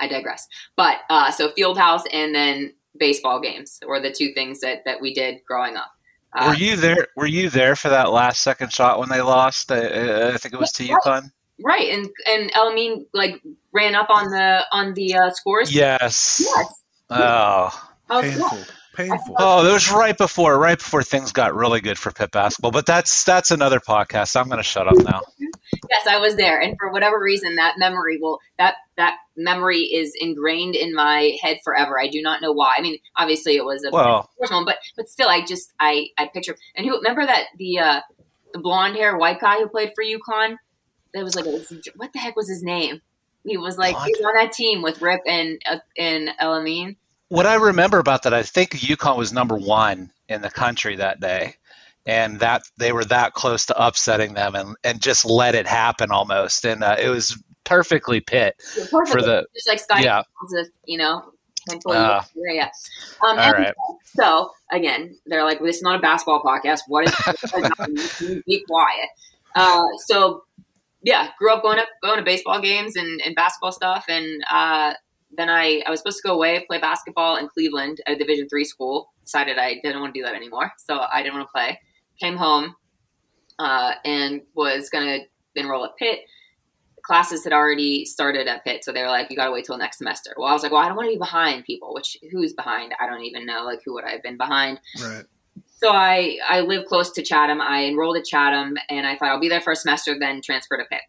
i 0.00 0.08
digress 0.08 0.46
but 0.76 0.98
uh 1.10 1.30
so 1.30 1.50
field 1.52 1.78
house 1.78 2.02
and 2.12 2.34
then 2.34 2.72
baseball 2.98 3.40
games 3.40 3.78
were 3.86 4.00
the 4.00 4.12
two 4.12 4.32
things 4.34 4.60
that 4.60 4.84
that 4.84 5.00
we 5.00 5.14
did 5.14 5.40
growing 5.46 5.76
up 5.76 5.92
uh, 6.36 6.48
were 6.48 6.54
you 6.54 6.76
there? 6.76 7.06
Were 7.16 7.26
you 7.26 7.48
there 7.48 7.76
for 7.76 7.88
that 7.90 8.10
last 8.10 8.42
second 8.42 8.72
shot 8.72 8.98
when 8.98 9.08
they 9.08 9.20
lost? 9.20 9.70
I, 9.70 10.32
I 10.32 10.36
think 10.36 10.52
it 10.52 10.58
was 10.58 10.72
to 10.72 10.84
UConn. 10.84 11.30
Right, 11.62 11.90
and 11.90 12.10
and 12.26 12.50
El-Amin 12.54 13.06
like 13.14 13.40
ran 13.72 13.94
up 13.94 14.10
on 14.10 14.30
the 14.30 14.64
on 14.72 14.94
the 14.94 15.14
uh, 15.14 15.30
scores. 15.30 15.72
Yes. 15.72 16.42
Yes. 16.44 16.82
Oh. 17.10 17.90
Painful. 18.10 18.58
Painful. 18.94 19.34
Oh, 19.38 19.64
that 19.64 19.72
was 19.72 19.90
right 19.90 20.16
before, 20.16 20.58
right 20.58 20.78
before 20.78 21.02
things 21.02 21.32
got 21.32 21.54
really 21.54 21.80
good 21.80 21.98
for 21.98 22.12
Pitt 22.12 22.30
basketball. 22.30 22.70
But 22.70 22.86
that's 22.86 23.24
that's 23.24 23.50
another 23.50 23.80
podcast. 23.80 24.36
I'm 24.36 24.46
going 24.46 24.58
to 24.58 24.62
shut 24.62 24.86
up 24.86 24.96
now. 24.96 25.20
yes, 25.38 26.06
I 26.08 26.18
was 26.18 26.36
there, 26.36 26.60
and 26.60 26.76
for 26.78 26.92
whatever 26.92 27.20
reason, 27.20 27.56
that 27.56 27.74
memory 27.76 28.18
will 28.18 28.38
that 28.58 28.76
that 28.96 29.16
memory 29.36 29.82
is 29.82 30.14
ingrained 30.18 30.76
in 30.76 30.94
my 30.94 31.36
head 31.42 31.58
forever. 31.64 32.00
I 32.00 32.08
do 32.08 32.22
not 32.22 32.40
know 32.40 32.52
why. 32.52 32.74
I 32.78 32.82
mean, 32.82 32.98
obviously 33.16 33.56
it 33.56 33.64
was 33.64 33.84
a 33.84 33.90
well, 33.90 34.30
one, 34.36 34.64
but 34.64 34.78
but 34.96 35.08
still, 35.08 35.28
I 35.28 35.44
just 35.44 35.72
I 35.80 36.08
I 36.16 36.28
picture 36.32 36.56
and 36.76 36.86
who 36.86 36.96
remember 36.96 37.26
that 37.26 37.46
the 37.58 37.78
uh 37.80 38.00
the 38.52 38.60
blonde 38.60 38.96
hair 38.96 39.16
white 39.16 39.40
guy 39.40 39.58
who 39.58 39.68
played 39.68 39.92
for 39.94 40.04
UConn. 40.04 40.56
That 41.12 41.22
was 41.22 41.36
like 41.36 41.46
a, 41.46 41.62
what 41.96 42.12
the 42.12 42.18
heck 42.18 42.34
was 42.34 42.48
his 42.48 42.62
name? 42.62 43.00
He 43.44 43.56
was 43.56 43.76
like 43.76 43.96
he 43.96 44.12
was 44.12 44.22
on 44.24 44.34
that 44.34 44.52
team 44.52 44.82
with 44.82 45.02
Rip 45.02 45.20
and 45.26 45.60
uh, 45.70 45.78
and 45.98 46.30
El-Amin 46.38 46.96
what 47.28 47.46
I 47.46 47.54
remember 47.54 47.98
about 47.98 48.22
that, 48.24 48.34
I 48.34 48.42
think 48.42 48.70
UConn 48.72 49.16
was 49.16 49.32
number 49.32 49.56
one 49.56 50.10
in 50.28 50.42
the 50.42 50.50
country 50.50 50.96
that 50.96 51.20
day, 51.20 51.54
and 52.06 52.40
that 52.40 52.62
they 52.76 52.92
were 52.92 53.04
that 53.06 53.32
close 53.32 53.66
to 53.66 53.86
upsetting 53.86 54.34
them, 54.34 54.54
and 54.54 54.76
and 54.84 55.00
just 55.00 55.24
let 55.24 55.54
it 55.54 55.66
happen 55.66 56.10
almost, 56.10 56.64
and 56.64 56.84
uh, 56.84 56.96
it 57.00 57.08
was 57.08 57.42
perfectly 57.64 58.20
pit 58.20 58.54
for 58.90 59.22
the 59.22 59.46
just 59.54 59.90
like 59.90 60.04
yeah, 60.04 60.22
you 60.86 60.98
know. 60.98 61.30
Uh, 61.86 62.22
yeah. 62.36 62.68
Um, 63.26 63.38
all 63.38 63.52
right. 63.52 63.72
So 64.04 64.50
again, 64.70 65.16
they're 65.24 65.44
like, 65.44 65.60
well, 65.60 65.68
"This 65.68 65.76
is 65.76 65.82
not 65.82 65.96
a 65.96 65.98
basketball 65.98 66.42
podcast. 66.42 66.80
What 66.88 67.06
is? 67.06 68.42
be 68.46 68.62
quiet." 68.68 69.08
Uh, 69.54 69.82
so 70.06 70.42
yeah, 71.02 71.30
grew 71.38 71.52
up 71.52 71.62
going 71.62 71.78
to 71.78 71.86
going 72.02 72.18
to 72.18 72.24
baseball 72.24 72.60
games 72.60 72.96
and, 72.96 73.20
and 73.22 73.34
basketball 73.34 73.72
stuff, 73.72 74.04
and 74.08 74.44
uh, 74.50 74.92
then 75.36 75.48
I, 75.48 75.82
I 75.86 75.90
was 75.90 76.00
supposed 76.00 76.18
to 76.18 76.28
go 76.28 76.34
away 76.34 76.64
play 76.66 76.78
basketball 76.78 77.36
in 77.36 77.48
Cleveland 77.48 78.00
at 78.06 78.14
a 78.14 78.16
Division 78.16 78.48
three 78.48 78.64
school. 78.64 79.12
Decided 79.24 79.58
I 79.58 79.80
didn't 79.82 80.00
want 80.00 80.14
to 80.14 80.20
do 80.20 80.24
that 80.24 80.34
anymore, 80.34 80.72
so 80.78 81.00
I 81.12 81.22
didn't 81.22 81.36
want 81.36 81.48
to 81.48 81.52
play. 81.52 81.80
Came 82.20 82.36
home 82.36 82.74
uh, 83.58 83.92
and 84.04 84.42
was 84.54 84.90
going 84.90 85.06
to 85.06 85.60
enroll 85.60 85.84
at 85.84 85.96
Pitt. 85.96 86.20
Classes 87.02 87.44
had 87.44 87.52
already 87.52 88.04
started 88.04 88.46
at 88.46 88.64
Pitt, 88.64 88.84
so 88.84 88.92
they 88.92 89.02
were 89.02 89.08
like, 89.08 89.30
"You 89.30 89.36
got 89.36 89.46
to 89.46 89.52
wait 89.52 89.66
till 89.66 89.76
next 89.76 89.98
semester." 89.98 90.34
Well, 90.36 90.48
I 90.48 90.52
was 90.52 90.62
like, 90.62 90.72
"Well, 90.72 90.82
I 90.82 90.88
don't 90.88 90.96
want 90.96 91.08
to 91.08 91.14
be 91.14 91.18
behind 91.18 91.64
people." 91.64 91.92
Which 91.94 92.16
who's 92.30 92.54
behind? 92.54 92.94
I 93.00 93.06
don't 93.06 93.22
even 93.22 93.44
know. 93.44 93.64
Like, 93.64 93.80
who 93.84 93.94
would 93.94 94.04
I 94.04 94.12
have 94.12 94.22
been 94.22 94.38
behind? 94.38 94.80
Right. 95.02 95.24
So 95.76 95.90
I 95.90 96.38
I 96.48 96.60
live 96.60 96.86
close 96.86 97.10
to 97.12 97.22
Chatham. 97.22 97.60
I 97.60 97.84
enrolled 97.84 98.16
at 98.16 98.24
Chatham, 98.24 98.76
and 98.88 99.06
I 99.06 99.16
thought 99.16 99.28
I'll 99.28 99.40
be 99.40 99.50
there 99.50 99.60
for 99.60 99.72
a 99.72 99.76
semester, 99.76 100.16
then 100.18 100.40
transfer 100.40 100.78
to 100.78 100.84
Pitt. 100.84 101.02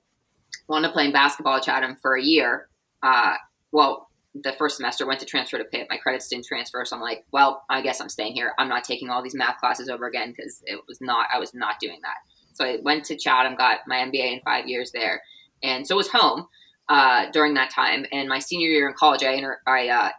Wound 0.67 0.85
up 0.85 0.93
playing 0.93 1.13
basketball 1.13 1.57
at 1.57 1.63
Chatham 1.63 1.95
for 2.01 2.15
a 2.15 2.21
year. 2.21 2.67
Uh, 3.01 3.35
well, 3.71 4.04
the 4.43 4.54
first 4.54 4.78
semester 4.78 5.06
went 5.06 5.19
to 5.21 5.26
transfer 5.26 5.58
to 5.58 5.63
Pitt. 5.63 5.88
My 5.89 5.98
credits 5.98 6.28
didn't 6.28 6.45
transfer, 6.45 6.84
so 6.86 6.95
I'm 6.95 7.02
like, 7.02 7.26
well, 7.32 7.63
I 7.69 7.82
guess 7.82 8.02
I'm 8.02 8.10
staying 8.10 8.34
here. 8.34 8.54
I'm 8.58 8.67
not 8.67 8.84
taking 8.84 9.10
all 9.10 9.24
these 9.24 9.36
math 9.36 9.60
classes 9.60 9.89
over 9.89 10.06
again 10.08 10.34
because 10.36 10.62
it 10.65 10.80
was 10.88 11.00
not. 11.00 11.28
I 11.34 11.39
was 11.39 11.54
not 11.54 11.80
doing 11.80 12.00
that. 12.02 12.17
So 12.54 12.65
I 12.65 12.78
went 12.82 13.06
to 13.06 13.15
Chatham, 13.15 13.56
got 13.56 13.80
my 13.88 13.98
MBA 13.98 14.34
in 14.34 14.39
five 14.41 14.67
years 14.67 14.91
there, 14.91 15.21
and 15.63 15.88
so 15.88 15.95
it 15.95 15.98
was 15.98 16.10
home 16.10 16.48
uh, 16.89 17.32
during 17.32 17.54
that 17.54 17.69
time. 17.69 18.06
And 18.12 18.28
my 18.28 18.39
senior 18.39 18.67
year 18.67 18.88
in 18.88 18.93
college, 18.93 19.24
I 19.24 19.32
inter- 19.32 19.62
I 19.65 19.88
uh, 19.88 20.10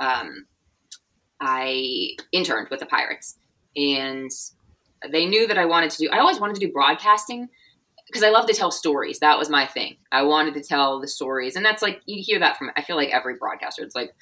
um, 0.00 0.46
I 1.40 2.16
interned 2.32 2.68
with 2.70 2.80
the 2.80 2.86
Pirates, 2.86 3.36
and 3.76 4.30
they 5.10 5.26
knew 5.26 5.46
that 5.46 5.58
I 5.58 5.64
wanted 5.64 5.90
to 5.92 5.98
do. 5.98 6.10
I 6.10 6.18
always 6.18 6.40
wanted 6.40 6.56
to 6.56 6.66
do 6.66 6.72
broadcasting 6.72 7.48
because 8.10 8.24
I 8.24 8.30
love 8.30 8.46
to 8.46 8.54
tell 8.54 8.70
stories. 8.70 9.20
That 9.20 9.38
was 9.38 9.48
my 9.48 9.66
thing. 9.66 9.96
I 10.10 10.22
wanted 10.22 10.54
to 10.54 10.62
tell 10.62 11.00
the 11.00 11.08
stories, 11.08 11.56
and 11.56 11.64
that's 11.64 11.82
like 11.82 12.00
you 12.06 12.22
hear 12.22 12.38
that 12.40 12.56
from. 12.56 12.70
I 12.76 12.82
feel 12.82 12.96
like 12.96 13.10
every 13.10 13.36
broadcaster. 13.36 13.82
It's 13.82 13.94
like 13.94 14.14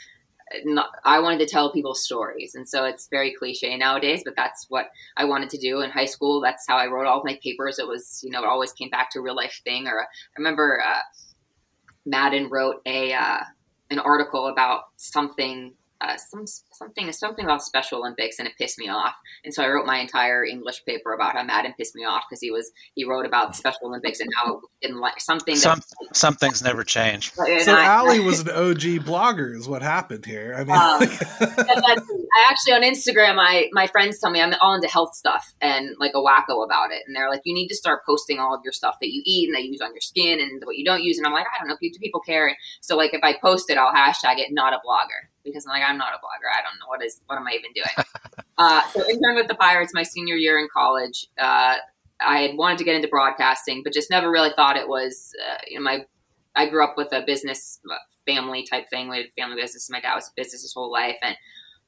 not, 0.65 0.91
I 1.05 1.21
wanted 1.21 1.39
to 1.41 1.47
tell 1.47 1.73
people 1.73 1.95
stories, 1.95 2.55
and 2.55 2.69
so 2.69 2.85
it's 2.85 3.09
very 3.09 3.35
cliche 3.35 3.77
nowadays. 3.77 4.23
But 4.25 4.37
that's 4.37 4.67
what 4.69 4.91
I 5.17 5.25
wanted 5.25 5.51
to 5.51 5.59
do 5.59 5.81
in 5.81 5.91
high 5.91 6.07
school. 6.07 6.41
That's 6.41 6.67
how 6.67 6.77
I 6.77 6.87
wrote 6.87 7.07
all 7.07 7.19
of 7.19 7.25
my 7.25 7.39
papers. 7.43 7.79
It 7.79 7.89
was 7.89 8.21
you 8.23 8.31
know 8.31 8.43
it 8.43 8.49
always 8.49 8.73
came 8.73 8.91
back 8.91 9.11
to 9.13 9.21
a 9.21 9.23
real 9.23 9.37
life 9.37 9.61
thing. 9.65 9.87
Or 9.87 10.03
I 10.03 10.07
remember 10.37 10.83
uh, 10.85 11.01
Madden 12.05 12.49
wrote 12.51 12.83
a 12.87 13.13
uh, 13.13 13.41
an 13.91 13.99
article 13.99 14.49
about 14.49 14.85
something 14.97 15.73
uh, 16.01 16.17
some 16.17 16.45
something 16.73 17.11
something 17.13 17.45
about 17.45 17.63
Special 17.63 17.99
Olympics, 17.99 18.39
and 18.39 18.47
it 18.47 18.55
pissed 18.57 18.79
me 18.79 18.89
off. 18.89 19.15
And 19.45 19.53
so 19.53 19.65
I 19.65 19.69
wrote 19.69 19.87
my 19.87 19.99
entire 19.99 20.45
English 20.45 20.85
paper 20.85 21.13
about 21.13 21.35
how 21.35 21.43
Madden 21.43 21.75
pissed 21.77 21.97
me 21.97 22.05
off 22.05 22.25
because 22.29 22.41
he 22.41 22.51
was 22.51 22.71
he 22.95 23.05
wrote 23.05 23.27
about 23.27 23.57
Special 23.57 23.87
Olympics 23.87 24.21
and 24.21 24.31
how 24.37 24.61
he 24.81 24.87
didn't 24.87 25.01
like 25.01 25.21
something. 25.21 25.57
Some 25.57 25.81
that, 26.01 26.17
some 26.17 26.35
things 26.35 26.63
never 26.63 26.85
change. 26.85 27.33
So 27.33 27.45
I, 27.45 27.89
Ali 27.97 28.21
was 28.25 28.41
an 28.41 28.51
OG 28.51 29.05
blogger, 29.05 29.57
is 29.57 29.69
what 29.69 29.83
happened 29.83 30.25
here. 30.25 30.55
I 30.57 30.65
mean, 30.65 30.77
um, 30.77 31.19
I 32.31 32.47
actually 32.51 32.75
on 32.75 32.83
Instagram, 32.83 33.37
I 33.39 33.69
my 33.73 33.89
friends 33.89 34.21
tell 34.21 34.31
me 34.31 34.41
I'm 34.41 34.55
all 34.61 34.75
into 34.75 34.89
health 34.89 35.15
stuff 35.15 35.55
and 35.61 35.97
like 35.99 36.13
a 36.15 36.19
wacko 36.19 36.65
about 36.65 36.93
it, 36.93 37.03
and 37.07 37.17
they're 37.17 37.31
like, 37.31 37.43
you 37.45 37.55
need 37.55 37.69
to 37.69 37.77
start 37.77 38.07
posting 38.07 38.39
all 38.39 38.55
of 38.55 38.61
your 38.63 38.73
stuff 38.73 38.97
that 39.01 39.11
you 39.11 39.23
eat 39.25 39.49
and 39.49 39.57
that 39.57 39.65
you 39.65 39.73
use 39.73 39.81
on 39.81 39.93
your 39.93 40.01
skin 40.01 40.39
and 40.41 40.63
what 40.65 40.77
you 40.77 40.85
don't 40.85 41.03
use. 41.03 41.19
And 41.19 41.27
I'm 41.27 41.33
like, 41.33 41.47
I 41.47 41.59
don't 41.59 41.69
know, 41.69 41.77
do 41.81 41.91
people 42.01 42.21
care? 42.21 42.57
So 42.81 42.97
like 42.97 43.15
if 43.15 43.21
I 43.25 43.37
post 43.37 43.69
it, 43.69 43.79
I'll 43.79 43.93
hashtag 43.93 44.39
it 44.39 44.49
not 44.53 44.73
a 44.73 44.77
blogger 44.77 45.27
because 45.49 45.67
I'm 45.67 45.71
like, 45.71 45.89
I'm 45.89 45.99
not 45.99 46.13
a 46.13 46.19
blogger. 46.19 46.51
I 46.53 46.63
don't 46.63 46.79
know 46.79 46.89
what 46.89 47.03
is 47.05 47.21
what 47.27 47.37
am 47.37 47.47
I 47.47 47.53
even 47.53 47.73
doing. 47.75 48.07
uh, 48.59 48.83
so 48.91 49.01
interned 49.09 49.37
with 49.37 49.49
the 49.49 49.55
Pirates 49.55 49.93
my 49.95 50.03
senior 50.03 50.37
year 50.37 50.59
in 50.59 50.69
college. 50.73 51.27
Uh, 51.39 51.77
I 52.21 52.41
had 52.41 52.57
wanted 52.57 52.79
to 52.79 52.85
get 52.85 52.97
into 52.97 53.09
broadcasting, 53.09 53.83
but 53.85 53.93
just 53.93 54.11
never 54.11 54.31
really 54.31 54.51
thought 54.51 54.77
it 54.77 54.89
was. 54.89 55.33
Uh, 55.41 55.59
you 55.69 55.79
know, 55.79 55.85
my 55.85 56.07
I 56.57 56.69
grew 56.69 56.83
up 56.83 56.95
with 56.97 57.13
a 57.13 57.23
business 57.25 57.81
uh, 57.91 57.95
family 58.27 58.67
type 58.69 58.91
thing. 58.91 59.09
We 59.09 59.19
had 59.19 59.27
family 59.39 59.61
business. 59.61 59.89
My 59.91 60.01
dad 60.01 60.15
was 60.15 60.27
in 60.27 60.33
business 60.43 60.63
his 60.63 60.73
whole 60.75 60.91
life, 60.91 61.17
and 61.23 61.37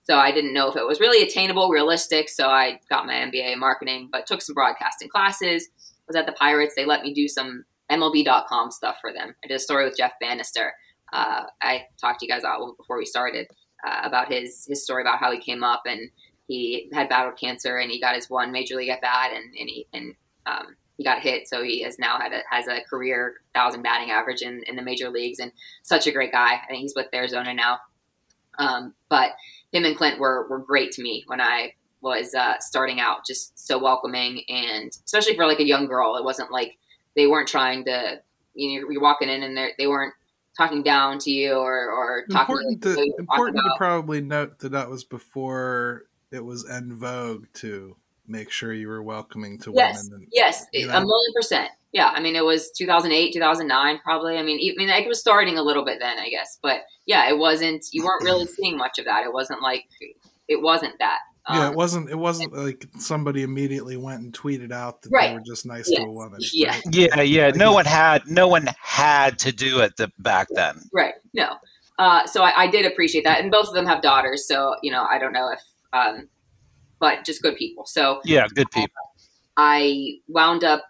so 0.05 0.17
I 0.17 0.33
didn't 0.33 0.55
know 0.55 0.69
if 0.69 0.77
it 0.77 0.87
was 0.87 1.01
really 1.01 1.27
attainable, 1.27 1.69
realistic. 1.71 2.29
So 2.29 2.49
I 2.49 2.81
got 2.89 3.07
my 3.07 3.15
MBA 3.15 3.53
in 3.53 3.59
marketing, 3.59 4.09
but 4.11 4.27
took 4.27 4.43
some 4.43 4.55
broadcasting 4.55 5.09
classes. 5.09 5.69
Was 6.07 6.17
at 6.17 6.27
the 6.27 6.33
Pirates. 6.33 6.75
They 6.75 6.85
let 6.85 7.03
me 7.03 7.15
do 7.15 7.29
some 7.29 7.65
MLB.com 7.91 8.71
stuff 8.71 8.97
for 9.01 9.13
them. 9.13 9.35
I 9.45 9.49
did 9.49 9.55
a 9.55 9.61
story 9.61 9.85
with 9.85 9.97
Jeff 9.97 10.13
Banister 10.21 10.73
uh, 11.13 11.45
I 11.63 11.87
talked 12.01 12.21
to 12.21 12.27
you 12.27 12.33
guys 12.33 12.43
about 12.43 12.77
before 12.77 12.99
we 12.99 13.07
started 13.07 13.49
uh, 13.87 14.01
about 14.05 14.33
his 14.33 14.67
his 14.67 14.85
story 14.85 15.03
about 15.03 15.19
how 15.19 15.33
he 15.33 15.41
came 15.41 15.65
up 15.65 15.83
and 15.87 16.11
he 16.47 16.91
had 16.93 17.09
battled 17.09 17.39
cancer 17.39 17.79
and 17.79 17.91
he 17.91 18.01
got 18.01 18.15
his 18.15 18.29
one 18.29 18.53
major 18.53 18.77
league 18.77 18.91
at 18.91 19.01
bat 19.01 19.31
and 19.35 19.45
and 19.59 19.69
he 19.69 19.87
and 19.93 20.15
um, 20.47 20.77
he 21.01 21.05
got 21.05 21.23
hit, 21.23 21.49
so 21.49 21.63
he 21.63 21.83
has 21.83 21.99
now 21.99 22.19
had 22.19 22.35
a, 22.35 22.41
has 22.51 22.69
a 22.69 22.83
career 22.83 23.37
thousand 23.55 23.81
batting 23.81 24.11
average 24.11 24.43
in, 24.43 24.63
in 24.67 24.77
the 24.77 24.83
major 24.83 25.09
leagues 25.09 25.39
and 25.39 25.51
such 25.83 26.07
a 26.07 26.13
great 26.13 26.31
guy. 26.31 26.57
I 26.57 26.67
think 26.69 26.81
he's 26.81 26.93
with 26.95 27.07
Arizona 27.15 27.55
now. 27.55 27.79
Um, 28.59 28.93
but 29.09 29.31
him 29.73 29.87
and 29.87 29.97
Clint 29.97 30.21
were 30.21 30.47
were 30.51 30.59
great 30.59 30.93
to 30.93 31.03
me 31.03 31.25
when 31.27 31.41
I 31.41 31.73
was 32.03 32.35
uh, 32.35 32.57
starting 32.61 33.01
out, 33.01 33.25
just 33.25 33.59
so 33.59 33.79
welcoming 33.79 34.43
and 34.51 34.91
especially 35.07 35.37
for 35.37 35.47
like 35.47 35.61
a 35.61 35.67
young 35.67 35.87
girl, 35.87 36.17
it 36.17 36.25
wasn't 36.25 36.53
like 36.53 36.77
they 37.17 37.27
weren't 37.27 37.49
trying 37.49 37.87
to 37.87 38.21
you 38.53 38.83
know 38.83 38.91
you're 38.91 39.01
walking 39.01 39.31
in 39.31 39.43
and 39.43 39.57
they 39.79 39.87
weren't 39.87 40.13
talking 40.61 40.83
down 40.83 41.19
to 41.19 41.31
you 41.31 41.55
or 41.55 41.91
or 41.91 42.25
important 42.29 42.83
to, 42.83 42.95
to 42.95 43.15
important 43.19 43.57
to 43.57 43.75
probably 43.79 44.21
note 44.21 44.59
that 44.59 44.73
that 44.73 44.91
was 44.91 45.05
before 45.05 46.05
it 46.31 46.45
was 46.45 46.69
en 46.69 46.95
vogue 46.95 47.47
to 47.55 47.97
make 48.29 48.51
sure 48.51 48.73
you 48.73 48.87
were 48.87 49.03
welcoming 49.03 49.59
to 49.59 49.73
yes, 49.75 50.05
women. 50.05 50.23
And, 50.23 50.29
yes, 50.33 50.67
you 50.73 50.87
know? 50.87 50.93
a 50.93 51.01
million 51.01 51.33
percent. 51.35 51.71
Yeah, 51.93 52.13
I 52.15 52.21
mean 52.21 52.37
it 52.37 52.45
was 52.45 52.71
2008, 52.73 53.33
2009, 53.33 54.01
probably. 54.05 54.37
I 54.37 54.43
mean, 54.43 54.59
I 54.59 54.75
mean, 54.77 54.89
it 54.89 55.09
was 55.09 55.19
starting 55.19 55.59
a 55.59 55.63
little 55.63 55.85
bit 55.85 55.99
then, 55.99 56.19
I 56.19 56.29
guess. 56.29 56.59
But 56.63 56.83
yeah, 57.07 57.29
it 57.29 57.39
wasn't. 57.39 57.85
You 57.93 58.05
weren't 58.05 58.23
really 58.23 58.47
seeing 58.61 58.77
much 58.77 58.99
of 58.99 59.07
that. 59.07 59.25
It 59.25 59.33
wasn't 59.33 59.63
like 59.63 59.85
it 60.47 60.61
wasn't 60.61 60.99
that. 60.99 61.21
Yeah, 61.49 61.67
um, 61.67 61.73
it 61.73 61.77
wasn't. 61.77 62.11
It 62.11 62.19
wasn't 62.19 62.53
like 62.53 62.87
somebody 62.99 63.43
immediately 63.43 63.97
went 63.97 64.21
and 64.21 64.33
tweeted 64.33 64.73
out 64.73 65.03
that 65.03 65.11
right. 65.11 65.29
they 65.29 65.35
were 65.35 65.41
just 65.41 65.65
nice 65.65 65.89
yes. 65.91 66.01
to 66.01 66.07
a 66.07 66.13
woman. 66.13 66.39
Yeah, 66.53 66.71
right? 66.71 66.83
yeah, 66.91 67.21
yeah. 67.23 67.51
No 67.51 67.73
one 67.73 67.87
had. 67.87 68.27
No 68.27 68.47
one 68.47 68.69
had 68.79 69.39
to 69.41 69.53
do 69.53 69.81
it 69.81 69.97
the, 69.97 70.13
back 70.19 70.49
then. 70.51 70.83
Right. 70.93 71.15
No. 71.33 71.55
Uh, 71.99 72.27
so 72.27 72.43
I, 72.43 72.63
I, 72.63 72.67
did 72.67 72.87
appreciate 72.87 73.25
that, 73.25 73.41
and 73.41 73.51
both 73.51 73.69
of 73.69 73.75
them 73.75 73.87
have 73.87 74.01
daughters. 74.01 74.47
So 74.47 74.77
you 74.83 74.91
know, 74.91 75.07
I 75.11 75.19
don't 75.19 75.33
know 75.33 75.51
if, 75.51 75.61
um, 75.93 76.29
but 76.99 77.25
just 77.25 77.43
good 77.43 77.57
people. 77.57 77.85
So 77.87 78.21
yeah, 78.25 78.47
good 78.55 78.71
people. 78.71 78.95
I 79.57 80.19
wound 80.29 80.65
up 80.65 80.85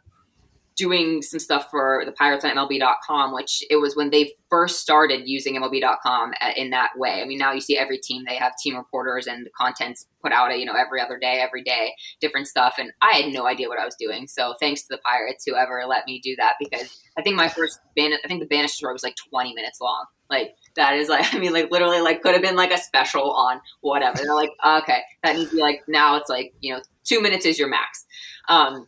doing 0.81 1.20
some 1.20 1.39
stuff 1.39 1.68
for 1.70 2.05
the 2.07 2.12
Pirates 2.12 2.43
on 2.43 2.53
MLB.com, 2.53 3.35
which 3.35 3.62
it 3.68 3.76
was 3.76 3.95
when 3.95 4.09
they 4.09 4.33
first 4.49 4.81
started 4.81 5.28
using 5.28 5.61
MLB.com 5.61 6.33
in 6.57 6.70
that 6.70 6.93
way. 6.97 7.20
I 7.20 7.26
mean, 7.26 7.37
now 7.37 7.53
you 7.53 7.61
see 7.61 7.76
every 7.76 7.99
team 7.99 8.24
they 8.26 8.37
have 8.37 8.55
team 8.57 8.76
reporters 8.76 9.26
and 9.26 9.45
the 9.45 9.51
content's 9.51 10.07
put 10.22 10.33
out, 10.33 10.59
you 10.59 10.64
know, 10.64 10.72
every 10.72 10.99
other 10.99 11.18
day, 11.18 11.43
every 11.47 11.62
day, 11.62 11.93
different 12.18 12.47
stuff. 12.47 12.76
And 12.78 12.93
I 13.03 13.12
had 13.14 13.31
no 13.31 13.47
idea 13.47 13.68
what 13.68 13.78
I 13.78 13.85
was 13.85 13.95
doing. 14.01 14.26
So 14.26 14.55
thanks 14.59 14.81
to 14.81 14.87
the 14.89 14.99
Pirates, 15.05 15.45
whoever 15.47 15.85
let 15.87 16.07
me 16.07 16.18
do 16.18 16.35
that, 16.37 16.55
because 16.59 16.99
I 17.18 17.20
think 17.20 17.37
my 17.37 17.49
first 17.49 17.78
ban, 17.95 18.12
I 18.24 18.26
think 18.26 18.41
the 18.41 18.47
Banister 18.47 18.78
story 18.78 18.95
was 18.95 19.05
like 19.05 19.16
20 19.31 19.53
minutes 19.53 19.83
long. 19.83 20.07
Like 20.31 20.55
that 20.76 20.95
is 20.95 21.11
like, 21.11 21.35
I 21.35 21.39
mean, 21.39 21.53
like 21.53 21.70
literally, 21.70 22.01
like 22.01 22.22
could 22.22 22.33
have 22.33 22.43
been 22.43 22.57
like 22.57 22.72
a 22.72 22.78
special 22.78 23.33
on 23.33 23.61
whatever. 23.83 24.16
They're 24.16 24.35
like, 24.35 24.53
okay, 24.66 25.01
that 25.22 25.37
needs 25.37 25.51
to 25.51 25.57
be 25.57 25.62
like 25.62 25.83
now. 25.89 26.16
It's 26.16 26.31
like 26.31 26.55
you 26.61 26.72
know, 26.72 26.81
two 27.05 27.20
minutes 27.20 27.45
is 27.45 27.59
your 27.59 27.68
max. 27.68 28.07
Um, 28.49 28.87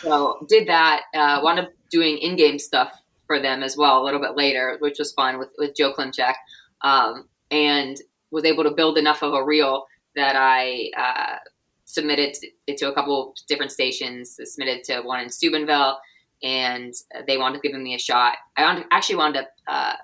so 0.00 0.44
did 0.48 0.68
that. 0.68 1.02
Uh, 1.14 1.40
wound 1.42 1.60
up 1.60 1.70
doing 1.90 2.18
in-game 2.18 2.58
stuff 2.58 2.92
for 3.26 3.40
them 3.40 3.62
as 3.62 3.76
well 3.76 4.02
a 4.02 4.04
little 4.04 4.20
bit 4.20 4.36
later, 4.36 4.76
which 4.80 4.98
was 4.98 5.12
fun 5.12 5.38
with 5.38 5.50
with 5.58 5.74
Joe 5.76 5.92
Klimchak, 5.92 6.34
um, 6.82 7.28
and 7.50 7.96
was 8.30 8.44
able 8.44 8.64
to 8.64 8.70
build 8.70 8.98
enough 8.98 9.22
of 9.22 9.32
a 9.34 9.44
reel 9.44 9.86
that 10.16 10.36
I 10.36 10.90
uh, 10.96 11.36
submitted 11.84 12.36
it 12.66 12.76
to 12.78 12.88
a 12.88 12.94
couple 12.94 13.34
different 13.48 13.72
stations. 13.72 14.38
Submitted 14.44 14.84
to 14.84 15.02
one 15.02 15.20
in 15.20 15.30
Steubenville, 15.30 15.98
and 16.42 16.94
they 17.26 17.38
wound 17.38 17.56
up 17.56 17.62
giving 17.62 17.82
me 17.82 17.94
a 17.94 17.98
shot. 17.98 18.36
I 18.56 18.84
actually 18.90 19.16
wound 19.16 19.36
up 19.36 19.50
uh, 19.68 19.94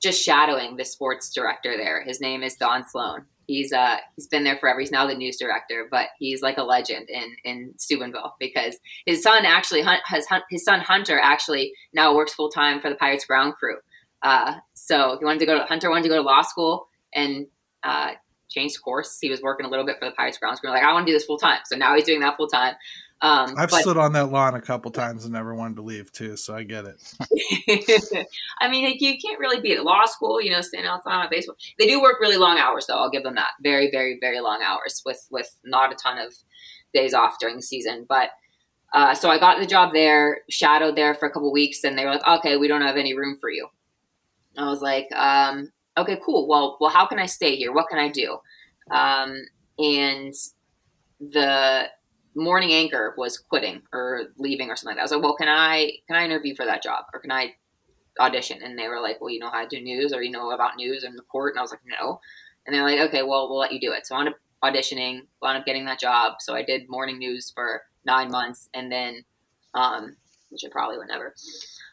just 0.00 0.22
shadowing 0.22 0.76
the 0.76 0.84
sports 0.84 1.32
director 1.32 1.76
there. 1.76 2.02
His 2.02 2.20
name 2.20 2.42
is 2.42 2.56
Don 2.56 2.84
Sloan, 2.88 3.24
he's 3.52 3.72
uh 3.72 3.96
he's 4.16 4.26
been 4.26 4.44
there 4.44 4.56
forever. 4.56 4.80
He's 4.80 4.90
now 4.90 5.06
the 5.06 5.14
news 5.14 5.36
director, 5.36 5.86
but 5.90 6.08
he's 6.18 6.42
like 6.42 6.56
a 6.56 6.62
legend 6.62 7.08
in 7.10 7.36
in 7.44 7.74
Steubenville 7.76 8.34
because 8.40 8.78
his 9.04 9.22
son 9.22 9.44
actually 9.44 9.82
has 9.82 10.26
his 10.50 10.64
son 10.64 10.80
Hunter 10.80 11.20
actually 11.20 11.72
now 11.92 12.14
works 12.14 12.32
full 12.32 12.50
time 12.50 12.80
for 12.80 12.88
the 12.88 12.96
Pirates 12.96 13.26
ground 13.26 13.54
crew. 13.54 13.76
Uh, 14.22 14.54
so 14.74 15.16
he 15.18 15.24
wanted 15.24 15.40
to 15.40 15.46
go 15.46 15.58
to 15.58 15.64
Hunter 15.64 15.90
wanted 15.90 16.04
to 16.04 16.08
go 16.08 16.16
to 16.16 16.22
law 16.22 16.42
school 16.42 16.88
and 17.14 17.46
uh, 17.82 18.12
changed 18.48 18.80
course. 18.82 19.18
He 19.20 19.28
was 19.28 19.42
working 19.42 19.66
a 19.66 19.68
little 19.68 19.84
bit 19.84 19.96
for 19.98 20.06
the 20.06 20.12
Pirates 20.12 20.38
ground 20.38 20.58
crew. 20.58 20.70
Like 20.70 20.82
I 20.82 20.92
want 20.92 21.06
to 21.06 21.12
do 21.12 21.16
this 21.16 21.26
full 21.26 21.38
time, 21.38 21.60
so 21.66 21.76
now 21.76 21.94
he's 21.94 22.04
doing 22.04 22.20
that 22.20 22.36
full 22.36 22.48
time. 22.48 22.74
Um, 23.22 23.54
I've 23.56 23.70
but, 23.70 23.82
stood 23.82 23.96
on 23.96 24.12
that 24.14 24.32
lawn 24.32 24.56
a 24.56 24.60
couple 24.60 24.90
times 24.90 25.24
and 25.24 25.32
never 25.32 25.54
wanted 25.54 25.76
to 25.76 25.82
leave 25.82 26.10
too, 26.10 26.36
so 26.36 26.56
I 26.56 26.64
get 26.64 26.86
it. 26.86 28.26
I 28.60 28.68
mean, 28.68 28.84
like, 28.84 29.00
you 29.00 29.16
can't 29.16 29.38
really 29.38 29.60
be 29.60 29.72
at 29.76 29.84
law 29.84 30.06
school, 30.06 30.42
you 30.42 30.50
know, 30.50 30.60
standing 30.60 30.90
outside 30.90 31.22
on 31.22 31.28
baseball. 31.30 31.54
They 31.78 31.86
do 31.86 32.02
work 32.02 32.16
really 32.20 32.36
long 32.36 32.58
hours, 32.58 32.86
though. 32.88 32.96
I'll 32.96 33.10
give 33.10 33.22
them 33.22 33.36
that. 33.36 33.50
Very, 33.62 33.92
very, 33.92 34.18
very 34.20 34.40
long 34.40 34.60
hours 34.64 35.02
with 35.06 35.24
with 35.30 35.48
not 35.64 35.92
a 35.92 35.94
ton 35.94 36.18
of 36.18 36.34
days 36.92 37.14
off 37.14 37.38
during 37.38 37.54
the 37.54 37.62
season. 37.62 38.06
But 38.08 38.30
uh, 38.92 39.14
so 39.14 39.30
I 39.30 39.38
got 39.38 39.60
the 39.60 39.66
job 39.66 39.92
there, 39.92 40.40
shadowed 40.50 40.96
there 40.96 41.14
for 41.14 41.26
a 41.26 41.30
couple 41.30 41.52
weeks, 41.52 41.84
and 41.84 41.96
they 41.96 42.04
were 42.04 42.10
like, 42.10 42.26
"Okay, 42.26 42.56
we 42.56 42.66
don't 42.66 42.82
have 42.82 42.96
any 42.96 43.16
room 43.16 43.38
for 43.40 43.50
you." 43.50 43.68
I 44.58 44.68
was 44.68 44.82
like, 44.82 45.06
um, 45.14 45.70
"Okay, 45.96 46.18
cool. 46.24 46.48
Well, 46.48 46.76
well, 46.80 46.90
how 46.90 47.06
can 47.06 47.20
I 47.20 47.26
stay 47.26 47.54
here? 47.54 47.72
What 47.72 47.88
can 47.88 48.00
I 48.00 48.08
do?" 48.08 48.38
Um, 48.90 49.44
and 49.78 50.34
the 51.20 51.88
morning 52.34 52.72
anchor 52.72 53.14
was 53.16 53.38
quitting 53.38 53.82
or 53.92 54.24
leaving 54.38 54.70
or 54.70 54.76
something 54.76 54.90
like 54.90 54.96
that. 54.96 55.02
I 55.02 55.04
was 55.04 55.12
like, 55.12 55.22
well, 55.22 55.36
can 55.36 55.48
I 55.48 55.92
can 56.06 56.16
I 56.16 56.24
interview 56.24 56.54
for 56.54 56.64
that 56.64 56.82
job 56.82 57.04
or 57.12 57.20
can 57.20 57.30
I 57.30 57.54
audition? 58.20 58.62
And 58.62 58.78
they 58.78 58.88
were 58.88 59.00
like, 59.00 59.20
well, 59.20 59.30
you 59.30 59.38
know 59.38 59.50
how 59.50 59.62
to 59.62 59.68
do 59.68 59.82
news 59.82 60.12
or 60.12 60.22
you 60.22 60.30
know 60.30 60.50
about 60.50 60.76
news 60.76 61.04
and 61.04 61.16
the 61.16 61.22
court. 61.22 61.54
And 61.54 61.58
I 61.58 61.62
was 61.62 61.70
like, 61.70 61.80
no. 62.00 62.20
And 62.66 62.74
they're 62.74 62.84
like, 62.84 63.00
okay, 63.08 63.22
well, 63.22 63.48
we'll 63.48 63.58
let 63.58 63.72
you 63.72 63.80
do 63.80 63.92
it. 63.92 64.06
So 64.06 64.14
I 64.14 64.20
ended 64.20 64.34
up 64.34 64.40
auditioning, 64.62 65.22
wound 65.40 65.58
up 65.58 65.66
getting 65.66 65.84
that 65.86 65.98
job. 65.98 66.34
So 66.40 66.54
I 66.54 66.62
did 66.62 66.88
morning 66.88 67.18
news 67.18 67.50
for 67.50 67.82
nine 68.04 68.30
months, 68.30 68.68
and 68.74 68.90
then, 68.90 69.24
um, 69.74 70.16
which 70.50 70.64
I 70.64 70.68
probably 70.70 70.98
would 70.98 71.08
never. 71.08 71.34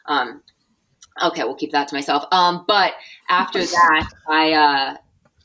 Um, 0.06 0.42
okay, 1.22 1.42
we'll 1.44 1.56
keep 1.56 1.72
that 1.72 1.88
to 1.88 1.94
myself. 1.94 2.24
Um, 2.30 2.64
but 2.68 2.92
after 3.28 3.58
that, 3.64 4.08
I 4.28 4.52
uh, 4.52 4.96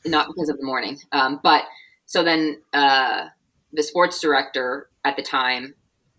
not 0.04 0.28
because 0.28 0.48
of 0.48 0.58
the 0.58 0.64
morning, 0.64 0.98
um, 1.12 1.40
but 1.42 1.64
so 2.06 2.22
then 2.22 2.62
uh, 2.72 3.26
the 3.76 3.82
sports 3.82 4.20
director 4.20 4.88
at 5.04 5.16
the 5.16 5.22
time, 5.22 5.74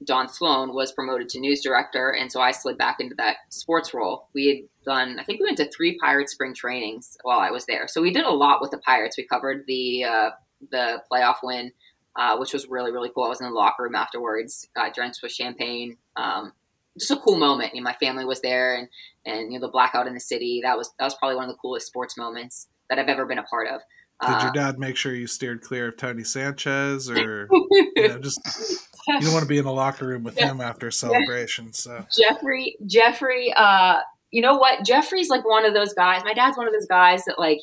Don 0.06 0.30
Sloan, 0.30 0.74
was 0.76 0.92
promoted 0.92 1.28
to 1.30 1.40
news 1.40 1.62
director, 1.62 2.12
and 2.12 2.32
so 2.32 2.40
I 2.40 2.52
slid 2.52 2.78
back 2.78 2.98
into 3.00 3.16
that 3.16 3.38
sports 3.50 3.96
role. 3.96 4.28
We 4.34 4.48
had 4.48 4.58
done, 4.86 5.20
I 5.20 5.24
think 5.24 5.40
we 5.40 5.46
went 5.46 5.58
to 5.58 5.70
three 5.70 5.98
Pirates 5.98 6.34
spring 6.34 6.54
trainings 6.54 7.18
while 7.24 7.40
I 7.40 7.50
was 7.50 7.66
there, 7.66 7.88
so 7.88 8.02
we 8.02 8.14
did 8.14 8.26
a 8.26 8.30
lot 8.30 8.62
with 8.62 8.72
the 8.72 8.78
Pirates. 8.78 9.18
We 9.18 9.26
covered 9.26 9.66
the 9.68 10.04
uh, 10.04 10.30
the 10.72 11.02
playoff 11.12 11.38
win, 11.42 11.72
uh, 12.16 12.38
which 12.38 12.54
was 12.54 12.68
really 12.70 12.92
really 12.92 13.10
cool. 13.14 13.24
I 13.24 13.30
was 13.30 13.42
in 13.42 13.48
the 13.48 13.54
locker 13.54 13.84
room 13.84 13.96
afterwards, 13.96 14.68
got 14.76 14.94
drenched 14.94 15.24
with 15.24 15.32
champagne. 15.32 15.98
Um, 16.16 16.54
just 16.98 17.12
a 17.12 17.18
cool 17.18 17.38
moment. 17.38 17.74
You 17.74 17.82
know, 17.82 17.86
my 17.86 17.94
family 17.94 18.26
was 18.26 18.42
there, 18.42 18.76
and 18.76 18.88
and 19.26 19.52
you 19.52 19.60
know 19.60 19.66
the 19.66 19.72
blackout 19.72 20.06
in 20.06 20.14
the 20.14 20.20
city. 20.20 20.62
That 20.64 20.78
was 20.78 20.94
that 21.00 21.06
was 21.06 21.16
probably 21.16 21.36
one 21.36 21.46
of 21.46 21.52
the 21.52 21.60
coolest 21.60 21.88
sports 21.88 22.18
moments 22.18 22.68
that 22.90 23.00
I've 23.00 23.10
ever 23.10 23.26
been 23.26 23.40
a 23.40 23.44
part 23.44 23.68
of. 23.68 23.82
Did 24.22 24.30
your 24.30 24.50
uh, 24.50 24.52
dad 24.52 24.80
make 24.80 24.96
sure 24.96 25.14
you 25.14 25.28
steered 25.28 25.62
clear 25.62 25.90
of 25.90 25.98
Tony 25.98 26.24
Sanchez, 26.24 27.08
or 27.08 27.48
you 27.52 28.08
know, 28.08 28.18
just 28.18 28.40
you 29.08 29.22
don't 29.22 29.32
want 29.32 29.44
to 29.44 29.48
be 29.48 29.60
in 29.60 29.66
the 29.66 29.72
locker 29.72 30.08
room 30.08 30.24
with 30.24 30.38
him 30.38 30.60
after 30.60 30.88
a 30.88 30.92
celebration? 30.92 31.72
So 31.72 32.04
Jeffrey, 32.18 32.78
Jeffrey, 32.88 33.54
uh, 33.56 34.00
you 34.32 34.42
know 34.42 34.58
what? 34.58 34.84
Jeffrey's 34.84 35.30
like 35.30 35.46
one 35.46 35.66
of 35.66 35.76
those 35.76 35.94
guys. 35.94 36.24
My 36.26 36.34
dad's 36.34 36.58
one 36.58 36.68
of 36.68 36.74
those 36.74 36.88
guys 36.88 37.26
that 37.26 37.38
like, 37.38 37.60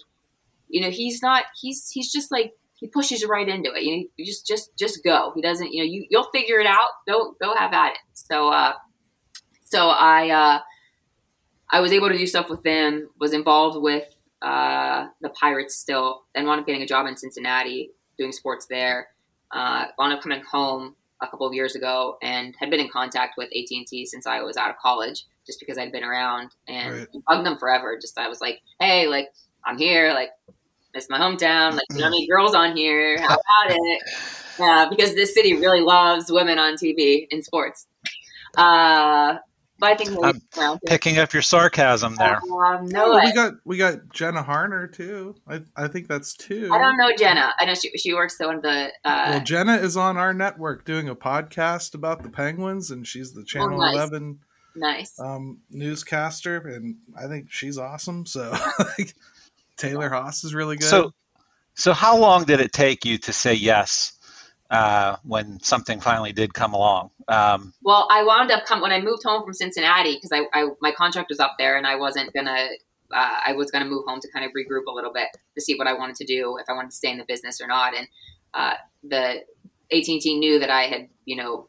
you 0.68 0.80
know, 0.80 0.90
he's 0.90 1.22
not. 1.22 1.44
He's 1.60 1.90
he's 1.90 2.12
just 2.12 2.30
like 2.30 2.52
he 2.76 2.86
pushes 2.86 3.20
you 3.20 3.28
right 3.28 3.48
into 3.48 3.72
it. 3.74 3.82
You 3.82 3.96
know, 3.96 4.04
you 4.16 4.24
just 4.24 4.46
just 4.46 4.76
just 4.78 5.02
go. 5.02 5.32
He 5.34 5.42
doesn't. 5.42 5.72
You 5.72 5.82
know, 5.82 5.90
you 5.90 6.06
you'll 6.08 6.30
figure 6.32 6.60
it 6.60 6.68
out. 6.68 6.90
Go 7.08 7.34
go 7.42 7.56
have 7.56 7.72
at 7.72 7.94
it. 7.94 7.98
So 8.12 8.50
uh, 8.50 8.74
so 9.64 9.88
I 9.88 10.30
uh, 10.30 10.60
I 11.68 11.80
was 11.80 11.90
able 11.90 12.10
to 12.10 12.16
do 12.16 12.28
stuff 12.28 12.48
with 12.48 12.62
them. 12.62 13.10
Was 13.18 13.32
involved 13.32 13.82
with 13.82 14.13
uh, 14.44 15.08
the 15.22 15.30
Pirates 15.30 15.74
still, 15.74 16.24
then 16.34 16.46
wound 16.46 16.60
up 16.60 16.66
getting 16.66 16.82
a 16.82 16.86
job 16.86 17.06
in 17.06 17.16
Cincinnati 17.16 17.90
doing 18.18 18.30
sports 18.30 18.66
there. 18.66 19.08
Uh, 19.50 19.86
wound 19.98 20.12
up 20.12 20.20
coming 20.20 20.42
home 20.42 20.94
a 21.22 21.26
couple 21.26 21.46
of 21.46 21.54
years 21.54 21.74
ago 21.74 22.18
and 22.22 22.54
had 22.60 22.70
been 22.70 22.80
in 22.80 22.88
contact 22.90 23.34
with 23.38 23.48
AT 23.56 23.66
and 23.70 23.86
T 23.86 24.04
since 24.04 24.26
I 24.26 24.42
was 24.42 24.58
out 24.58 24.68
of 24.68 24.76
college, 24.76 25.24
just 25.46 25.60
because 25.60 25.78
I'd 25.78 25.92
been 25.92 26.04
around 26.04 26.50
and 26.68 26.94
right. 26.94 27.08
bugged 27.26 27.46
them 27.46 27.56
forever. 27.56 27.98
Just 27.98 28.18
I 28.18 28.28
was 28.28 28.42
like, 28.42 28.60
hey, 28.80 29.06
like 29.06 29.32
I'm 29.64 29.78
here, 29.78 30.12
like 30.12 30.30
it's 30.92 31.08
my 31.08 31.18
hometown, 31.18 31.72
like 31.72 31.86
you 31.90 32.00
know, 32.00 32.06
any 32.08 32.26
girls 32.28 32.54
on 32.54 32.76
here, 32.76 33.18
how 33.18 33.34
about 33.34 33.76
it? 33.76 34.02
Uh, 34.56 34.88
because 34.88 35.16
this 35.16 35.34
city 35.34 35.54
really 35.56 35.80
loves 35.80 36.30
women 36.30 36.60
on 36.60 36.74
TV 36.74 37.26
in 37.28 37.42
sports. 37.42 37.88
Uh, 38.56 39.38
but 39.78 39.90
I 39.90 39.96
think 39.96 40.16
I'm 40.62 40.78
picking 40.86 41.18
up 41.18 41.32
your 41.32 41.42
sarcasm 41.42 42.14
there. 42.16 42.36
Um, 42.36 42.86
no, 42.86 43.12
oh, 43.12 43.20
we 43.24 43.32
got 43.32 43.54
we 43.64 43.76
got 43.76 44.08
Jenna 44.12 44.42
Harner 44.42 44.92
too. 44.92 45.34
I, 45.48 45.62
I 45.76 45.88
think 45.88 46.08
that's 46.08 46.34
two. 46.34 46.70
I 46.72 46.78
don't 46.78 46.96
know 46.96 47.10
Jenna. 47.16 47.52
I 47.58 47.64
know 47.64 47.74
she 47.74 47.90
she 47.98 48.14
works 48.14 48.40
on 48.40 48.60
the. 48.60 48.92
Uh, 49.04 49.26
well, 49.30 49.40
Jenna 49.40 49.76
is 49.76 49.96
on 49.96 50.16
our 50.16 50.32
network 50.32 50.84
doing 50.84 51.08
a 51.08 51.16
podcast 51.16 51.94
about 51.94 52.22
the 52.22 52.30
Penguins, 52.30 52.90
and 52.90 53.06
she's 53.06 53.32
the 53.32 53.44
Channel 53.44 53.74
oh, 53.74 53.78
nice. 53.78 53.94
Eleven 53.94 54.38
nice 54.76 55.18
um, 55.18 55.58
newscaster, 55.70 56.58
and 56.68 56.96
I 57.18 57.26
think 57.26 57.50
she's 57.50 57.78
awesome. 57.78 58.26
So 58.26 58.54
Taylor 59.76 60.10
Haase 60.10 60.44
is 60.44 60.54
really 60.54 60.76
good. 60.76 60.88
So, 60.88 61.12
so 61.74 61.92
how 61.92 62.16
long 62.16 62.44
did 62.44 62.60
it 62.60 62.72
take 62.72 63.04
you 63.04 63.18
to 63.18 63.32
say 63.32 63.54
yes 63.54 64.13
uh, 64.74 65.16
when 65.22 65.60
something 65.60 66.00
finally 66.00 66.32
did 66.32 66.52
come 66.52 66.74
along? 66.74 67.10
Um, 67.28 67.72
well, 67.82 68.08
I 68.10 68.24
wound 68.24 68.50
up 68.50 68.66
come 68.66 68.80
when 68.80 68.90
I 68.90 69.00
moved 69.00 69.22
home 69.24 69.44
from 69.44 69.54
Cincinnati 69.54 70.14
because 70.14 70.32
I, 70.32 70.46
I, 70.52 70.70
my 70.80 70.90
contract 70.90 71.28
was 71.30 71.38
up 71.38 71.54
there 71.58 71.76
and 71.76 71.86
I 71.86 71.94
wasn't 71.94 72.32
gonna 72.32 72.68
uh, 73.12 73.40
I 73.46 73.52
was 73.52 73.70
gonna 73.70 73.84
move 73.84 74.04
home 74.04 74.20
to 74.20 74.28
kind 74.32 74.44
of 74.44 74.50
regroup 74.50 74.86
a 74.88 74.92
little 74.92 75.12
bit 75.12 75.28
to 75.54 75.60
see 75.60 75.76
what 75.76 75.86
I 75.86 75.92
wanted 75.92 76.16
to 76.16 76.24
do 76.24 76.58
if 76.58 76.66
I 76.68 76.72
wanted 76.72 76.90
to 76.90 76.96
stay 76.96 77.10
in 77.10 77.18
the 77.18 77.24
business 77.24 77.60
or 77.60 77.68
not. 77.68 77.94
And 77.94 78.08
uh, 78.52 78.74
the 79.04 79.44
AT 79.92 80.08
and 80.08 80.20
T 80.20 80.38
knew 80.38 80.58
that 80.58 80.70
I 80.70 80.82
had 80.82 81.08
you 81.24 81.36
know 81.36 81.68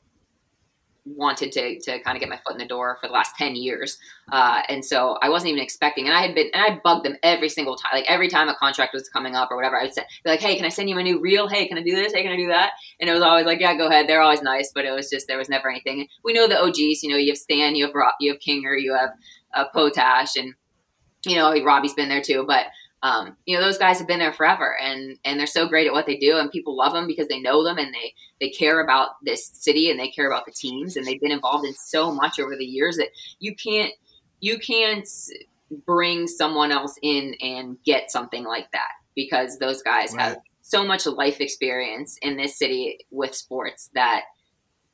wanted 1.05 1.51
to, 1.51 1.79
to 1.79 1.99
kind 2.01 2.17
of 2.17 2.19
get 2.19 2.29
my 2.29 2.37
foot 2.37 2.53
in 2.53 2.57
the 2.57 2.67
door 2.67 2.97
for 2.99 3.07
the 3.07 3.13
last 3.13 3.35
10 3.37 3.55
years. 3.55 3.97
Uh, 4.31 4.61
and 4.69 4.83
so 4.83 5.17
I 5.21 5.29
wasn't 5.29 5.51
even 5.51 5.61
expecting, 5.61 6.07
and 6.07 6.17
I 6.17 6.21
had 6.21 6.33
been, 6.33 6.49
and 6.53 6.63
I 6.63 6.79
bugged 6.83 7.05
them 7.05 7.15
every 7.21 7.49
single 7.49 7.75
time, 7.75 7.91
like 7.93 8.05
every 8.07 8.27
time 8.27 8.49
a 8.49 8.55
contract 8.55 8.93
was 8.93 9.07
coming 9.09 9.35
up 9.35 9.51
or 9.51 9.55
whatever, 9.55 9.79
I 9.79 9.83
would 9.83 9.93
say, 9.93 10.03
be 10.23 10.31
like, 10.31 10.39
Hey, 10.39 10.55
can 10.55 10.65
I 10.65 10.69
send 10.69 10.89
you 10.89 10.95
my 10.95 11.03
new 11.03 11.19
reel? 11.19 11.47
Hey, 11.47 11.67
can 11.67 11.77
I 11.77 11.83
do 11.83 11.95
this? 11.95 12.13
Hey, 12.13 12.23
can 12.23 12.31
I 12.31 12.37
do 12.37 12.47
that? 12.47 12.71
And 12.99 13.09
it 13.09 13.13
was 13.13 13.21
always 13.21 13.45
like, 13.45 13.59
yeah, 13.59 13.77
go 13.77 13.87
ahead. 13.87 14.07
They're 14.07 14.21
always 14.21 14.41
nice, 14.41 14.71
but 14.73 14.85
it 14.85 14.91
was 14.91 15.09
just, 15.09 15.27
there 15.27 15.37
was 15.37 15.49
never 15.49 15.69
anything. 15.69 16.07
We 16.23 16.33
know 16.33 16.47
the 16.47 16.61
OGs, 16.61 17.03
you 17.03 17.09
know, 17.09 17.17
you 17.17 17.31
have 17.31 17.37
Stan, 17.37 17.75
you 17.75 17.85
have 17.85 17.95
Rob, 17.95 18.13
you 18.19 18.31
have 18.31 18.39
Kinger, 18.39 18.81
you 18.81 18.95
have 18.95 19.11
uh, 19.53 19.65
Potash, 19.73 20.35
and, 20.35 20.53
you 21.25 21.35
know, 21.35 21.53
Robbie's 21.63 21.93
been 21.93 22.09
there 22.09 22.21
too, 22.21 22.45
but 22.47 22.65
um, 23.05 23.37
you 23.45 23.55
know 23.55 23.63
those 23.63 23.77
guys 23.77 23.99
have 23.99 24.07
been 24.07 24.17
there 24.17 24.33
forever 24.33 24.75
and 24.81 25.19
and 25.23 25.39
they're 25.39 25.45
so 25.45 25.67
great 25.67 25.85
at 25.85 25.93
what 25.93 26.07
they 26.07 26.17
do 26.17 26.37
and 26.37 26.49
people 26.49 26.75
love 26.75 26.91
them 26.91 27.05
because 27.05 27.27
they 27.27 27.39
know 27.39 27.63
them 27.63 27.77
and 27.77 27.93
they 27.93 28.15
they 28.39 28.49
care 28.49 28.83
about 28.83 29.23
this 29.23 29.45
city 29.45 29.91
and 29.91 29.99
they 29.99 30.09
care 30.09 30.25
about 30.25 30.47
the 30.47 30.51
teams 30.51 30.97
and 30.97 31.05
they've 31.05 31.21
been 31.21 31.31
involved 31.31 31.67
in 31.67 31.73
so 31.75 32.11
much 32.11 32.39
over 32.39 32.55
the 32.55 32.65
years 32.65 32.97
that 32.97 33.09
you 33.39 33.55
can't 33.55 33.93
you 34.39 34.57
can't 34.57 35.07
bring 35.85 36.25
someone 36.27 36.71
else 36.71 36.97
in 37.03 37.35
and 37.41 37.77
get 37.85 38.09
something 38.09 38.43
like 38.43 38.71
that 38.71 38.89
because 39.15 39.59
those 39.59 39.83
guys 39.83 40.11
right. 40.15 40.29
have 40.29 40.37
so 40.63 40.83
much 40.83 41.05
life 41.05 41.39
experience 41.41 42.17
in 42.23 42.37
this 42.37 42.57
city 42.57 43.05
with 43.11 43.35
sports 43.35 43.91
that 43.93 44.23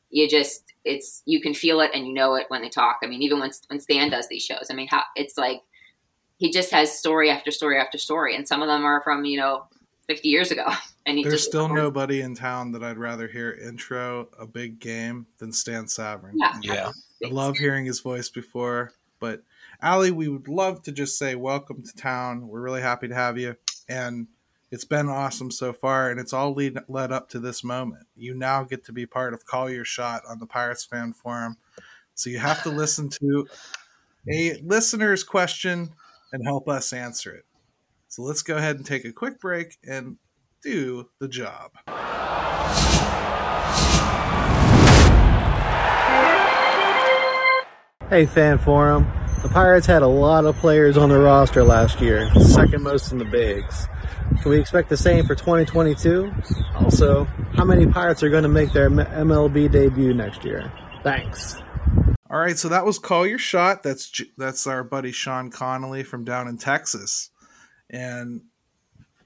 you 0.10 0.28
just 0.28 0.64
it's 0.84 1.24
you 1.26 1.40
can 1.40 1.54
feel 1.54 1.80
it 1.80 1.92
and 1.94 2.06
you 2.06 2.14
know 2.14 2.36
it 2.36 2.48
when 2.50 2.62
they 2.62 2.68
talk. 2.68 2.98
I 3.02 3.08
mean, 3.08 3.22
even 3.22 3.40
when 3.40 3.52
when 3.68 3.80
Stan 3.80 4.10
does 4.10 4.28
these 4.28 4.44
shows, 4.44 4.68
I 4.70 4.74
mean, 4.74 4.88
how 4.90 5.04
it's 5.16 5.38
like 5.38 5.62
he 6.42 6.50
just 6.50 6.72
has 6.72 6.92
story 6.98 7.30
after 7.30 7.52
story 7.52 7.80
after 7.80 8.00
story, 8.00 8.36
and 8.36 8.48
some 8.48 8.64
of 8.64 8.68
them 8.68 8.84
are 8.84 9.02
from 9.04 9.26
you 9.26 9.38
know 9.38 9.66
50 10.08 10.28
years 10.28 10.52
ago. 10.52 10.66
And 11.04 11.18
there's 11.18 11.34
just, 11.34 11.46
still 11.46 11.68
nobody 11.68 12.22
in 12.22 12.36
town 12.36 12.74
that 12.74 12.84
I'd 12.84 13.00
rather 13.00 13.28
hear 13.28 13.52
intro 13.54 14.30
a 14.40 14.46
big 14.46 14.80
game 14.80 15.26
than 15.40 15.52
Stan 15.52 15.86
Savran. 15.86 16.34
Yeah, 16.36 16.60
Yeah. 16.62 16.92
I 17.26 17.30
love 17.30 17.58
hearing 17.58 17.86
his 17.86 18.02
voice 18.02 18.30
before, 18.30 18.94
but 19.20 19.42
Ali, 19.82 20.12
we 20.12 20.28
would 20.28 20.48
love 20.48 20.84
to 20.84 20.92
just 20.92 21.18
say 21.18 21.34
welcome 21.34 21.82
to 21.82 21.96
town. 21.96 22.48
We're 22.48 22.62
really 22.62 22.84
happy 22.84 23.08
to 23.08 23.16
have 23.16 23.40
you, 23.40 23.56
and 23.90 24.28
it's 24.70 24.86
been 24.86 25.10
awesome 25.10 25.50
so 25.50 25.74
far, 25.74 26.12
and 26.12 26.20
it's 26.20 26.34
all 26.34 26.54
lead, 26.54 26.78
led 26.88 27.12
up 27.12 27.30
to 27.30 27.40
this 27.40 27.64
moment. 27.64 28.06
You 28.16 28.36
now 28.36 28.64
get 28.64 28.86
to 28.86 28.92
be 28.92 29.08
part 29.08 29.34
of 29.34 29.44
Call 29.44 29.72
Your 29.72 29.86
Shot 29.86 30.22
on 30.30 30.38
the 30.38 30.46
Pirates 30.46 30.86
Fan 30.86 31.14
Forum, 31.14 31.58
so 32.14 32.30
you 32.30 32.38
have 32.38 32.62
to 32.62 32.70
listen 32.70 33.10
to 33.10 33.48
a 34.32 34.62
listener's 34.62 35.24
question 35.24 35.96
and 36.32 36.46
help 36.46 36.68
us 36.68 36.94
answer 36.94 37.34
it. 37.34 37.46
So 38.08 38.24
let's 38.24 38.42
go 38.42 38.58
ahead 38.58 38.76
and 38.76 38.86
take 38.86 39.06
a 39.06 39.12
quick 39.12 39.40
break 39.40 39.78
and 39.88 40.18
do 40.64 41.10
the 41.20 41.28
job. 41.28 41.72
Hey, 48.10 48.26
fan 48.26 48.58
forum. 48.58 49.10
The 49.42 49.50
Pirates 49.50 49.88
had 49.88 50.02
a 50.02 50.08
lot 50.08 50.46
of 50.46 50.56
players 50.58 50.98
on 50.98 51.10
their 51.10 51.22
roster 51.22 51.64
last 51.64 52.02
year, 52.02 52.30
second 52.36 52.84
most 52.84 53.12
in 53.12 53.18
the 53.18 53.26
bigs. 53.26 53.88
Can 54.42 54.52
we 54.52 54.60
expect 54.60 54.90
the 54.90 54.98
same 54.98 55.26
for 55.26 55.34
2022? 55.34 56.32
Also, 56.76 57.24
how 57.54 57.64
many 57.64 57.88
Pirates 57.88 58.22
are 58.22 58.30
going 58.30 58.44
to 58.44 58.50
make 58.50 58.72
their 58.74 58.90
MLB 58.90 59.72
debut 59.72 60.14
next 60.14 60.44
year? 60.44 60.72
Thanks. 61.04 61.56
All 62.32 62.40
right, 62.40 62.58
so 62.58 62.70
that 62.70 62.86
was 62.86 62.98
call 62.98 63.28
your 63.28 63.38
shot. 63.38 63.84
That's 63.84 64.22
that's 64.38 64.66
our 64.66 64.86
buddy 64.86 65.12
Sean 65.12 65.52
Connolly 65.52 66.04
from 66.04 66.24
down 66.24 66.48
in 66.48 66.58
Texas, 66.58 67.30
and 67.90 68.44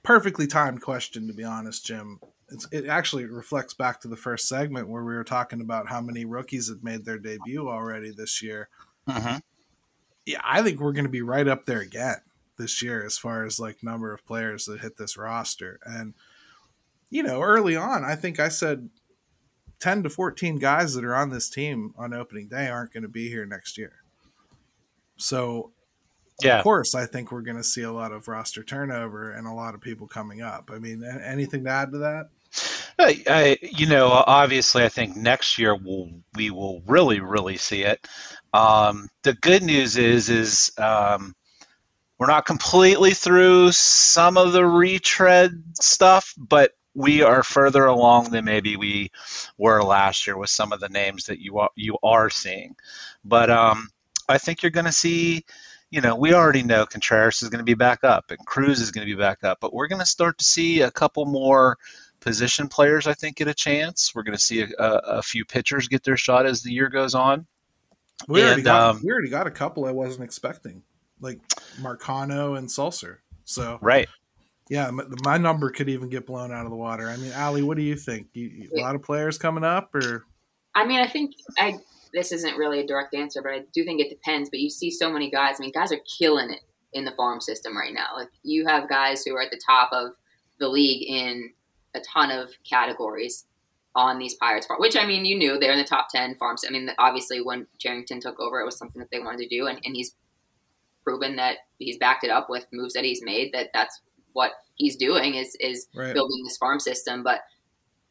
perfectly 0.02 0.48
timed 0.48 0.82
question 0.82 1.28
to 1.28 1.32
be 1.32 1.44
honest, 1.44 1.86
Jim. 1.86 2.18
It's, 2.48 2.66
it 2.72 2.86
actually 2.86 3.26
reflects 3.26 3.74
back 3.74 4.00
to 4.00 4.08
the 4.08 4.16
first 4.16 4.48
segment 4.48 4.88
where 4.88 5.04
we 5.04 5.14
were 5.14 5.24
talking 5.24 5.60
about 5.60 5.88
how 5.88 6.00
many 6.00 6.24
rookies 6.24 6.68
have 6.68 6.82
made 6.82 7.04
their 7.04 7.18
debut 7.18 7.68
already 7.68 8.10
this 8.10 8.42
year. 8.42 8.68
Mm-hmm. 9.08 9.38
Yeah, 10.26 10.40
I 10.42 10.62
think 10.62 10.80
we're 10.80 10.92
going 10.92 11.06
to 11.06 11.10
be 11.10 11.22
right 11.22 11.46
up 11.46 11.66
there 11.66 11.80
again 11.80 12.16
this 12.58 12.82
year 12.82 13.04
as 13.04 13.18
far 13.18 13.44
as 13.44 13.60
like 13.60 13.84
number 13.84 14.12
of 14.12 14.26
players 14.26 14.64
that 14.66 14.80
hit 14.80 14.96
this 14.96 15.16
roster. 15.16 15.78
And 15.84 16.14
you 17.10 17.22
know, 17.22 17.40
early 17.40 17.76
on, 17.76 18.04
I 18.04 18.16
think 18.16 18.40
I 18.40 18.48
said 18.48 18.90
10 19.80 20.02
to 20.04 20.10
14 20.10 20.58
guys 20.58 20.94
that 20.94 21.04
are 21.04 21.14
on 21.14 21.30
this 21.30 21.48
team 21.48 21.94
on 21.96 22.14
opening 22.14 22.48
day 22.48 22.68
aren't 22.68 22.92
going 22.92 23.02
to 23.02 23.08
be 23.08 23.28
here 23.28 23.44
next 23.46 23.76
year. 23.76 23.92
So, 25.16 25.72
Yeah. 26.42 26.58
of 26.58 26.64
course, 26.64 26.94
I 26.94 27.06
think 27.06 27.32
we're 27.32 27.42
going 27.42 27.56
to 27.56 27.64
see 27.64 27.82
a 27.82 27.92
lot 27.92 28.12
of 28.12 28.28
roster 28.28 28.62
turnover 28.62 29.30
and 29.32 29.46
a 29.46 29.52
lot 29.52 29.74
of 29.74 29.80
people 29.80 30.06
coming 30.06 30.42
up. 30.42 30.70
I 30.72 30.78
mean, 30.78 31.02
anything 31.04 31.64
to 31.64 31.70
add 31.70 31.92
to 31.92 31.98
that? 31.98 32.28
I, 32.98 33.22
I, 33.26 33.58
you 33.60 33.86
know, 33.86 34.08
obviously, 34.08 34.82
I 34.82 34.88
think 34.88 35.16
next 35.16 35.58
year 35.58 35.74
we'll, 35.74 36.10
we 36.34 36.50
will 36.50 36.82
really, 36.86 37.20
really 37.20 37.58
see 37.58 37.82
it. 37.82 38.06
Um, 38.54 39.08
the 39.22 39.34
good 39.34 39.62
news 39.62 39.98
is, 39.98 40.30
is 40.30 40.72
um, 40.78 41.34
we're 42.18 42.28
not 42.28 42.46
completely 42.46 43.12
through 43.12 43.72
some 43.72 44.38
of 44.38 44.52
the 44.52 44.64
retread 44.64 45.62
stuff, 45.74 46.32
but 46.38 46.72
we 46.96 47.22
are 47.22 47.42
further 47.42 47.84
along 47.84 48.30
than 48.30 48.44
maybe 48.44 48.76
we 48.76 49.10
were 49.58 49.82
last 49.82 50.26
year 50.26 50.36
with 50.36 50.50
some 50.50 50.72
of 50.72 50.80
the 50.80 50.88
names 50.88 51.26
that 51.26 51.38
you 51.38 51.58
are, 51.58 51.70
you 51.76 51.98
are 52.02 52.30
seeing. 52.30 52.74
But 53.24 53.50
um, 53.50 53.90
I 54.28 54.38
think 54.38 54.62
you're 54.62 54.70
going 54.70 54.86
to 54.86 54.92
see. 54.92 55.44
You 55.88 56.00
know, 56.00 56.16
we 56.16 56.34
already 56.34 56.64
know 56.64 56.84
Contreras 56.84 57.42
is 57.42 57.48
going 57.48 57.60
to 57.60 57.64
be 57.64 57.74
back 57.74 58.02
up 58.02 58.32
and 58.32 58.44
Cruz 58.44 58.80
is 58.80 58.90
going 58.90 59.06
to 59.06 59.14
be 59.14 59.18
back 59.18 59.44
up, 59.44 59.58
but 59.60 59.72
we're 59.72 59.86
going 59.86 60.00
to 60.00 60.06
start 60.06 60.38
to 60.38 60.44
see 60.44 60.80
a 60.80 60.90
couple 60.90 61.26
more 61.26 61.78
position 62.18 62.66
players, 62.66 63.06
I 63.06 63.14
think, 63.14 63.36
get 63.36 63.46
a 63.46 63.54
chance. 63.54 64.12
We're 64.12 64.24
going 64.24 64.36
to 64.36 64.42
see 64.42 64.62
a, 64.62 64.68
a, 64.78 64.90
a 65.18 65.22
few 65.22 65.44
pitchers 65.44 65.86
get 65.86 66.02
their 66.02 66.16
shot 66.16 66.44
as 66.44 66.62
the 66.62 66.72
year 66.72 66.88
goes 66.88 67.14
on. 67.14 67.46
We 68.26 68.42
already 68.42 68.56
And, 68.56 68.64
got 68.64 68.82
um, 68.96 69.00
we 69.04 69.12
already 69.12 69.28
got 69.28 69.46
a 69.46 69.50
couple 69.50 69.84
I 69.84 69.92
wasn't 69.92 70.24
expecting, 70.24 70.82
like 71.20 71.38
Marcano 71.80 72.58
and 72.58 72.68
Sulser. 72.68 73.18
So 73.44 73.78
Right. 73.80 74.08
Yeah, 74.68 74.90
my 75.24 75.38
number 75.38 75.70
could 75.70 75.88
even 75.88 76.08
get 76.08 76.26
blown 76.26 76.52
out 76.52 76.64
of 76.64 76.70
the 76.70 76.76
water. 76.76 77.08
I 77.08 77.16
mean, 77.16 77.32
Ali, 77.32 77.62
what 77.62 77.76
do 77.76 77.82
you 77.84 77.96
think? 77.96 78.28
You, 78.32 78.48
you- 78.48 78.70
a 78.76 78.80
lot 78.82 78.94
of 78.96 79.02
players 79.02 79.38
coming 79.38 79.64
up, 79.64 79.94
or 79.94 80.24
I 80.74 80.84
mean, 80.86 81.00
I 81.00 81.06
think 81.06 81.34
I 81.58 81.78
this 82.12 82.32
isn't 82.32 82.56
really 82.56 82.80
a 82.80 82.86
direct 82.86 83.14
answer, 83.14 83.42
but 83.42 83.52
I 83.52 83.60
do 83.72 83.84
think 83.84 84.00
it 84.00 84.08
depends. 84.08 84.50
But 84.50 84.60
you 84.60 84.70
see 84.70 84.90
so 84.90 85.10
many 85.12 85.30
guys. 85.30 85.56
I 85.58 85.60
mean, 85.60 85.72
guys 85.72 85.92
are 85.92 86.00
killing 86.18 86.50
it 86.50 86.60
in 86.92 87.04
the 87.04 87.12
farm 87.12 87.40
system 87.40 87.76
right 87.76 87.92
now. 87.92 88.06
Like 88.16 88.30
you 88.42 88.66
have 88.66 88.88
guys 88.88 89.22
who 89.24 89.36
are 89.36 89.42
at 89.42 89.50
the 89.50 89.60
top 89.64 89.90
of 89.92 90.12
the 90.58 90.68
league 90.68 91.08
in 91.08 91.50
a 91.94 92.00
ton 92.00 92.30
of 92.30 92.50
categories 92.68 93.44
on 93.94 94.18
these 94.18 94.34
Pirates 94.34 94.66
farm. 94.66 94.80
Which 94.80 94.96
I 94.96 95.06
mean, 95.06 95.24
you 95.24 95.36
knew 95.38 95.58
they're 95.58 95.72
in 95.72 95.78
the 95.78 95.84
top 95.84 96.08
ten 96.10 96.34
farms. 96.36 96.64
I 96.66 96.70
mean, 96.70 96.90
obviously 96.98 97.40
when 97.40 97.66
Cherington 97.78 98.20
took 98.20 98.40
over, 98.40 98.60
it 98.60 98.64
was 98.64 98.76
something 98.76 99.00
that 99.00 99.10
they 99.10 99.20
wanted 99.20 99.48
to 99.48 99.48
do, 99.48 99.66
and, 99.66 99.78
and 99.84 99.94
he's 99.94 100.14
proven 101.04 101.36
that 101.36 101.58
he's 101.78 101.98
backed 101.98 102.24
it 102.24 102.30
up 102.30 102.48
with 102.50 102.66
moves 102.72 102.94
that 102.94 103.04
he's 103.04 103.22
made. 103.22 103.52
That 103.52 103.68
that's 103.72 104.00
what 104.36 104.52
he's 104.74 104.96
doing 104.96 105.34
is 105.34 105.56
is 105.60 105.86
right? 105.94 106.14
building 106.14 106.44
this 106.44 106.58
farm 106.58 106.78
system. 106.78 107.22
But 107.22 107.40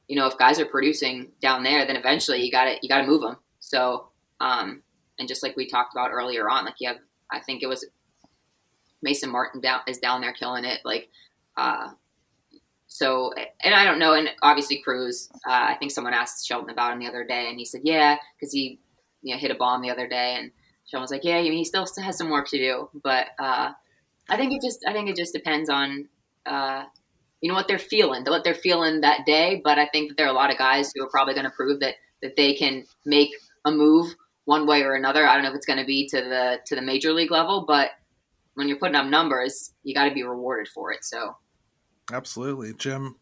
you 0.07 0.15
know, 0.15 0.27
if 0.27 0.37
guys 0.37 0.59
are 0.59 0.65
producing 0.65 1.31
down 1.41 1.63
there, 1.63 1.85
then 1.85 1.95
eventually 1.95 2.41
you 2.41 2.51
got 2.51 2.65
to 2.65 2.77
you 2.81 2.89
got 2.89 3.01
to 3.01 3.07
move 3.07 3.21
them. 3.21 3.37
So, 3.59 4.09
um, 4.39 4.81
and 5.17 5.27
just 5.27 5.43
like 5.43 5.55
we 5.55 5.67
talked 5.67 5.93
about 5.93 6.11
earlier 6.11 6.49
on, 6.49 6.65
like 6.65 6.75
you 6.79 6.87
have, 6.87 6.97
I 7.31 7.39
think 7.39 7.63
it 7.63 7.67
was 7.67 7.85
Mason 9.01 9.31
Martin 9.31 9.61
down 9.61 9.81
is 9.87 9.99
down 9.99 10.21
there 10.21 10.33
killing 10.33 10.65
it. 10.65 10.81
Like, 10.83 11.09
uh, 11.55 11.89
so, 12.87 13.31
and 13.63 13.75
I 13.75 13.83
don't 13.83 13.99
know, 13.99 14.13
and 14.13 14.29
obviously 14.41 14.81
Cruz. 14.81 15.29
Uh, 15.47 15.51
I 15.51 15.75
think 15.79 15.91
someone 15.91 16.13
asked 16.13 16.47
Shelton 16.47 16.71
about 16.71 16.93
him 16.93 16.99
the 16.99 17.07
other 17.07 17.23
day, 17.25 17.49
and 17.49 17.59
he 17.59 17.65
said, 17.65 17.81
yeah, 17.83 18.17
because 18.39 18.51
he 18.51 18.79
you 19.21 19.33
know 19.33 19.39
hit 19.39 19.51
a 19.51 19.55
bomb 19.55 19.81
the 19.81 19.91
other 19.91 20.07
day, 20.07 20.35
and 20.39 20.51
Shelton 20.85 21.03
was 21.03 21.11
like, 21.11 21.23
yeah, 21.23 21.37
I 21.37 21.43
mean, 21.43 21.53
he 21.53 21.65
still 21.65 21.85
has 21.97 22.17
some 22.17 22.29
work 22.29 22.47
to 22.49 22.57
do, 22.57 22.89
but 23.03 23.27
uh, 23.39 23.71
I 24.29 24.37
think 24.37 24.53
it 24.53 24.61
just 24.61 24.83
I 24.87 24.93
think 24.93 25.09
it 25.09 25.15
just 25.15 25.33
depends 25.33 25.69
on. 25.69 26.09
Uh, 26.45 26.83
you 27.41 27.49
know 27.49 27.55
what 27.55 27.67
they're 27.67 27.77
feeling, 27.77 28.23
what 28.23 28.43
they're 28.43 28.55
feeling 28.55 29.01
that 29.01 29.25
day. 29.25 29.61
But 29.63 29.77
I 29.77 29.87
think 29.87 30.09
that 30.09 30.17
there 30.17 30.25
are 30.25 30.31
a 30.31 30.33
lot 30.33 30.51
of 30.51 30.57
guys 30.57 30.91
who 30.95 31.03
are 31.03 31.09
probably 31.09 31.33
going 31.33 31.45
to 31.45 31.51
prove 31.51 31.79
that 31.81 31.95
that 32.21 32.35
they 32.35 32.53
can 32.53 32.85
make 33.05 33.29
a 33.65 33.71
move 33.71 34.15
one 34.45 34.65
way 34.65 34.83
or 34.83 34.95
another. 34.95 35.27
I 35.27 35.33
don't 35.33 35.43
know 35.43 35.49
if 35.49 35.55
it's 35.55 35.65
going 35.65 35.79
to 35.79 35.85
be 35.85 36.07
to 36.09 36.17
the 36.17 36.59
to 36.65 36.75
the 36.75 36.81
major 36.81 37.13
league 37.13 37.31
level, 37.31 37.65
but 37.67 37.91
when 38.55 38.67
you're 38.67 38.79
putting 38.79 38.95
up 38.95 39.07
numbers, 39.07 39.73
you 39.83 39.93
got 39.93 40.07
to 40.07 40.13
be 40.13 40.23
rewarded 40.23 40.67
for 40.67 40.91
it. 40.91 41.03
So 41.03 41.35
Absolutely, 42.11 42.73
Jim. 42.73 43.15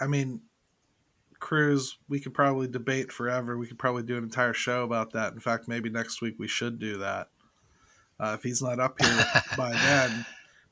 I 0.00 0.06
mean, 0.06 0.42
Cruz. 1.40 1.98
We 2.08 2.20
could 2.20 2.34
probably 2.34 2.68
debate 2.68 3.12
forever. 3.12 3.58
We 3.58 3.66
could 3.66 3.78
probably 3.78 4.04
do 4.04 4.16
an 4.16 4.24
entire 4.24 4.54
show 4.54 4.84
about 4.84 5.12
that. 5.12 5.32
In 5.32 5.40
fact, 5.40 5.68
maybe 5.68 5.90
next 5.90 6.22
week 6.22 6.36
we 6.38 6.48
should 6.48 6.78
do 6.78 6.98
that. 6.98 7.28
Uh, 8.18 8.36
if 8.38 8.44
he's 8.44 8.62
not 8.62 8.78
up 8.78 9.00
here 9.00 9.24
by 9.56 9.72
then, 9.84 10.24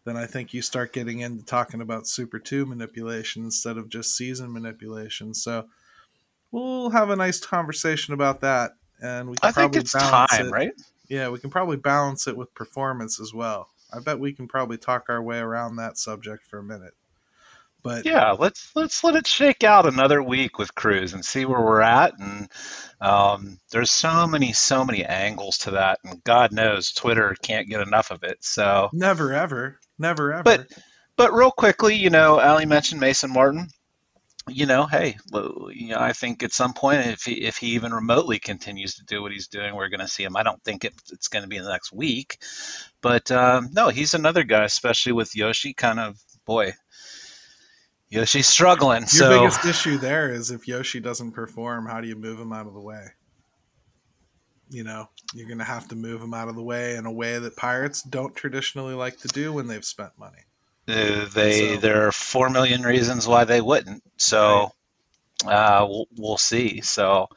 then 0.04 0.16
I 0.16 0.26
think 0.26 0.54
you 0.54 0.62
start 0.62 0.92
getting 0.92 1.20
into 1.20 1.44
talking 1.44 1.80
about 1.80 2.06
Super 2.06 2.38
Two 2.38 2.66
manipulation 2.66 3.44
instead 3.44 3.76
of 3.76 3.88
just 3.88 4.16
season 4.16 4.52
manipulation. 4.52 5.34
So 5.34 5.66
we'll 6.50 6.90
have 6.90 7.10
a 7.10 7.16
nice 7.16 7.38
conversation 7.38 8.14
about 8.14 8.40
that, 8.40 8.72
and 9.02 9.30
we 9.30 9.36
can 9.36 9.48
I 9.48 9.52
think 9.52 9.72
probably 9.72 9.80
it's 9.80 9.92
balance 9.92 10.30
time, 10.30 10.46
it. 10.46 10.52
right? 10.52 10.72
Yeah, 11.08 11.28
we 11.28 11.38
can 11.38 11.50
probably 11.50 11.76
balance 11.76 12.26
it 12.26 12.36
with 12.36 12.54
performance 12.54 13.20
as 13.20 13.34
well. 13.34 13.68
I 13.92 13.98
bet 13.98 14.20
we 14.20 14.32
can 14.32 14.46
probably 14.46 14.78
talk 14.78 15.06
our 15.08 15.20
way 15.20 15.38
around 15.38 15.76
that 15.76 15.98
subject 15.98 16.46
for 16.46 16.58
a 16.58 16.62
minute. 16.62 16.94
But 17.82 18.04
Yeah, 18.04 18.32
let's 18.32 18.70
let's 18.76 19.02
let 19.02 19.16
it 19.16 19.26
shake 19.26 19.64
out 19.64 19.86
another 19.86 20.22
week 20.22 20.58
with 20.58 20.74
Cruz 20.74 21.14
and 21.14 21.24
see 21.24 21.44
where 21.44 21.60
we're 21.60 21.80
at. 21.80 22.18
And 22.18 22.48
um, 23.00 23.58
there's 23.70 23.90
so 23.90 24.26
many, 24.26 24.52
so 24.52 24.84
many 24.84 25.04
angles 25.04 25.58
to 25.58 25.72
that, 25.72 25.98
and 26.04 26.22
God 26.22 26.52
knows 26.52 26.92
Twitter 26.92 27.34
can't 27.42 27.68
get 27.68 27.80
enough 27.80 28.10
of 28.10 28.22
it. 28.22 28.44
So, 28.44 28.90
never 28.92 29.32
ever, 29.32 29.80
never 30.00 30.32
ever. 30.32 30.42
But- 30.42 30.66
but 31.16 31.34
real 31.34 31.50
quickly, 31.50 31.96
you 31.96 32.08
know, 32.08 32.40
Ali 32.40 32.64
mentioned 32.64 32.98
Mason 32.98 33.30
Martin. 33.30 33.68
You 34.48 34.64
know, 34.64 34.86
hey, 34.86 35.18
you 35.70 35.88
know, 35.88 35.98
I 36.00 36.14
think 36.14 36.42
at 36.42 36.50
some 36.50 36.72
point, 36.72 37.06
if 37.06 37.24
he 37.24 37.32
if 37.42 37.58
he 37.58 37.74
even 37.74 37.92
remotely 37.92 38.38
continues 38.38 38.94
to 38.94 39.04
do 39.04 39.20
what 39.20 39.30
he's 39.30 39.48
doing, 39.48 39.74
we're 39.74 39.90
going 39.90 40.00
to 40.00 40.08
see 40.08 40.24
him. 40.24 40.34
I 40.34 40.42
don't 40.42 40.64
think 40.64 40.84
it, 40.86 40.94
it's 41.12 41.28
going 41.28 41.42
to 41.42 41.48
be 41.48 41.56
in 41.56 41.62
the 41.62 41.70
next 41.70 41.92
week, 41.92 42.38
but 43.02 43.30
um, 43.30 43.68
no, 43.72 43.90
he's 43.90 44.14
another 44.14 44.42
guy, 44.42 44.64
especially 44.64 45.12
with 45.12 45.36
Yoshi. 45.36 45.74
Kind 45.74 46.00
of 46.00 46.18
boy, 46.46 46.72
Yoshi's 48.08 48.48
struggling. 48.48 49.02
Your 49.02 49.08
so 49.08 49.40
biggest 49.40 49.64
issue 49.66 49.98
there 49.98 50.32
is 50.32 50.50
if 50.50 50.66
Yoshi 50.66 51.00
doesn't 51.00 51.32
perform, 51.32 51.84
how 51.86 52.00
do 52.00 52.08
you 52.08 52.16
move 52.16 52.40
him 52.40 52.52
out 52.52 52.66
of 52.66 52.72
the 52.72 52.80
way? 52.80 53.08
You 54.70 54.84
know, 54.84 55.08
you're 55.34 55.46
going 55.48 55.58
to 55.58 55.64
have 55.64 55.88
to 55.88 55.96
move 55.96 56.20
them 56.20 56.32
out 56.32 56.48
of 56.48 56.54
the 56.54 56.62
way 56.62 56.94
in 56.96 57.04
a 57.04 57.12
way 57.12 57.38
that 57.38 57.56
pirates 57.56 58.02
don't 58.02 58.34
traditionally 58.34 58.94
like 58.94 59.18
to 59.18 59.28
do 59.28 59.52
when 59.52 59.66
they've 59.66 59.84
spent 59.84 60.12
money. 60.18 60.44
Uh, 60.88 61.26
they 61.32 61.74
So- 61.74 61.80
there 61.80 62.06
are 62.06 62.12
four 62.12 62.48
million 62.50 62.82
reasons 62.82 63.26
why 63.28 63.44
they 63.44 63.60
wouldn't. 63.60 64.02
So 64.16 64.72
uh, 65.44 65.86
we'll, 65.88 66.06
we'll 66.16 66.38
see. 66.38 66.80
So 66.82 67.28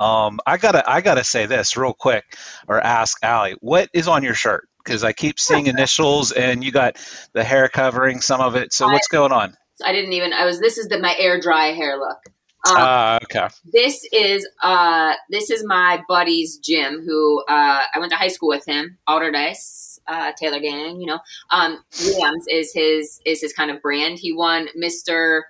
Um, 0.00 0.40
I 0.46 0.56
gotta 0.56 0.82
I 0.90 1.00
gotta 1.00 1.22
say 1.22 1.46
this 1.46 1.76
real 1.76 1.92
quick, 1.92 2.24
or 2.66 2.80
ask 2.80 3.18
Ali, 3.24 3.54
what 3.60 3.88
is 3.92 4.08
on 4.08 4.22
your 4.24 4.34
shirt? 4.34 4.68
Because 4.82 5.04
I 5.04 5.12
keep 5.12 5.38
seeing 5.38 5.66
initials, 5.74 6.32
and 6.32 6.64
you 6.64 6.72
got 6.72 6.96
the 7.34 7.44
hair 7.44 7.68
covering 7.68 8.20
some 8.20 8.40
of 8.40 8.56
it. 8.56 8.72
So 8.72 8.88
what's 8.88 9.06
going 9.08 9.30
on? 9.32 9.56
I 9.84 9.92
didn't 9.92 10.12
even. 10.14 10.32
I 10.32 10.44
was. 10.44 10.58
This 10.58 10.76
is 10.76 10.88
the 10.88 10.98
my 10.98 11.14
air 11.18 11.40
dry 11.40 11.66
hair 11.68 11.98
look. 11.98 12.18
Um, 12.64 12.74
Ah, 12.78 13.18
okay. 13.24 13.48
this 13.72 14.06
is 14.12 14.48
uh 14.62 15.14
this 15.30 15.50
is 15.50 15.64
my 15.66 16.00
buddy's 16.08 16.58
Jim, 16.58 17.02
who 17.04 17.40
uh 17.48 17.80
I 17.92 17.98
went 17.98 18.12
to 18.12 18.16
high 18.18 18.28
school 18.28 18.48
with 18.50 18.64
him. 18.64 18.98
Alderdice, 19.08 19.98
uh, 20.06 20.30
Taylor 20.38 20.60
Gang, 20.60 21.00
you 21.00 21.06
know. 21.06 21.18
Um, 21.50 21.78
Rams 22.20 22.44
is 22.48 22.72
his 22.72 23.20
is 23.26 23.40
his 23.40 23.52
kind 23.52 23.70
of 23.72 23.82
brand. 23.82 24.18
He 24.20 24.32
won 24.32 24.68
Mister 24.76 25.44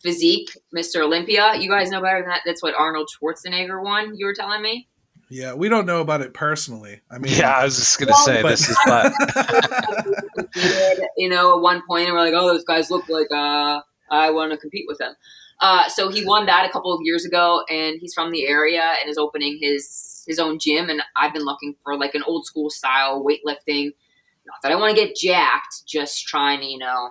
Physique, 0.00 0.50
Mister 0.72 1.02
Olympia. 1.02 1.54
You 1.58 1.68
guys 1.68 1.90
know 1.90 2.00
better 2.00 2.20
than 2.20 2.28
that. 2.30 2.42
That's 2.46 2.62
what 2.62 2.74
Arnold 2.74 3.10
Schwarzenegger 3.12 3.82
won. 3.82 4.14
You 4.16 4.24
were 4.26 4.34
telling 4.34 4.62
me. 4.62 4.88
Yeah, 5.30 5.54
we 5.54 5.68
don't 5.68 5.86
know 5.86 6.00
about 6.00 6.20
it 6.20 6.32
personally. 6.34 7.00
I 7.10 7.18
mean, 7.18 7.32
Yeah, 7.36 7.50
I 7.56 7.64
was 7.64 7.76
just 7.76 7.98
gonna 7.98 8.12
Well, 8.12 8.24
say 8.24 8.42
but- 8.42 8.48
this 8.50 8.68
is 8.70 8.78
but 8.86 9.12
you 11.16 11.28
know, 11.28 11.56
at 11.56 11.62
one 11.62 11.82
point, 11.86 12.06
and 12.08 12.14
we're 12.14 12.20
like, 12.24 12.34
oh, 12.34 12.46
those 12.46 12.64
guys 12.64 12.90
look 12.90 13.08
like 13.08 13.30
uh, 13.32 13.80
I 14.10 14.30
want 14.30 14.52
to 14.52 14.56
compete 14.58 14.84
with 14.86 14.98
them. 14.98 15.14
Uh, 15.60 15.88
so 15.88 16.08
he 16.08 16.24
won 16.24 16.46
that 16.46 16.66
a 16.68 16.72
couple 16.72 16.92
of 16.92 17.00
years 17.02 17.24
ago, 17.24 17.62
and 17.70 17.98
he's 18.00 18.14
from 18.14 18.30
the 18.30 18.46
area 18.46 18.94
and 19.00 19.08
is 19.08 19.18
opening 19.18 19.58
his 19.60 20.24
his 20.26 20.38
own 20.38 20.58
gym. 20.58 20.88
And 20.88 21.02
I've 21.16 21.32
been 21.32 21.44
looking 21.44 21.74
for 21.82 21.96
like 21.96 22.14
an 22.14 22.22
old 22.24 22.46
school 22.46 22.70
style 22.70 23.24
weightlifting. 23.24 23.92
Not 24.46 24.56
that 24.62 24.72
I 24.72 24.74
want 24.76 24.96
to 24.96 25.02
get 25.02 25.16
jacked, 25.16 25.86
just 25.86 26.26
trying 26.26 26.60
to, 26.60 26.66
you 26.66 26.78
know, 26.78 27.10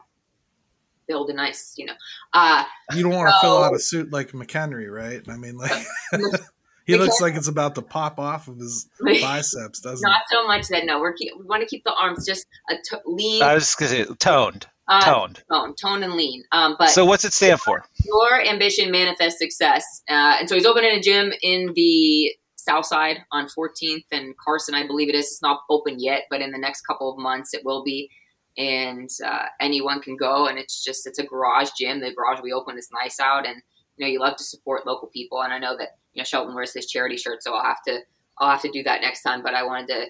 build 1.07 1.29
a 1.29 1.33
nice, 1.33 1.73
you 1.77 1.85
know. 1.85 1.93
Uh, 2.33 2.63
you 2.93 3.03
don't 3.03 3.13
want 3.13 3.29
to 3.29 3.39
fill 3.41 3.63
out 3.63 3.73
a 3.73 3.79
suit 3.79 4.11
like 4.11 4.31
McHenry, 4.31 4.91
right? 4.91 5.21
I 5.27 5.37
mean, 5.37 5.57
like 5.57 5.71
he 6.85 6.97
looks 6.97 7.21
like 7.21 7.35
it's 7.35 7.47
about 7.47 7.75
to 7.75 7.81
pop 7.81 8.19
off 8.19 8.47
of 8.47 8.57
his 8.57 8.87
biceps, 9.01 9.79
doesn't 9.79 10.07
not 10.07 10.21
so 10.31 10.45
much 10.47 10.67
that 10.67 10.85
no, 10.85 10.99
we're 10.99 11.13
keep, 11.13 11.33
we 11.37 11.45
want 11.45 11.61
to 11.61 11.67
keep 11.67 11.83
the 11.83 11.93
arms 11.93 12.25
just 12.25 12.45
a 12.69 12.75
t- 12.75 12.97
lean, 13.05 13.41
I 13.41 13.53
was 13.53 13.63
just 13.63 13.79
gonna 13.79 13.91
say 13.91 14.05
toned, 14.19 14.67
uh, 14.88 15.01
toned. 15.01 15.43
tone, 15.51 15.75
tone 15.75 16.03
and 16.03 16.13
lean. 16.13 16.43
Um, 16.51 16.75
but 16.77 16.89
So 16.89 17.05
what's 17.05 17.25
it 17.25 17.34
stand 17.34 17.59
for? 17.59 17.84
your 18.05 18.41
ambition 18.45 18.91
manifests 18.91 19.39
success. 19.39 19.84
Uh, 20.09 20.38
and 20.39 20.49
so 20.49 20.55
he's 20.55 20.65
opening 20.65 20.91
a 20.91 21.01
gym 21.01 21.31
in 21.41 21.71
the 21.75 22.31
South 22.57 22.86
Side 22.86 23.17
on 23.31 23.47
14th 23.47 24.05
and 24.11 24.36
Carson, 24.38 24.75
I 24.75 24.86
believe 24.88 25.09
it 25.09 25.15
is. 25.15 25.25
It's 25.25 25.41
not 25.41 25.61
open 25.69 25.99
yet, 25.99 26.23
but 26.29 26.41
in 26.41 26.51
the 26.51 26.57
next 26.57 26.81
couple 26.81 27.11
of 27.11 27.17
months 27.17 27.53
it 27.53 27.61
will 27.65 27.84
be. 27.84 28.09
And 28.57 29.09
uh, 29.25 29.45
anyone 29.59 29.99
can 29.99 30.15
go, 30.15 30.45
and 30.45 30.59
it's 30.59 30.84
just 30.84 31.07
it's 31.07 31.17
a 31.17 31.25
garage 31.25 31.71
gym. 31.77 32.01
The 32.01 32.13
garage 32.13 32.39
we 32.43 32.53
opened 32.53 32.77
is 32.77 32.88
nice 32.93 33.19
out, 33.19 33.47
and 33.47 33.55
you 33.97 34.05
know 34.05 34.11
you 34.11 34.19
love 34.19 34.38
to 34.38 34.43
support 34.43 34.86
local 34.86 35.07
people. 35.07 35.41
And 35.41 35.51
I 35.51 35.57
know 35.57 35.75
that 35.75 35.97
you 36.13 36.21
know 36.21 36.23
Shelton 36.23 36.53
wears 36.53 36.71
his 36.71 36.86
charity 36.86 37.17
shirt, 37.17 37.41
so 37.41 37.55
I'll 37.55 37.63
have 37.65 37.81
to 37.88 38.01
I'll 38.38 38.51
have 38.51 38.61
to 38.61 38.69
do 38.71 38.84
that 38.84 39.01
next 39.01 39.23
time. 39.23 39.41
But 39.41 39.55
I 39.55 39.63
wanted 39.63 39.88
to 39.88 40.05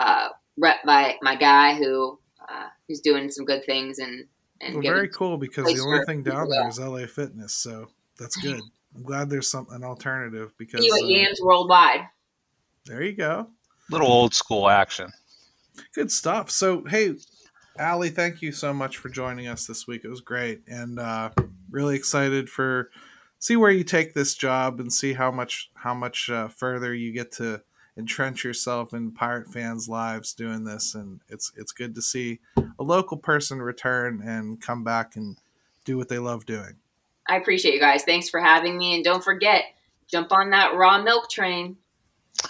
uh, 0.00 0.28
rep 0.58 0.78
my 0.84 1.16
my 1.22 1.36
guy 1.36 1.74
who 1.74 2.18
uh, 2.48 2.68
who's 2.86 3.00
doing 3.00 3.30
some 3.30 3.44
good 3.44 3.64
things 3.64 3.98
and 3.98 4.26
and 4.60 4.74
Well, 4.74 4.82
very 4.82 5.08
cool 5.08 5.36
because 5.36 5.66
the 5.66 5.80
only 5.80 6.04
thing 6.06 6.22
down 6.22 6.46
people, 6.46 6.50
there 6.50 6.62
yeah. 6.62 6.68
is 6.68 6.80
LA 6.80 7.06
Fitness, 7.06 7.52
so 7.52 7.88
that's 8.18 8.36
good. 8.42 8.60
I'm 8.94 9.02
glad 9.02 9.28
there's 9.28 9.50
some 9.50 9.66
an 9.70 9.84
alternative 9.84 10.54
because 10.58 10.80
see 10.80 10.90
what 10.90 11.02
uh, 11.02 11.06
Yams 11.06 11.40
Worldwide. 11.42 12.06
there 12.86 13.02
you 13.02 13.12
go. 13.12 13.48
Little 13.90 14.08
old 14.08 14.34
school 14.34 14.68
action. 14.68 15.10
Good 15.94 16.10
stuff. 16.10 16.50
So, 16.50 16.84
hey, 16.86 17.14
Ali, 17.78 18.08
thank 18.08 18.40
you 18.40 18.50
so 18.50 18.72
much 18.72 18.96
for 18.96 19.10
joining 19.10 19.46
us 19.46 19.66
this 19.66 19.86
week. 19.86 20.02
It 20.04 20.08
was 20.08 20.22
great, 20.22 20.62
and 20.66 20.98
uh, 20.98 21.30
really 21.70 21.96
excited 21.96 22.48
for 22.48 22.90
see 23.38 23.56
where 23.56 23.70
you 23.70 23.84
take 23.84 24.14
this 24.14 24.34
job 24.34 24.80
and 24.80 24.92
see 24.92 25.12
how 25.12 25.30
much 25.30 25.70
how 25.74 25.94
much 25.94 26.30
uh, 26.30 26.48
further 26.48 26.94
you 26.94 27.12
get 27.12 27.32
to 27.32 27.62
entrench 27.96 28.44
yourself 28.44 28.92
in 28.92 29.10
pirate 29.12 29.48
fans' 29.48 29.88
lives 29.88 30.34
doing 30.34 30.64
this. 30.64 30.94
And 30.94 31.20
it's 31.28 31.52
it's 31.56 31.72
good 31.72 31.94
to 31.94 32.02
see 32.02 32.40
a 32.56 32.82
local 32.82 33.16
person 33.16 33.60
return 33.60 34.22
and 34.24 34.60
come 34.60 34.84
back 34.84 35.16
and 35.16 35.36
do 35.84 35.96
what 35.96 36.08
they 36.08 36.18
love 36.18 36.46
doing. 36.46 36.76
I 37.28 37.36
appreciate 37.36 37.74
you 37.74 37.80
guys. 37.80 38.04
Thanks 38.04 38.28
for 38.28 38.40
having 38.40 38.76
me. 38.78 38.94
And 38.94 39.04
don't 39.04 39.24
forget, 39.24 39.64
jump 40.08 40.32
on 40.32 40.50
that 40.50 40.74
raw 40.74 41.02
milk 41.02 41.30
train. 41.30 41.76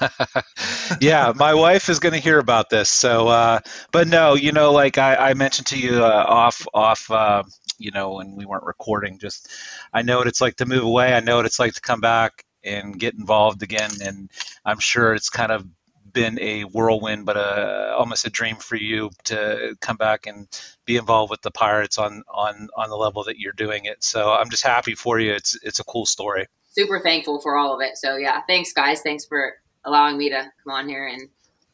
yeah, 1.00 1.32
my 1.36 1.54
wife 1.54 1.88
is 1.88 2.00
going 2.00 2.12
to 2.12 2.18
hear 2.18 2.38
about 2.38 2.68
this. 2.70 2.90
So, 2.90 3.28
uh, 3.28 3.60
but 3.92 4.08
no, 4.08 4.34
you 4.34 4.52
know, 4.52 4.72
like 4.72 4.98
I, 4.98 5.14
I 5.14 5.34
mentioned 5.34 5.68
to 5.68 5.78
you 5.78 6.04
uh, 6.04 6.24
off, 6.26 6.66
off, 6.74 7.10
uh, 7.10 7.44
you 7.78 7.92
know, 7.92 8.14
when 8.14 8.34
we 8.34 8.44
weren't 8.44 8.64
recording, 8.64 9.18
just 9.18 9.48
I 9.92 10.02
know 10.02 10.18
what 10.18 10.26
it's 10.26 10.40
like 10.40 10.56
to 10.56 10.66
move 10.66 10.82
away. 10.82 11.14
I 11.14 11.20
know 11.20 11.36
what 11.36 11.46
it's 11.46 11.58
like 11.58 11.74
to 11.74 11.80
come 11.80 12.00
back 12.00 12.44
and 12.66 12.98
get 12.98 13.14
involved 13.14 13.62
again. 13.62 13.90
And 14.02 14.30
I'm 14.64 14.78
sure 14.78 15.14
it's 15.14 15.30
kind 15.30 15.52
of 15.52 15.66
been 16.12 16.38
a 16.40 16.62
whirlwind, 16.62 17.26
but 17.26 17.36
a, 17.36 17.94
almost 17.98 18.26
a 18.26 18.30
dream 18.30 18.56
for 18.56 18.76
you 18.76 19.10
to 19.24 19.76
come 19.80 19.96
back 19.96 20.26
and 20.26 20.48
be 20.84 20.96
involved 20.96 21.30
with 21.30 21.42
the 21.42 21.50
Pirates 21.50 21.98
on, 21.98 22.22
on, 22.28 22.68
on 22.76 22.88
the 22.88 22.96
level 22.96 23.24
that 23.24 23.38
you're 23.38 23.52
doing 23.52 23.84
it. 23.84 24.02
So 24.02 24.32
I'm 24.32 24.50
just 24.50 24.62
happy 24.62 24.94
for 24.94 25.20
you. 25.20 25.32
It's, 25.32 25.58
it's 25.62 25.78
a 25.78 25.84
cool 25.84 26.06
story. 26.06 26.46
Super 26.70 27.00
thankful 27.00 27.40
for 27.40 27.56
all 27.56 27.74
of 27.74 27.80
it. 27.80 27.96
So 27.96 28.16
yeah, 28.16 28.42
thanks 28.48 28.72
guys. 28.72 29.02
Thanks 29.02 29.24
for 29.24 29.54
allowing 29.84 30.18
me 30.18 30.30
to 30.30 30.50
come 30.64 30.74
on 30.74 30.88
here 30.88 31.06
and 31.06 31.28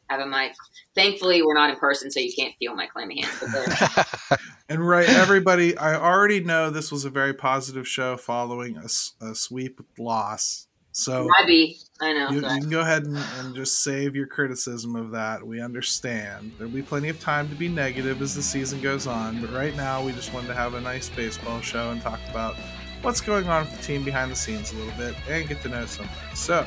have 0.09 0.19
a 0.19 0.25
mic. 0.25 0.53
Thankfully, 0.95 1.41
we're 1.41 1.55
not 1.55 1.69
in 1.69 1.77
person, 1.77 2.11
so 2.11 2.19
you 2.19 2.31
can't 2.33 2.53
feel 2.57 2.75
my 2.75 2.87
clammy 2.87 3.21
hands. 3.21 4.39
And 4.69 4.87
right, 4.87 5.07
everybody, 5.07 5.77
I 5.77 5.95
already 5.95 6.39
know 6.39 6.69
this 6.69 6.91
was 6.91 7.05
a 7.05 7.09
very 7.09 7.33
positive 7.33 7.87
show 7.87 8.17
following 8.17 8.77
a, 8.77 8.85
a 9.23 9.35
sweep 9.35 9.81
loss. 9.99 10.67
So 10.93 11.27
might 11.27 11.47
be. 11.47 11.77
I 12.01 12.13
know. 12.13 12.29
you, 12.29 12.35
you 12.37 12.41
can 12.41 12.69
go 12.69 12.81
ahead 12.81 13.05
and, 13.05 13.17
and 13.39 13.55
just 13.55 13.83
save 13.83 14.15
your 14.15 14.27
criticism 14.27 14.95
of 14.95 15.11
that. 15.11 15.45
We 15.45 15.61
understand. 15.61 16.51
There'll 16.57 16.73
be 16.73 16.81
plenty 16.81 17.09
of 17.09 17.19
time 17.19 17.49
to 17.49 17.55
be 17.55 17.67
negative 17.67 18.21
as 18.21 18.35
the 18.35 18.41
season 18.41 18.81
goes 18.81 19.07
on, 19.07 19.41
but 19.41 19.51
right 19.51 19.75
now 19.75 20.03
we 20.03 20.11
just 20.11 20.33
wanted 20.33 20.47
to 20.47 20.53
have 20.53 20.73
a 20.73 20.81
nice 20.81 21.09
baseball 21.09 21.61
show 21.61 21.91
and 21.91 22.01
talk 22.01 22.19
about 22.29 22.55
what's 23.01 23.21
going 23.21 23.47
on 23.47 23.65
with 23.65 23.77
the 23.77 23.83
team 23.83 24.03
behind 24.03 24.31
the 24.31 24.35
scenes 24.35 24.71
a 24.71 24.75
little 24.75 24.97
bit 24.97 25.15
and 25.29 25.47
get 25.47 25.61
to 25.61 25.69
know 25.69 25.85
somebody. 25.85 26.17
So, 26.35 26.65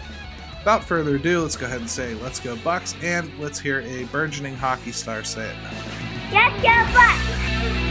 without 0.58 0.84
further 0.84 1.16
ado, 1.16 1.42
let's 1.42 1.56
go 1.56 1.66
ahead 1.66 1.80
and 1.80 1.90
say 1.90 2.14
let's 2.14 2.40
go 2.40 2.56
Bucs 2.56 3.00
and 3.02 3.30
let's 3.38 3.58
hear 3.58 3.80
a 3.80 4.04
burgeoning 4.04 4.56
hockey 4.56 4.92
star 4.92 5.22
say 5.24 5.50
it 5.50 5.56
now. 5.62 6.50
Let's 6.50 6.62
go, 6.62 7.85